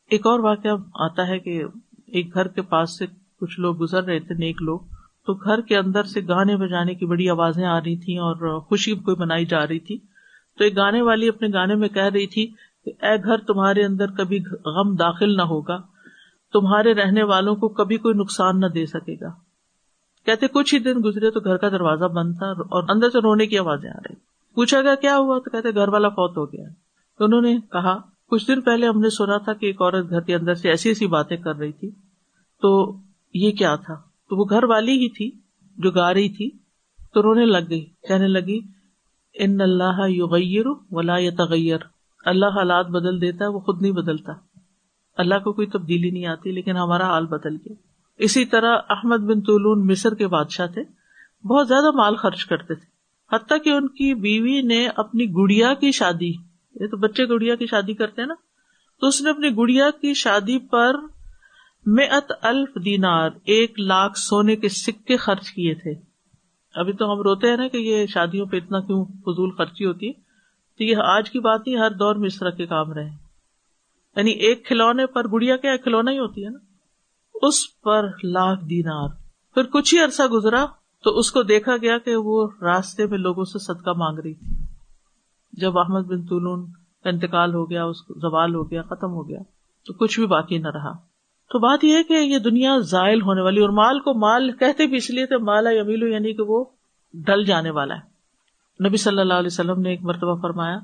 ایک 0.10 0.28
اور 0.28 0.40
واقعہ 0.40 0.72
آتا 0.94 1.28
ہے 1.28 1.40
کہ 1.40 1.64
ایک 2.08 2.34
گھر 2.34 2.48
کے 2.48 2.62
پاس 2.62 2.98
سے 2.98 3.06
کچھ 3.42 3.60
لوگ 3.60 3.82
گزر 3.82 4.04
رہے 4.04 4.20
تھے، 4.20 4.36
نیک 4.36 4.62
لوگ، 4.62 4.80
تو 5.26 5.34
گھر 5.34 5.62
کے 5.62 5.78
اندر 5.78 6.04
سے 6.04 6.22
گانے 6.28 6.56
بجانے 6.56 6.96
کی 6.96 7.06
بڑی 7.06 7.30
آوازیں 7.30 7.66
آ 7.66 7.80
رہی 7.80 7.98
تھی 7.98 8.18
اور 8.18 8.60
خوشی 8.60 8.96
کوئی 8.96 9.18
منائی 9.20 9.46
جا 9.46 9.68
رہی 9.68 9.80
تھی۔ 9.80 9.98
تو 10.58 10.64
ایک 10.64 10.78
گانے 10.78 11.02
والی 11.02 11.30
اپنے 11.30 11.48
گانے 11.54 11.76
میں 11.76 11.90
کہہ 11.90 12.04
رہی 12.04 12.28
تھی 12.28 12.48
کہ، 12.86 13.06
اے 13.06 13.24
گھر، 13.24 13.38
تمہارے 13.38 13.84
اندر 13.84 14.12
کبھی 14.12 14.40
غم 14.66 14.96
داخل 14.96 15.38
نہ 15.38 15.42
ہوگا، 15.42 15.78
تمہارے 16.54 16.94
رہنے 16.94 17.24
والوں 17.24 17.56
کو 17.56 17.70
کبھی 17.70 17.98
کوئی 17.98 18.14
نقصان 18.14 18.60
نہ 18.60 18.66
دے 18.66 18.86
سکے 18.86 19.16
گا۔ 19.22 19.49
کہتے 20.26 20.48
کچھ 20.48 20.76
ہی 20.76 20.80
دن 20.80 20.94
گزرے 21.06 21.32
تو 21.32 21.40
گھر 21.40 21.58
کا 21.58 21.70
دروازہ 21.70 22.06
بند 22.06 22.34
تھا 22.38 22.46
اور 22.46 22.84
اندر 22.90 23.10
سے 23.10 23.20
رونے 23.20 23.48
کی 23.48 23.58
آوازیں 23.58 23.90
آ 23.90 23.98
رہی۔ 23.98 24.16
پوچھا 24.56 24.82
گیا، 24.82 24.96
کیا 24.96 25.18
ہوا؟ 25.18 25.40
تو 25.40 25.50
کہتے، 25.50 25.76
گھر 25.76 25.88
والا 25.88 26.10
فوت 26.10 26.38
ہو 26.38 26.46
گیا 26.46 26.70
تو 27.18 27.26
انہوں 27.26 27.42
نے 27.42 27.58
کہا، 27.72 27.98
کچھ 28.28 28.48
دن 28.48 28.62
پہلے 28.62 28.88
ہم 28.88 29.00
نے 29.00 29.10
سنا 29.10 29.38
تھا 29.38 29.54
کہ 29.54 29.66
ایک 29.66 29.82
عورت 29.82 30.10
گھر 30.10 30.22
کے 30.22 30.36
اندر 30.36 30.54
سے 30.54 30.70
ایسی 30.70 30.90
ایسی 30.90 31.08
باتیں 31.08 31.38
کر 31.38 31.56
رہی 31.56 31.72
تھی۔ 31.72 31.90
تو 32.62 32.98
یہ 33.34 33.52
کیا 33.52 33.76
تھا؟ 33.76 33.94
تو 34.30 34.38
وہ 34.38 34.46
گھر 34.50 34.64
والی 34.64 34.92
ہی 34.92 35.10
تھی 35.10 35.32
جو 35.78 35.92
گا 35.92 36.14
رہی 36.14 36.30
تھی۔ 36.30 36.50
تو 37.14 37.22
رونے 37.22 37.46
لگ 37.46 37.70
گئی۔ 37.70 37.86
کہنے 38.08 38.28
لگی، 38.28 38.60
ان 39.34 39.62
اللہ 39.62 40.10
یغیر 40.10 40.66
ولا 40.92 41.18
تغیر 41.38 41.78
اللہ 42.26 42.46
حالات 42.46 42.86
بدل 42.86 43.22
دیتا 43.22 43.46
ہے، 43.46 43.50
وہ 43.50 43.60
خود 43.60 43.82
نہیں 43.82 43.92
بدلتا۔ 43.92 44.34
اللہ 45.18 45.36
کو 45.36 45.54
کوئی 45.54 45.68
تبدیلی 45.68 46.10
نہیں 46.10 46.26
آتی، 46.26 46.52
لیکن 46.52 46.78
ہمارا 46.78 47.08
حال 47.08 47.26
بدل 47.26 47.56
گیا۔ 47.56 47.89
اسی 48.20 48.46
طرح 48.46 48.78
احمد 48.90 49.18
بن 49.18 49.42
طولون 49.42 49.88
مصر 49.88 50.14
کے 50.14 50.28
بادشاہ 50.28 50.68
تھے۔ 50.68 50.84
بہت 51.48 51.68
زیادہ 51.68 51.92
مال 51.92 52.16
خرچ 52.16 52.46
کرتے 52.46 52.76
تھے۔ 52.76 53.00
حتیٰ 53.36 53.64
کہ 53.64 53.70
ان 53.70 53.88
کی 53.88 54.14
بیوی 54.14 54.62
نے 54.62 54.88
اپنی 54.96 55.26
گڑیا 55.26 55.74
کی 55.74 55.92
شادی، 55.92 56.30
یہ 56.76 56.88
تو 56.88 56.98
بچے 56.98 57.30
گڑیا 57.30 57.56
کی 57.56 57.66
شادی 57.66 57.94
کرتے 57.94 58.22
ہیں 58.22 58.28
نا، 58.28 58.34
تو 59.02 59.08
اس 59.08 59.22
نے 59.22 59.30
اپنی 59.30 59.58
گڑیا 59.58 59.90
کی 60.02 60.14
شادی 60.14 60.60
پر 60.60 60.96
میت 61.86 62.32
الف 62.42 62.86
دینار، 62.86 63.30
ایک 63.46 63.80
لاکھ 63.80 64.20
سونے 64.20 64.56
کے 64.56 64.70
سکے 64.70 65.18
خرچ 65.18 65.52
کیے 65.52 65.76
تھے۔ 65.76 65.94
ابھی 66.76 66.94
تو 66.94 67.14
ہم 67.14 67.22
روتے 67.22 67.50
ہیں 67.50 67.58
نا 67.58 67.68
کہ 67.68 67.78
یہ 67.78 68.06
شادیوں 68.06 68.46
پہ 68.46 68.58
اتنا 68.58 68.80
کیوں 68.80 69.06
فضول 69.06 69.52
خرچی 69.52 69.86
ہوتی 69.86 70.08
ہے۔ 70.08 70.14
تو 70.78 70.84
یہ 70.84 70.96
آج 70.98 71.32
کی 71.32 71.40
بات 71.40 71.62
نہیں، 71.66 71.78
ہر 71.78 71.92
دور 71.92 72.16
میں 72.16 72.28
اس 72.28 72.40
طرح 72.40 72.50
کے 72.50 72.66
کام 72.66 72.94
رہے۔ 72.94 73.10
یعنی 74.16 74.32
ایک 74.32 74.66
کھلونے 74.66 75.06
پر 75.06 75.28
گڑیا 75.28 75.56
کیا 75.58 75.78
کھلونا 75.78 76.12
ہی 76.12 76.20
ہوتی 76.20 76.46
ہے 76.46 76.50
نا۔ 76.50 76.69
اس 77.42 77.82
پر 77.82 78.04
لاکھ 78.24 78.66
دینار۔ 78.66 79.08
پھر 79.54 79.64
کچھ 79.64 79.96
ہی 79.96 80.00
عرصہ 80.00 80.24
گزرا 80.24 80.66
تو 81.04 81.18
اس 81.18 81.32
کو 81.32 81.44
دیکھا 81.44 81.78
گیا 81.78 81.98
کہ 81.98 82.16
وہ 82.16 82.48
راستے 82.62 83.08
میں 83.08 83.18
لوگوں 83.18 83.44
سے 83.44 83.60
صدقہ 83.60 83.90
مانگ 83.90 84.20
رہی 84.20 84.34
تھی۔ 84.34 84.48
جب 85.54 85.80
احمد 85.80 86.02
بن 86.02 86.22
طولون 86.22 86.66
کا 87.04 87.10
انتقال 87.10 87.54
ہو 87.54 87.70
گیا، 87.70 87.84
اس 87.84 88.02
کو 88.02 88.14
زوال 88.14 88.56
ہو 88.56 88.72
گیا، 88.72 88.82
ختم 88.82 89.12
ہو 89.12 89.30
گیا، 89.30 89.40
تو 89.86 89.94
کچھ 89.94 90.20
بھی 90.20 90.28
باقی 90.28 90.58
نہ 90.58 90.68
رہا۔ 90.68 90.92
تو 91.52 91.60
بات 91.60 91.84
یہ 91.84 91.94
ہے 91.94 92.04
کہ 92.04 92.14
یہ 92.14 92.40
دنیا 92.40 92.78
زائل 92.80 93.22
ہونے 93.22 93.42
والی 93.42 93.62
اور 93.62 93.70
مال 93.70 94.00
کو 94.00 94.14
مال 94.14 94.52
کہتے 94.52 94.88
بھی 94.88 94.98
اس 94.98 95.10
لیے 95.10 95.26
تھے 95.26 95.38
مالا 95.38 95.70
یمیلو 95.70 96.08
یعنی 96.08 96.34
کہ 96.34 96.44
وہ 96.44 96.66
ڈل 97.14 97.46
جانے 97.46 97.70
والا 97.70 97.96
ہے۔ 97.96 98.10
نبی 98.88 98.98
صلی 98.98 99.20
اللہ 99.20 99.34
علیہ 99.34 99.50
وسلم 99.52 99.82
نے 99.82 99.90
ایک 99.90 100.04
مرتبہ 100.04 100.42
فرمایا 100.42 100.80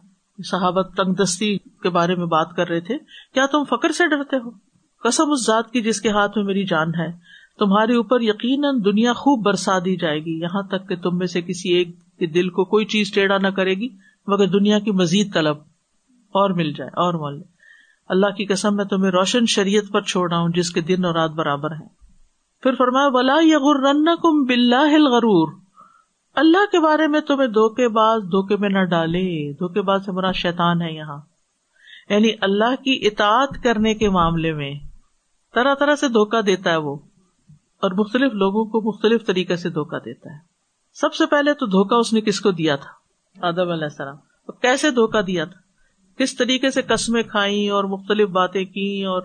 صحابت 0.52 0.94
تنگ 0.98 1.13
دستی 1.13 1.58
کے 1.58 1.89
بارے 1.89 2.15
میں 2.15 2.26
بات 2.26 2.56
کر 2.56 2.68
رہے 2.68 2.80
تھے، 2.80 2.98
کیا 3.34 3.46
تم 3.46 3.63
فکر 3.63 3.91
سے 3.91 4.08
ڈرتے 4.08 4.36
ہو؟ 4.36 4.50
قسم 5.06 5.32
اس 5.32 5.46
ذات 5.46 5.72
کی 5.72 5.82
جس 5.82 6.02
کے 6.02 6.10
ہاتھ 6.10 6.38
میں 6.38 6.46
میری 6.46 6.65
جان 6.65 6.88
ہے۔ 6.96 7.08
تمہارے 7.60 7.96
اوپر 7.96 8.22
یقیناً 8.22 8.82
دنیا 8.86 9.13
خوب 9.13 9.46
برسا 9.46 9.80
دی 9.80 9.96
جائے 9.96 10.20
گی۔ 10.20 10.39
یہاں 10.39 10.62
تک 10.62 10.89
کہ 10.89 10.96
تم 10.96 11.18
میں 11.18 11.28
سے 11.28 11.41
کسی 11.41 11.70
ایک 11.74 12.00
کے 12.20 12.26
دل 12.26 12.50
کو 12.50 12.65
کوئی 12.65 12.86
چیز 12.86 13.13
ٹیڑھا 13.13 13.38
نہ 13.38 13.48
کرے 13.48 13.74
گی، 13.74 13.89
مگر 14.28 14.48
دنیا 14.48 14.80
کی 14.80 14.91
مزید 14.91 15.34
طلب 15.34 15.58
اور 16.34 16.50
مل 16.50 16.72
جائے، 16.74 16.89
اور 16.89 17.13
مول 17.13 17.41
اللہ 18.10 18.28
کی 18.28 18.46
قسم، 18.46 18.76
میں 18.76 18.86
تمہیں 18.86 19.12
روشن 19.12 19.46
شریعت 19.46 19.84
پر 19.91 20.02
چھوڑا 20.02 20.38
ہوں، 20.38 20.50
جس 20.50 20.72
کے 20.72 20.82
دن 20.82 21.06
اور 21.06 21.13
رات 21.13 21.32
برابر 21.32 21.72
ہے 21.72 21.88
پھر 22.63 22.76
فرمایا، 22.78 23.08
ولا 23.12 23.38
یغرن 23.41 24.06
کم 24.06 24.44
بلّہ 24.44 25.10
غرور 25.10 25.54
اللہ 26.36 26.65
کے 26.72 26.80
بارے 26.80 27.08
میں 27.08 27.22
تمہیں 27.22 27.48
دھوکے 27.48 27.88
باز 27.88 28.22
دھوکے 28.22 28.56
میں 28.58 28.70
نہ 28.70 28.84
ڈالے۔ 28.84 29.54
دھوکے 29.54 29.82
باز 29.82 30.06
سے 30.06 30.12
مرا 30.12 30.32
شیتان 30.32 30.82
ہے 30.82 30.91
یہاں۔ 30.91 31.18
یعنی 32.10 32.30
اللہ 32.41 32.76
کی 32.76 33.08
اطاعت 33.08 33.63
کرنے 33.63 33.94
کے 33.94 34.10
معاملے 34.10 34.54
میں 34.54 34.74
طرح 35.56 35.76
طرح 35.76 35.96
سے 35.96 36.08
دھوکا 36.08 36.41
دیتا 36.41 36.72
ہے 36.72 36.78
وہ، 36.78 36.96
اور 37.82 37.91
مختلف 37.91 38.34
لوگوں 38.34 38.65
کو 38.65 38.82
مختلف 38.82 39.26
طریقے 39.26 39.56
سے 39.56 39.70
دھوکا 39.70 39.98
دیتا 39.98 40.30
ہے۔ 40.34 40.39
سب 40.94 41.13
سے 41.13 41.26
پہلے 41.26 41.54
تو 41.54 41.65
دھوکا 41.65 41.96
اس 41.96 42.13
نے 42.13 42.22
کس 42.22 42.39
کو 42.41 42.52
دیا 42.52 42.76
تھا؟ 42.76 42.91
آدم 43.48 43.70
علیہ 43.70 43.84
السلام۔ 43.84 44.15
اور 44.15 44.62
کیسے 44.62 44.91
دھوکا 44.91 45.22
دیا 45.22 45.46
تھا؟ 45.46 45.65
کس 46.18 46.36
طریقے 46.36 46.72
سے 46.72 46.82
قسمیں 46.82 47.24
کھائیں 47.24 47.70
اور 47.70 47.84
مختلف 47.84 48.30
باتیں 48.30 48.65
کی 48.65 49.04
اور 49.06 49.22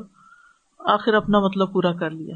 آخر 0.78 1.14
اپنا 1.14 1.40
مطلب 1.40 1.72
پورا 1.72 1.92
کر 1.92 2.10
لیا؟ 2.10 2.34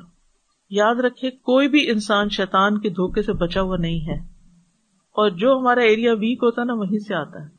یاد 0.70 0.94
رکھے 0.94 1.30
کوئی 1.30 1.68
بھی 1.68 1.90
انسان 1.90 2.28
شیطان 2.28 2.80
کے 2.80 2.90
دھوکے 2.90 3.22
سے 3.22 3.32
بچا 3.32 3.60
ہوا 3.60 3.76
نہیں 3.76 4.08
ہے۔ 4.08 4.20
اور 5.12 5.30
جو 5.30 5.58
ہمارا 5.58 5.80
ایریا 5.80 6.12
ویک 6.12 6.38
ہوتا 6.42 6.62
ہے 6.62 6.66
نا، 6.66 6.74
وہیں 6.74 6.98
سے 6.98 7.14
آتا 7.14 7.44
ہے۔ 7.44 7.53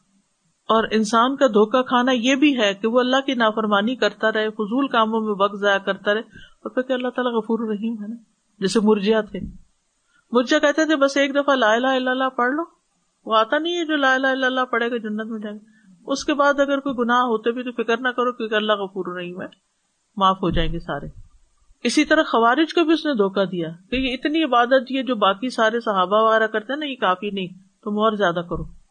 اور 0.67 0.83
انسان 0.91 1.35
کا 1.35 1.47
دھوکا 1.47 1.81
کھانا 1.81 2.11
یہ 2.11 2.35
بھی 2.35 2.59
ہے 2.59 2.73
کہ 2.73 2.87
وہ 2.87 2.99
اللہ 2.99 3.21
کی 3.25 3.33
نافرمانی 3.33 3.95
کرتا 3.95 4.31
رہے، 4.31 4.49
فضول 4.49 4.87
کاموں 4.87 5.21
میں 5.21 5.35
وقت 5.39 5.59
ضائع 5.59 5.77
کرتا 5.77 6.13
رہے۔ 6.13 6.19
اور 6.19 6.69
پھر 6.69 6.81
کہ 6.81 6.93
اللہ 6.93 7.07
تعالیٰ 7.07 7.33
غفور 7.33 7.59
الرحیم 7.59 8.03
ہے 8.03 8.07
نا۔ 8.07 8.15
جیسے 8.59 8.79
مرجیا 8.79 9.21
تھے۔ 9.21 9.39
مرجا 10.31 10.59
کہتے 10.59 10.85
تھے، 10.85 10.95
بس 10.95 11.17
ایک 11.17 11.35
دفعہ 11.35 11.55
لا 11.55 11.73
الہ 11.73 11.87
الا 11.87 12.11
اللہ 12.11 12.29
پڑھ 12.35 12.53
لو۔ 12.53 12.63
وہ 13.25 13.35
آتا 13.35 13.57
نہیں 13.57 13.77
ہے 13.77 13.85
جو 13.85 13.95
لا 13.95 14.13
الہ 14.13 14.27
الا 14.27 14.47
اللہ 14.47 14.65
پڑھے 14.71 14.91
گا، 14.91 14.97
جنت 14.97 15.25
میں 15.25 15.39
جائے 15.39 15.55
گا۔ 15.55 15.89
اس 16.07 16.23
کے 16.23 16.33
بعد 16.33 16.59
اگر 16.59 16.79
کوئی 16.79 16.95
گناہ 16.99 17.19
ہوتے 17.19 17.51
بھی 17.51 17.63
تو 17.63 17.71
فکر 17.71 17.97
نہ 17.97 18.07
کرو 18.07 18.31
کیونکہ 18.31 18.55
اللہ 18.55 18.73
غفور 18.73 19.21
نہیں 19.21 19.33
ہے۔ 19.33 19.47
معاف 20.17 20.37
ہو 20.41 20.49
جائیں 20.49 20.73
گے 20.73 20.79
سارے۔ 20.79 21.07
اسی 21.83 22.05
طرح 22.05 22.23
خوارج 22.23 22.73
کو 22.73 22.83
بھی 22.83 22.93
اس 22.93 23.05
نے 23.05 23.13
دھوکا 23.13 23.43
دیا 23.43 23.69
کہ 23.91 23.95
یہ 23.95 24.13
اتنی 24.13 24.43
عبادت 24.43 24.91
یہ 24.91 25.01
جو 25.01 25.15
باقی 25.15 25.49
سارے 25.49 25.79
صحابہ 25.79 26.21
وغیرہ 26.21 26.47
کرتے 26.47 26.73
ہیں 26.73 26.79
نا، 26.79 26.85
یہ 26.85 26.95
کافی 26.95 27.29
نہیں، 27.29 27.47
تم 27.83 27.99
اور 27.99 28.11
زیادہ 28.11 28.41
کرو۔ 28.49 28.84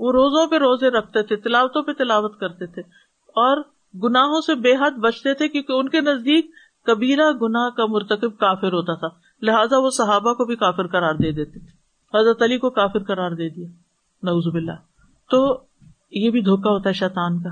وہ 0.00 0.12
روزوں 0.12 0.46
پہ 0.46 0.56
روزے 0.56 0.88
رکھتے 0.88 1.22
تھے، 1.22 1.36
تلاوتوں 1.36 1.82
پہ 1.82 1.92
تلاوت 1.92 2.40
کرتے 2.40 2.66
تھے۔ 2.66 2.82
اور 3.28 3.56
گناہوں 4.02 4.40
سے 4.40 4.54
بے 4.54 4.72
حد 4.74 4.90
بچتے 4.90 5.34
تھے 5.34 5.48
کیونکہ 5.48 5.72
ان 5.72 5.88
کے 5.88 6.00
نزدیک 6.00 6.50
کبیرہ 6.86 7.32
گناہ 7.32 7.68
کا 7.70 7.86
مرتکب 7.86 8.38
کافر 8.38 8.72
ہوتا 8.72 8.94
تھا۔ 8.94 9.08
لہٰذا 9.42 9.78
وہ 9.78 9.90
صحابہ 9.90 10.32
کو 10.32 10.44
بھی 10.44 10.56
کافر 10.56 10.86
قرار 10.86 11.14
دے 11.14 11.32
دیتے 11.32 11.58
تھے۔ 11.58 11.80
حضرت 12.18 12.42
علی 12.42 12.58
کو 12.58 12.70
کافر 12.70 12.98
قرار 12.98 13.30
دے 13.30 13.48
دیا۔ 13.48 13.68
نوزب 14.22 14.54
اللہ 14.54 14.72
تو 15.30 15.64
یہ 16.10 16.30
بھی 16.30 16.40
دھوکا 16.40 16.70
ہوتا 16.70 16.88
ہے 16.88 16.94
شیطان 16.94 17.42
کا 17.42 17.48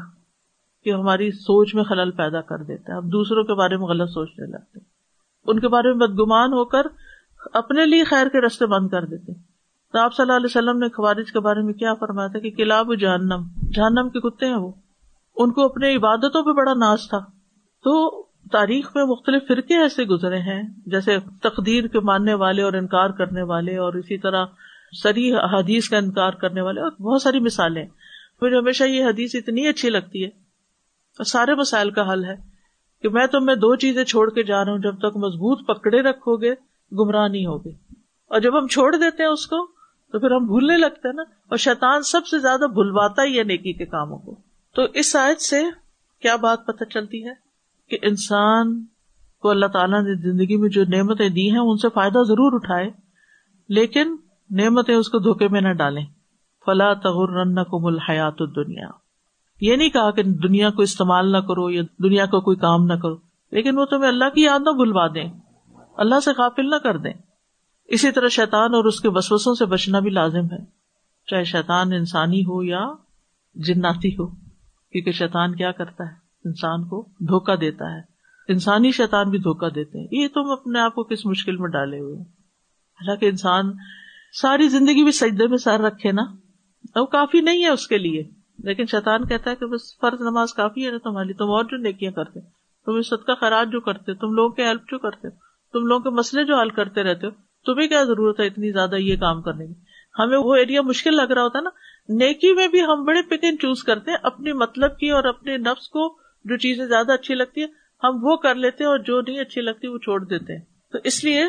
کہ 0.84 0.92
ہماری 0.92 1.30
سوچ 1.30 1.74
میں 1.74 1.84
خلل 1.84 2.10
پیدا 2.10 2.40
کر 2.40 2.58
دیتا 2.58 2.92
ہے۔ 2.92 2.96
اب 2.96 3.04
دوسروں 3.04 3.44
کے 3.44 3.54
بارے 3.54 3.76
میں 3.76 3.86
غلط 3.86 4.10
سوچنے 4.10 4.46
لگتے 4.46 4.78
ان 5.46 5.60
کے 5.60 5.68
بارے 5.68 5.92
میں 5.92 6.06
بدگمان 6.06 6.52
ہو 6.52 6.64
کر 6.64 6.86
اپنے 7.52 7.86
لیے 7.86 8.04
خیر 8.04 8.28
کے 8.28 8.46
رستے 8.46 8.66
بند 8.66 8.88
کر 8.88 9.04
دیتے 9.04 9.47
تو 9.92 9.98
آپ 9.98 10.14
صلی 10.14 10.22
اللہ 10.22 10.36
علیہ 10.36 10.46
وسلم 10.46 10.78
نے 10.78 10.88
خوارج 10.88 11.32
کے 11.32 11.40
بارے 11.40 11.60
میں 11.60 11.72
کیا 11.72 11.94
فرمایا 11.94 12.28
تھا 12.28 12.38
کہ 12.38 12.50
کلاب 12.50 12.94
جہنم 12.94 13.46
جہنم 13.72 14.08
کے 14.08 14.20
کتے 14.20 14.46
ہیں 14.46 14.56
وہ۔ 14.56 14.72
ان 15.36 15.52
کو 15.52 15.64
اپنے 15.64 15.96
عبادتوں 15.96 16.44
پہ 16.44 16.52
بڑا 16.52 16.74
ناز 16.74 17.08
تھا۔ 17.08 17.18
تو 17.84 18.22
تاریخ 18.52 18.96
میں 18.96 19.04
مختلف 19.04 19.48
فرقے 19.48 19.78
ایسے 19.78 20.04
گزرے 20.04 20.38
ہیں، 20.38 20.62
جیسے 20.86 21.18
تقدیر 21.42 21.86
کے 21.86 22.00
ماننے 22.00 22.34
والے 22.34 22.62
اور 22.62 22.72
انکار 22.72 23.10
کرنے 23.10 23.42
والے 23.42 23.76
اور 23.76 23.92
اسی 23.92 24.18
طرح 24.18 24.46
سری 25.02 25.34
حدیث 25.34 25.88
کا 25.88 25.96
انکار 25.96 26.32
کرنے 26.32 26.60
والے 26.60 26.80
اور 26.80 26.90
بہت 26.90 27.22
ساری 27.22 27.40
مثالیں۔ 27.40 27.86
مجھے 28.42 28.58
ہمیشہ 28.58 28.84
یہ 28.84 29.04
حدیث 29.04 29.34
اتنی 29.34 29.68
اچھی 29.68 29.90
لگتی 29.90 30.22
ہے۔ 30.22 30.28
اور 30.28 31.24
سارے 31.24 31.54
مسائل 31.54 31.90
کا 31.90 32.12
حل 32.12 32.24
ہے 32.24 32.36
کہ 33.02 33.08
میں 33.08 33.26
تم 33.26 33.44
میں 33.44 33.54
دو 33.54 33.76
چیزیں 33.76 34.04
چھوڑ 34.04 34.30
کے 34.30 34.42
جا 34.42 34.64
رہا 34.64 34.72
ہوں، 34.72 34.78
جب 34.78 34.98
تک 34.98 35.16
مضبوط 35.16 35.66
پکڑے 35.66 36.02
رکھو 36.02 36.36
گے، 36.36 36.54
گمراہ 36.92 37.28
نہیں 37.28 37.46
ہوگے۔ 37.46 37.70
اور 38.26 38.40
جب 38.40 38.58
ہم 38.58 38.66
چھوڑ 38.66 38.96
دیتے 38.96 39.22
ہیں 39.22 39.30
اس 39.30 39.46
کو 39.46 39.77
تو 40.14 40.18
پھر 40.18 40.30
ہم 40.30 40.46
بھولنے 40.46 40.76
لگتے 40.76 41.08
ہیں 41.08 41.14
نا، 41.14 41.22
اور 41.48 41.56
شیطان 41.58 42.02
سب 42.02 42.26
سے 42.26 42.38
زیادہ 42.38 42.66
بھلواتا 42.74 43.24
ہی 43.24 43.38
ہے 43.38 43.42
نیکی 43.44 43.72
کے 43.72 43.86
کاموں 43.86 44.18
کو۔ 44.18 44.34
تو 44.76 44.82
اس 44.94 45.14
آیت 45.16 45.40
سے 45.42 45.62
کیا 46.22 46.36
بات 46.36 46.66
پتہ 46.66 46.84
چلتی 46.84 47.26
ہے 47.26 47.32
کہ 47.90 47.98
انسان 48.02 48.72
کو 49.42 49.50
اللہ 49.50 49.66
تعالیٰ 49.66 50.02
نے 50.02 50.14
زندگی 50.22 50.56
میں 50.56 50.68
جو 50.68 50.84
نعمتیں 50.88 51.28
دی 51.28 51.50
ہیں، 51.50 51.58
ان 51.60 51.76
سے 51.76 51.88
فائدہ 51.94 52.22
ضرور 52.28 52.52
اٹھائے، 52.54 52.90
لیکن 53.68 54.16
نعمتیں 54.50 54.94
اس 54.94 55.08
کو 55.08 55.18
دھوکے 55.18 55.48
میں 55.48 55.60
نہ 55.60 55.72
ڈالیں۔ 55.74 56.04
فلا 56.66 56.92
تغرن 57.02 57.62
کو 57.64 57.78
مل 57.80 57.98
حیات 57.98 58.38
دنیا 58.56 58.88
یہ 59.60 59.76
نہیں 59.76 59.88
کہا 59.90 60.10
کہ 60.10 60.22
دنیا 60.42 60.70
کو 60.70 60.82
استعمال 60.82 61.30
نہ 61.32 61.38
کرو 61.48 61.68
یا 61.70 61.82
دنیا 62.02 62.26
کو 62.26 62.40
کوئی 62.40 62.56
کام 62.58 62.84
نہ 62.86 62.94
کرو، 62.94 63.16
لیکن 63.52 63.78
وہ 63.78 63.84
تمہیں 63.84 64.08
اللہ 64.08 64.28
کی 64.34 64.42
یاد 64.42 64.60
نہ 64.60 64.76
بھلوا 64.76 65.06
دیں، 65.14 65.28
اللہ 65.96 66.20
سے 66.20 66.32
قافل 66.32 66.70
نہ 66.70 66.78
کر 66.82 66.98
دیں۔ 66.98 67.12
اسی 67.88 68.12
طرح 68.12 68.28
شیطان 68.28 68.74
اور 68.74 68.84
اس 68.84 69.00
کے 69.00 69.08
وسوسوں 69.08 69.54
سے 69.54 69.64
بچنا 69.64 69.98
بھی 69.98 70.10
لازم 70.10 70.44
ہے۔ 70.44 70.64
چاہے 71.26 71.44
شیطان 71.44 71.92
انسانی 71.92 72.40
ہو 72.40 72.62
یا 72.62 72.86
جناتی 73.54 74.14
ہو، 74.14 74.26
کیونکہ 74.92 75.12
شیطان 75.12 75.54
کیا 75.54 75.72
کرتا 75.72 76.04
ہے؟ 76.04 76.14
انسان 76.44 76.88
کو 76.88 77.08
دھوکا 77.20 77.54
دیتا 77.54 77.96
ہے۔ 77.96 78.00
انسانی 78.48 78.90
شیطان 78.90 79.30
بھی 79.30 79.38
دھوکا 79.38 79.68
دیتے 79.74 80.00
ہیں۔ 80.00 80.08
یہ 80.12 80.28
تم 80.28 80.50
اپنے 80.50 80.80
آپ 80.80 80.94
کو 80.94 81.04
کس 81.04 81.26
مشکل 81.26 81.56
میں 81.56 81.68
ڈالے 81.68 81.98
ہوئے 81.98 82.20
حالانکہ 82.20 83.26
انسان 83.26 83.72
ساری 84.40 84.68
زندگی 84.68 85.02
بھی 85.02 85.12
سجدے 85.12 85.46
میں 85.46 85.58
سر 85.58 85.80
رکھے 85.80 86.12
نا۔ 86.12 86.22
وہ 87.00 87.06
کافی 87.06 87.40
نہیں 87.40 87.62
ہے 87.62 87.68
اس 87.68 87.86
کے 87.86 87.98
لیے۔ 87.98 88.30
لیکن 88.58 88.86
شیطان 88.86 89.26
کہتا 89.26 89.50
ہے 89.50 89.56
کہ 89.56 89.66
بس 89.66 89.98
فرض 90.00 90.20
نماز 90.20 90.54
کافی 90.54 90.86
ہے 90.86 90.90
نا 90.90 90.98
تمہاری۔ 90.98 91.32
تم 91.32 91.44
اور 91.44 91.64
جو 91.64 91.76
نیکیاں 91.76 92.12
کرتے، 92.12 92.40
تم 92.86 92.92
اس 92.92 93.10
کا 93.10 93.34
خراج 93.34 93.72
جو 93.72 93.80
کرتے، 93.80 94.14
تم 94.14 94.32
لوگوں 94.32 94.50
کے 94.50 94.64
ہیلپ 94.64 94.80
جو 94.80 94.98
کرتے، 94.98 95.30
تم 95.72 95.86
لوگوں 95.86 96.02
کے 96.02 96.10
مسئلے 96.10 96.44
جو 96.44 96.60
حل 96.60 96.70
کرتے 96.70 97.02
رہتے 97.02 97.26
ہو 97.26 97.47
تمہیں 97.68 97.88
کیا 97.88 98.04
ضرورت 98.04 98.40
ہے 98.40 98.46
اتنی 98.46 98.72
زیادہ 98.72 98.96
یہ 98.96 99.16
کام 99.16 99.42
کرنے 99.42 99.66
کی 99.66 99.74
ہمیں 100.18 100.38
وہ 100.38 100.54
ایریا 100.54 100.82
مشکل 100.82 101.16
لگ 101.16 101.32
رہا 101.32 101.42
ہوتا 101.42 101.60
نا، 101.60 101.70
نیکی 102.08 102.52
میں 102.52 102.68
بھی 102.68 102.80
ہم 102.82 103.04
بڑے 103.04 103.22
پکن 103.22 103.58
چوز 103.58 103.82
کرتے 103.84 104.10
ہیں، 104.10 104.18
اپنی 104.22 104.52
مطلب 104.52 104.98
کی 104.98 105.10
اور 105.10 105.24
اپنے 105.24 105.56
نفس 105.56 105.88
کو 105.88 106.16
جو 106.44 106.56
چیزیں 106.56 106.86
زیادہ 106.86 107.12
اچھی 107.12 107.34
لگتی 107.34 107.62
ہے 107.62 107.66
ہم 108.02 108.18
وہ 108.22 108.36
کر 108.36 108.54
لیتے 108.54 108.84
ہیں 108.84 108.90
اور 108.90 108.98
جو 108.98 109.20
نہیں 109.20 109.40
اچھی 109.40 109.60
لگتی 109.60 109.88
وہ 109.88 109.98
چھوڑ 109.98 110.24
دیتے 110.24 110.56
ہیں۔ 110.56 110.64
تو 110.92 110.98
اس 111.04 111.24
لیے 111.24 111.44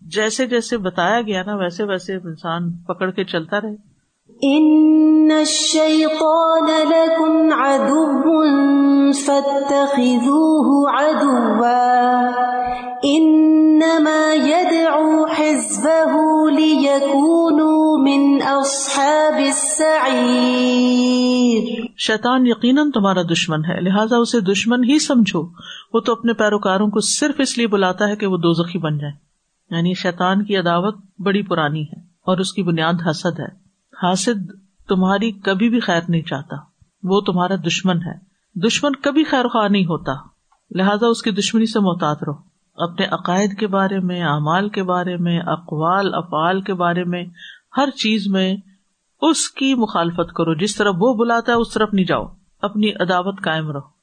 جیسے 0.00 0.46
جیسے 0.46 0.76
بتایا 0.78 1.20
گیا 1.22 1.42
نا، 1.46 1.54
ویسے 1.56 1.84
ویسے 1.84 2.14
انسان 2.14 2.72
پکڑ 2.72 3.10
کے 3.10 3.24
چلتا 3.24 3.60
رہے۔ 3.60 3.95
ان 4.42 5.30
الشیطان 5.30 6.88
لکم 6.88 7.52
عدو 7.52 9.12
فاتخذوه 9.12 10.94
عدوا 10.94 12.30
انما 13.02 14.34
يدعو 14.34 15.24
حزبه 15.24 16.50
ليكونوا 16.50 18.02
من 18.02 18.46
اصحاب 18.46 19.38
السعیر 19.38 21.86
شیطان 21.98 22.46
یقیناً 22.46 22.90
تمہارا 22.90 23.22
دشمن 23.22 23.64
ہے، 23.64 23.80
لہٰذا 23.80 24.16
اسے 24.16 24.40
دشمن 24.40 24.84
ہی 24.84 24.98
سمجھو۔ 24.98 25.48
وہ 25.92 26.00
تو 26.00 26.12
اپنے 26.12 26.32
پیروکاروں 26.32 26.88
کو 26.88 27.00
صرف 27.00 27.34
اس 27.38 27.58
لیے 27.58 27.66
بلاتا 27.66 28.08
ہے 28.08 28.16
کہ 28.16 28.26
وہ 28.26 28.36
دوزخی 28.36 28.78
بن 28.78 28.98
جائے 28.98 29.12
یعنی 29.70 29.94
شیطان 29.94 30.44
کی 30.44 30.56
عداوت 30.56 30.94
بڑی 31.18 31.42
پرانی 31.42 31.82
ہے 31.82 32.00
اور 32.00 32.38
اس 32.38 32.52
کی 32.52 32.62
بنیاد 32.62 32.94
حسد 33.10 33.40
ہے۔ 33.40 33.65
حاسد 34.02 34.50
تمہاری 34.88 35.32
کبھی 35.32 35.68
بھی 35.68 35.80
خیر 35.80 36.00
نہیں 36.08 36.22
چاہتا۔ 36.22 36.56
وہ 37.02 37.20
تمہارا 37.20 37.54
دشمن 37.54 37.96
ہے۔ 37.96 38.36
دشمن 38.66 38.96
کبھی 38.96 39.24
خیر 39.24 39.48
خواہ 39.48 39.68
نہیں 39.68 39.84
ہوتا۔ 39.84 40.12
لہذا 40.70 41.06
اس 41.06 41.22
کی 41.22 41.30
دشمنی 41.30 41.66
سے 41.66 41.80
محتاط 41.80 42.22
رہو۔ 42.22 42.56
اپنے 42.76 43.06
عقائد 43.06 43.58
کے 43.58 43.66
بارے 43.66 44.00
میں، 44.00 44.22
اعمال 44.22 44.68
کے 44.68 44.82
بارے 44.82 45.16
میں، 45.16 45.40
اقوال، 45.46 46.14
افعال 46.14 46.60
کے 46.60 46.74
بارے 46.74 47.04
میں، 47.04 47.24
ہر 47.76 47.90
چیز 47.90 48.28
میں 48.28 48.56
اس 49.20 49.50
کی 49.50 49.74
مخالفت 49.74 50.32
کرو۔ 50.32 50.54
جس 50.54 50.76
طرح 50.76 50.90
وہ 50.98 51.14
بلاتا 51.14 51.52
ہے، 51.52 51.56
اس 51.56 51.70
طرف 51.70 51.88
نہیں 51.92 52.04
جاؤ۔ 52.04 52.24
اپنی 52.62 52.92
عداوت 52.92 53.42
قائم 53.42 53.70
رہو۔ 53.70 53.96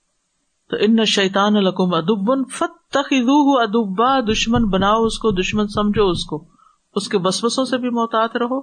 تو 0.69 0.77
ان 0.79 1.05
شیطان 1.05 1.55
القم 1.55 1.93
ادبن 1.93 2.43
فت 2.43 2.97
ادبا 2.97 4.19
دشمن 4.19 4.69
بناؤ 4.69 5.03
اس 5.03 5.19
کو، 5.19 5.31
دشمن 5.31 5.67
سمجھو 5.67 6.09
اس 6.09 6.25
کو۔ 6.25 6.47
اس 6.95 7.07
کے 7.07 7.17
بسوسوں 7.17 7.65
سے 7.65 7.77
بھی 7.77 7.89
محتاط 7.89 8.35
رہو۔ 8.35 8.61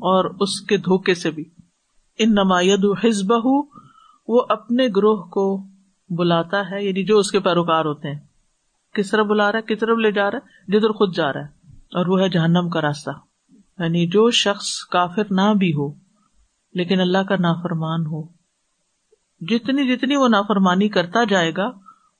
اور 0.00 0.24
اس 0.40 0.60
کے 0.60 0.76
دھوکے 0.76 1.14
سے 1.14 1.30
بھی۔ 1.30 1.44
ان 2.18 2.30
نمایت 2.32 2.80
حزب 3.04 3.32
وہ 4.28 4.42
اپنے 4.48 4.86
گروہ 4.96 5.16
کو 5.16 5.66
بلاتا 6.10 6.60
ہے 6.70 6.84
یعنی 6.84 7.04
جو 7.04 7.18
اس 7.18 7.30
کے 7.30 7.40
پیروکار 7.40 7.84
ہوتے 7.84 8.12
ہیں۔ 8.12 8.20
کس 8.94 9.10
طرح 9.10 9.22
بلا 9.22 9.52
رہا 9.52 9.58
ہے، 9.58 9.74
کس 9.74 9.80
طرف 9.80 9.98
لے 9.98 10.12
جا 10.12 10.30
رہا 10.30 10.38
ہے؟ 10.38 10.78
جدھر 10.78 10.90
خود 10.90 11.14
جا 11.14 11.32
رہا 11.32 11.40
ہے۔ 11.40 11.46
اور 11.72 12.06
وہ 12.06 12.20
ہے 12.20 12.28
جہنم 12.28 12.68
کا 12.68 12.80
راستہ۔ 12.80 13.10
یعنی 13.50 14.06
جو 14.06 14.30
شخص 14.30 14.84
کافر 14.84 15.22
نہ 15.30 15.54
بھی 15.54 15.72
ہو، 15.72 15.92
لیکن 16.72 17.00
اللہ 17.00 17.18
کا 17.18 17.36
نافرمان 17.36 18.06
ہو۔ 18.06 18.22
جتنی 19.40 19.96
جتنی 19.96 20.16
وہ 20.16 20.28
نافرمانی 20.28 20.88
کرتا 20.88 21.24
جائے 21.24 21.52
گا، 21.56 21.70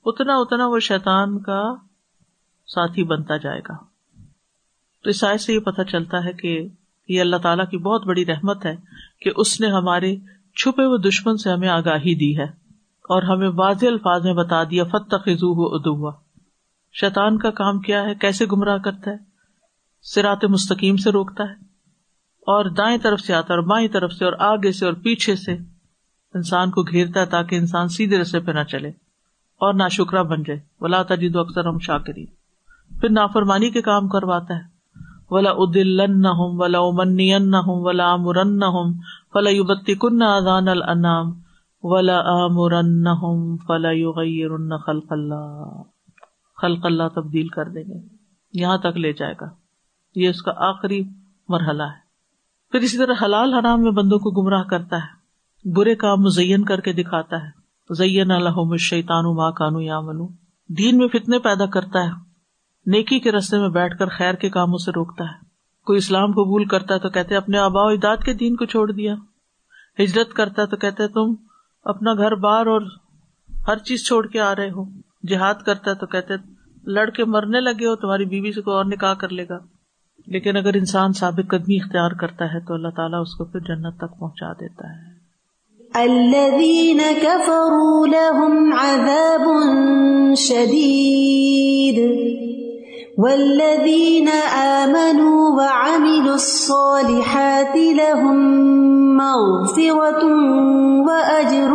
اتنا 0.04 0.34
اتنا 0.36 0.66
وہ 0.66 0.78
شیطان 0.78 1.42
کا 1.42 1.74
ساتھی 2.66 3.04
بنتا 3.04 3.36
جائے 3.36 3.60
گا۔ 3.60 3.76
تو 5.02 5.10
اس 5.10 5.24
سے 5.42 5.54
یہ 5.54 5.60
پتہ 5.60 5.82
چلتا 5.82 6.24
ہے 6.24 6.32
کہ 6.32 6.68
یہ 7.14 7.20
اللہ 7.20 7.36
تعالیٰ 7.36 7.68
کی 7.68 7.78
بہت 7.78 8.06
بڑی 8.06 8.26
رحمت 8.26 8.66
ہے 8.66 8.76
کہ 9.22 9.30
اس 9.36 9.60
نے 9.60 9.66
ہمارے 9.66 10.16
چھپے 10.56 10.84
ہوئے 10.84 10.98
دشمن 10.98 11.36
سے 11.36 11.50
ہمیں 11.50 11.68
آگاہی 11.68 12.14
دی 12.14 12.38
ہے 12.38 12.60
اور 12.84 13.22
ہمیں 13.22 13.48
واضح 13.48 13.86
الفاظ 13.86 14.26
میں 14.26 14.34
بتا 14.34 14.64
دیا 14.64 14.84
فت 14.84 15.10
خزو 15.10 15.74
ادوا 15.74 16.12
شیطان 17.00 17.38
کا 17.38 17.50
کام 17.50 17.78
کیا 17.78 18.02
ہے؟ 18.02 18.14
کیسے 18.14 18.46
گمراہ 18.52 18.78
کرتا 18.78 19.10
ہے؟ 19.10 19.16
سرات 20.02 20.44
مستقیم 20.44 20.96
سے 20.96 21.10
روکتا 21.10 21.44
ہے۔ 21.44 21.70
اور 22.40 22.64
دائیں 22.64 22.98
طرف 22.98 23.20
سے 23.20 23.34
آتا 23.34 23.54
ہے 23.54 23.58
اور 23.58 23.66
بائیں 23.66 23.88
طرف 23.88 24.12
سے 24.12 24.24
اور 24.24 24.32
آگے 24.38 24.72
سے 24.72 24.86
اور 24.86 24.94
پیچھے 24.94 25.36
سے 25.36 25.52
انسان 26.34 26.70
کو 26.70 26.82
گھیرتا 26.82 27.20
ہے 27.20 27.26
تاکہ 27.26 27.56
انسان 27.56 27.88
سیدھے 27.88 28.18
رستے 28.18 28.40
پہ 28.40 28.52
نہ 28.52 28.62
چلے 28.62 28.88
اور 29.60 29.74
نہ 29.74 29.88
شکرا 29.90 30.22
بن 30.22 30.42
جائے۔ 30.42 30.60
ولا 30.80 31.02
تجید 31.02 31.36
اکثر 31.36 31.64
ہم 31.64 31.78
شاکری 31.78 32.26
پھر 33.00 33.10
نافرمانی 33.10 33.70
کے 33.70 33.82
کام 33.82 34.08
کرواتا 34.08 34.54
ہے۔ 34.54 34.69
ولا 35.30 35.50
ادل 35.50 36.00
ولا 36.34 36.78
امن 36.78 37.18
ولا 37.64 38.12
امرن 38.12 38.60
فلا 39.32 39.50
کن 40.00 40.22
اذان 40.22 40.68
الانام 40.68 41.32
ولا 41.82 42.18
امرن 42.18 43.04
فلا 43.56 44.76
خلق 44.76 45.12
اللہ 45.12 45.82
خلق 46.62 46.86
اللہ 46.86 47.08
تبدیل 47.14 47.48
کر 47.48 47.68
دیں 47.68 47.82
گے۔ 47.82 48.08
یہاں 48.52 48.78
تک 48.78 48.96
لے 48.96 49.12
جائے 49.12 49.34
گا۔ 49.40 49.46
یہ 50.14 50.28
اس 50.28 50.42
کا 50.42 50.52
آخری 50.56 51.04
مرحلہ 51.48 51.82
ہے۔ 51.82 52.10
پھر 52.72 52.80
اسی 52.80 52.98
طرح 52.98 53.12
حلال 53.24 53.54
حرام 53.54 53.82
میں 53.82 53.90
بندوں 53.90 54.18
کو 54.18 54.42
گمراہ 54.42 54.62
کرتا 54.62 54.96
ہے۔ 54.96 55.20
برے 55.72 55.94
کام 55.94 56.22
مزین 56.22 56.64
کر 56.64 56.80
کے 56.80 56.92
دکھاتا 56.92 57.36
ہے۔ 57.36 57.60
زین 57.94 58.30
الحم 58.30 58.76
شیتان 58.76 59.36
ماں 59.36 59.50
کانو 59.50 59.80
یا 59.80 60.00
منو 60.00 60.28
دین 60.68 60.98
میں 60.98 61.08
فتنے 61.08 61.38
پیدا 61.38 61.66
کرتا 61.66 62.04
ہے۔ 62.04 62.29
نیکی 62.86 63.20
کے 63.20 63.32
رستے 63.32 63.58
میں 63.58 63.68
بیٹھ 63.68 63.98
کر 63.98 64.06
خیر 64.06 64.34
کے 64.34 64.50
کاموں 64.50 64.78
سے 64.78 64.90
روکتا 64.90 65.24
ہے۔ 65.24 65.44
کوئی 65.86 65.98
اسلام 65.98 66.30
قبول 66.30 66.64
کرتا 66.64 66.94
ہے 66.94 66.98
تو 66.98 67.10
کہتے 67.10 67.36
اپنے 67.36 67.58
آبا 67.58 67.82
و 67.82 67.88
اجداد 67.88 68.16
کے 68.16 68.34
دین 68.34 68.56
کو 68.56 68.64
چھوڑ 68.64 68.92
دیا۔ 68.92 69.14
ہجرت 69.98 70.32
کرتا 70.32 70.64
تو 70.64 70.76
کہتے 70.76 71.08
تم 71.08 71.34
اپنا 71.84 72.14
گھر 72.14 72.34
بار 72.34 72.66
اور 72.66 72.82
ہر 73.68 73.78
چیز 73.78 74.06
چھوڑ 74.06 74.26
کے 74.26 74.40
آ 74.40 74.54
رہے 74.56 74.70
ہو۔ 74.70 74.84
جہاد 75.28 75.54
کرتا 75.66 75.90
ہے 75.90 75.96
تو 75.96 76.06
کہتے 76.06 76.34
لڑ 76.86 77.10
کے 77.10 77.24
مرنے 77.24 77.60
لگے 77.60 77.86
ہو، 77.86 77.96
تمہاری 77.96 78.24
بیوی 78.24 78.52
سے 78.52 78.60
کوئی 78.60 78.76
اور 78.76 78.84
نکاح 78.84 79.14
کر 79.14 79.28
لے 79.28 79.44
گا۔ 79.48 79.58
لیکن 80.26 80.56
اگر 80.56 80.74
انسان 80.74 81.12
ثابت 81.12 81.50
قدمی 81.50 81.76
اختیار 81.76 82.10
کرتا 82.10 82.44
ہے 82.44 82.60
تو 82.60 82.74
اللہ 82.74 82.88
تعالیٰ 82.88 83.20
اس 83.20 83.34
کو 83.34 83.44
پھر 83.44 83.60
جنت 83.60 83.96
تک 83.96 84.18
پہنچا 84.18 84.52
دیتا 84.52 84.88
ہے۔ 84.88 85.20
الذين 85.94 86.98
كفروا 86.98 88.06
لهم 88.06 88.72
عذاب 88.78 89.48
شديد 90.36 92.20
والذين 93.16 94.28
آمنوا 94.58 95.48
وعملوا 95.48 96.32
الصالحات 96.32 97.76
لهم 97.76 98.40
مغفرة 99.16 100.28
وأجر 101.00 101.70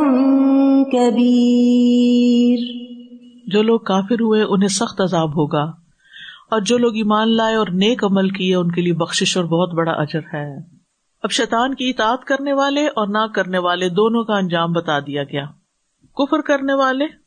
كبير 0.91 2.59
جو 3.47 3.61
لوگ 3.61 3.79
کافر 3.79 4.13
ہوئے 4.13 4.43
انہیں 4.43 4.69
سخت 4.69 5.01
عذاب 5.01 5.29
ہوگا۔ 5.29 5.85
اور 6.51 6.61
جو 6.61 6.77
لوگ 6.77 6.95
ایمان 6.95 7.35
لائے 7.35 7.55
اور 7.55 7.67
نیک 7.67 8.03
عمل 8.03 8.29
کیے، 8.29 8.55
ان 8.55 8.71
کے 8.71 8.81
لیے 8.81 8.93
بخش 8.93 9.37
اور 9.37 9.45
بہت 9.45 9.73
بڑا 9.73 9.91
اجر 9.91 10.19
ہے۔ 10.33 10.57
اب 11.23 11.31
شیطان 11.31 11.75
کی 11.75 11.89
اطاعت 11.89 12.25
کرنے 12.25 12.53
والے 12.53 12.87
اور 12.87 13.07
نہ 13.07 13.27
کرنے 13.35 13.57
والے 13.57 13.89
دونوں 13.89 14.23
کا 14.23 14.37
انجام 14.37 14.71
بتا 14.71 14.99
دیا 14.99 15.23
گیا۔ 15.23 15.45
کفر 16.17 16.41
کرنے 16.41 16.73
والے 16.73 17.24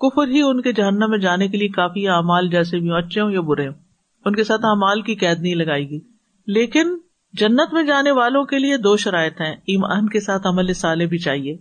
کفر 0.00 0.28
ہی 0.28 0.42
ان 0.42 0.60
کے 0.60 0.72
جہنم 0.72 1.10
میں 1.10 1.18
جانے 1.18 1.48
کے 1.48 1.58
لیے 1.58 1.68
کافی 1.68 2.08
اعمال 2.08 2.48
جیسے 2.48 2.78
بھی 2.78 2.92
اچھے 2.92 3.20
ہوں 3.20 3.30
یا 3.30 3.40
برے 3.40 3.66
ہوں۔ 3.66 3.74
ان 4.24 4.34
کے 4.34 4.44
ساتھ 4.44 4.64
اعمال 4.64 5.02
کی 5.02 5.14
قید 5.14 5.40
نہیں 5.40 5.54
لگائی 5.54 5.90
گی 5.90 6.00
لیکن 6.46 6.98
جنت 7.32 7.72
میں 7.72 7.82
جانے 7.82 8.10
والوں 8.10 8.44
کے 8.44 8.58
لیے 8.58 8.76
دو 8.76 8.96
شرائط 8.96 9.40
ہیں۔ 9.40 9.52
ایمان 9.52 10.08
کے 10.08 10.20
ساتھ 10.20 10.46
عمل 10.46 10.72
سالے 10.72 11.06
بھی 11.06 11.18
چاہیے۔ 11.18 11.56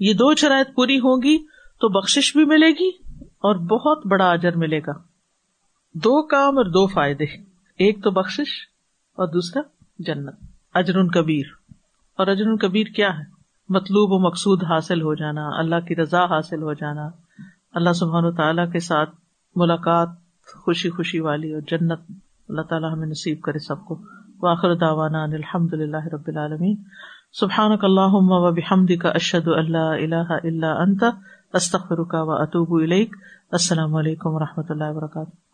یہ 0.00 0.12
دو 0.12 0.34
شرائط 0.34 0.74
پوری 0.74 0.98
ہوں 0.98 1.22
گی 1.22 1.38
تو 1.80 1.88
بخش 1.88 2.36
بھی 2.36 2.44
ملے 2.44 2.70
گی 2.70 2.88
اور 3.22 3.54
بہت 3.54 4.06
بڑا 4.06 4.30
اجر 4.30 4.56
ملے 4.56 4.78
گا۔ 4.78 4.92
دو 5.94 6.22
کام 6.22 6.58
اور 6.58 6.64
دو 6.64 6.86
فائدے۔ 6.86 7.24
ایک 7.78 8.04
تو 8.04 8.10
بخش 8.10 8.40
اور 9.16 9.28
دوسرا 9.28 9.62
جنت۔ 9.98 10.34
اجر 10.74 11.06
کبیر۔ 11.06 11.44
اور 12.18 12.26
اجر 12.26 12.56
کبیر 12.56 12.86
کیا 12.86 13.18
ہے؟ 13.18 13.24
مطلوب 13.68 14.12
و 14.12 14.26
مقصود 14.26 14.64
حاصل 14.64 15.02
ہو 15.02 15.14
جانا، 15.14 15.48
اللہ 15.58 15.80
کی 15.88 15.96
رضا 15.96 16.24
حاصل 16.24 16.62
ہو 16.62 16.72
جانا۔ 16.72 17.27
اللہ 17.74 17.92
سبحان 17.92 18.24
و 18.24 18.32
تعالیٰ 18.32 18.72
کے 18.72 18.78
ساتھ 18.78 19.10
ملاقات 19.56 20.08
خوشی 20.64 20.90
خوشی 20.90 21.20
والی 21.20 21.54
اور 21.54 21.60
جنت 21.60 22.00
اللہ 22.48 22.62
تعالیٰ 22.62 22.92
ہمیں 22.92 23.06
نصیب 23.06 23.40
کرے 23.40 23.58
سب 23.58 23.84
کو۔ 23.84 23.94
واخر 24.42 24.74
دعوانا 24.74 25.22
ان 25.22 25.32
الحمد 25.32 25.74
للہ 25.74 26.06
رب 26.12 26.22
العالمین۔ 26.26 26.76
سبحان 27.32 27.72
اللہ 27.82 28.12
و 28.12 28.52
بحمد 28.52 28.90
کا 29.02 29.08
اشد 29.08 29.48
اللہ 29.48 29.78
اللہ 29.78 30.32
اللہ 30.44 30.66
انت 30.66 31.04
استخر 31.52 32.04
کا 32.04 32.22
و 32.22 32.30
اطوب 32.30 32.82
السلام 33.52 33.94
علیکم 33.94 34.30
و 34.32 34.38
رحمۃ 34.38 34.62
اللہ 34.68 34.90
وبرکاتہ 34.90 35.47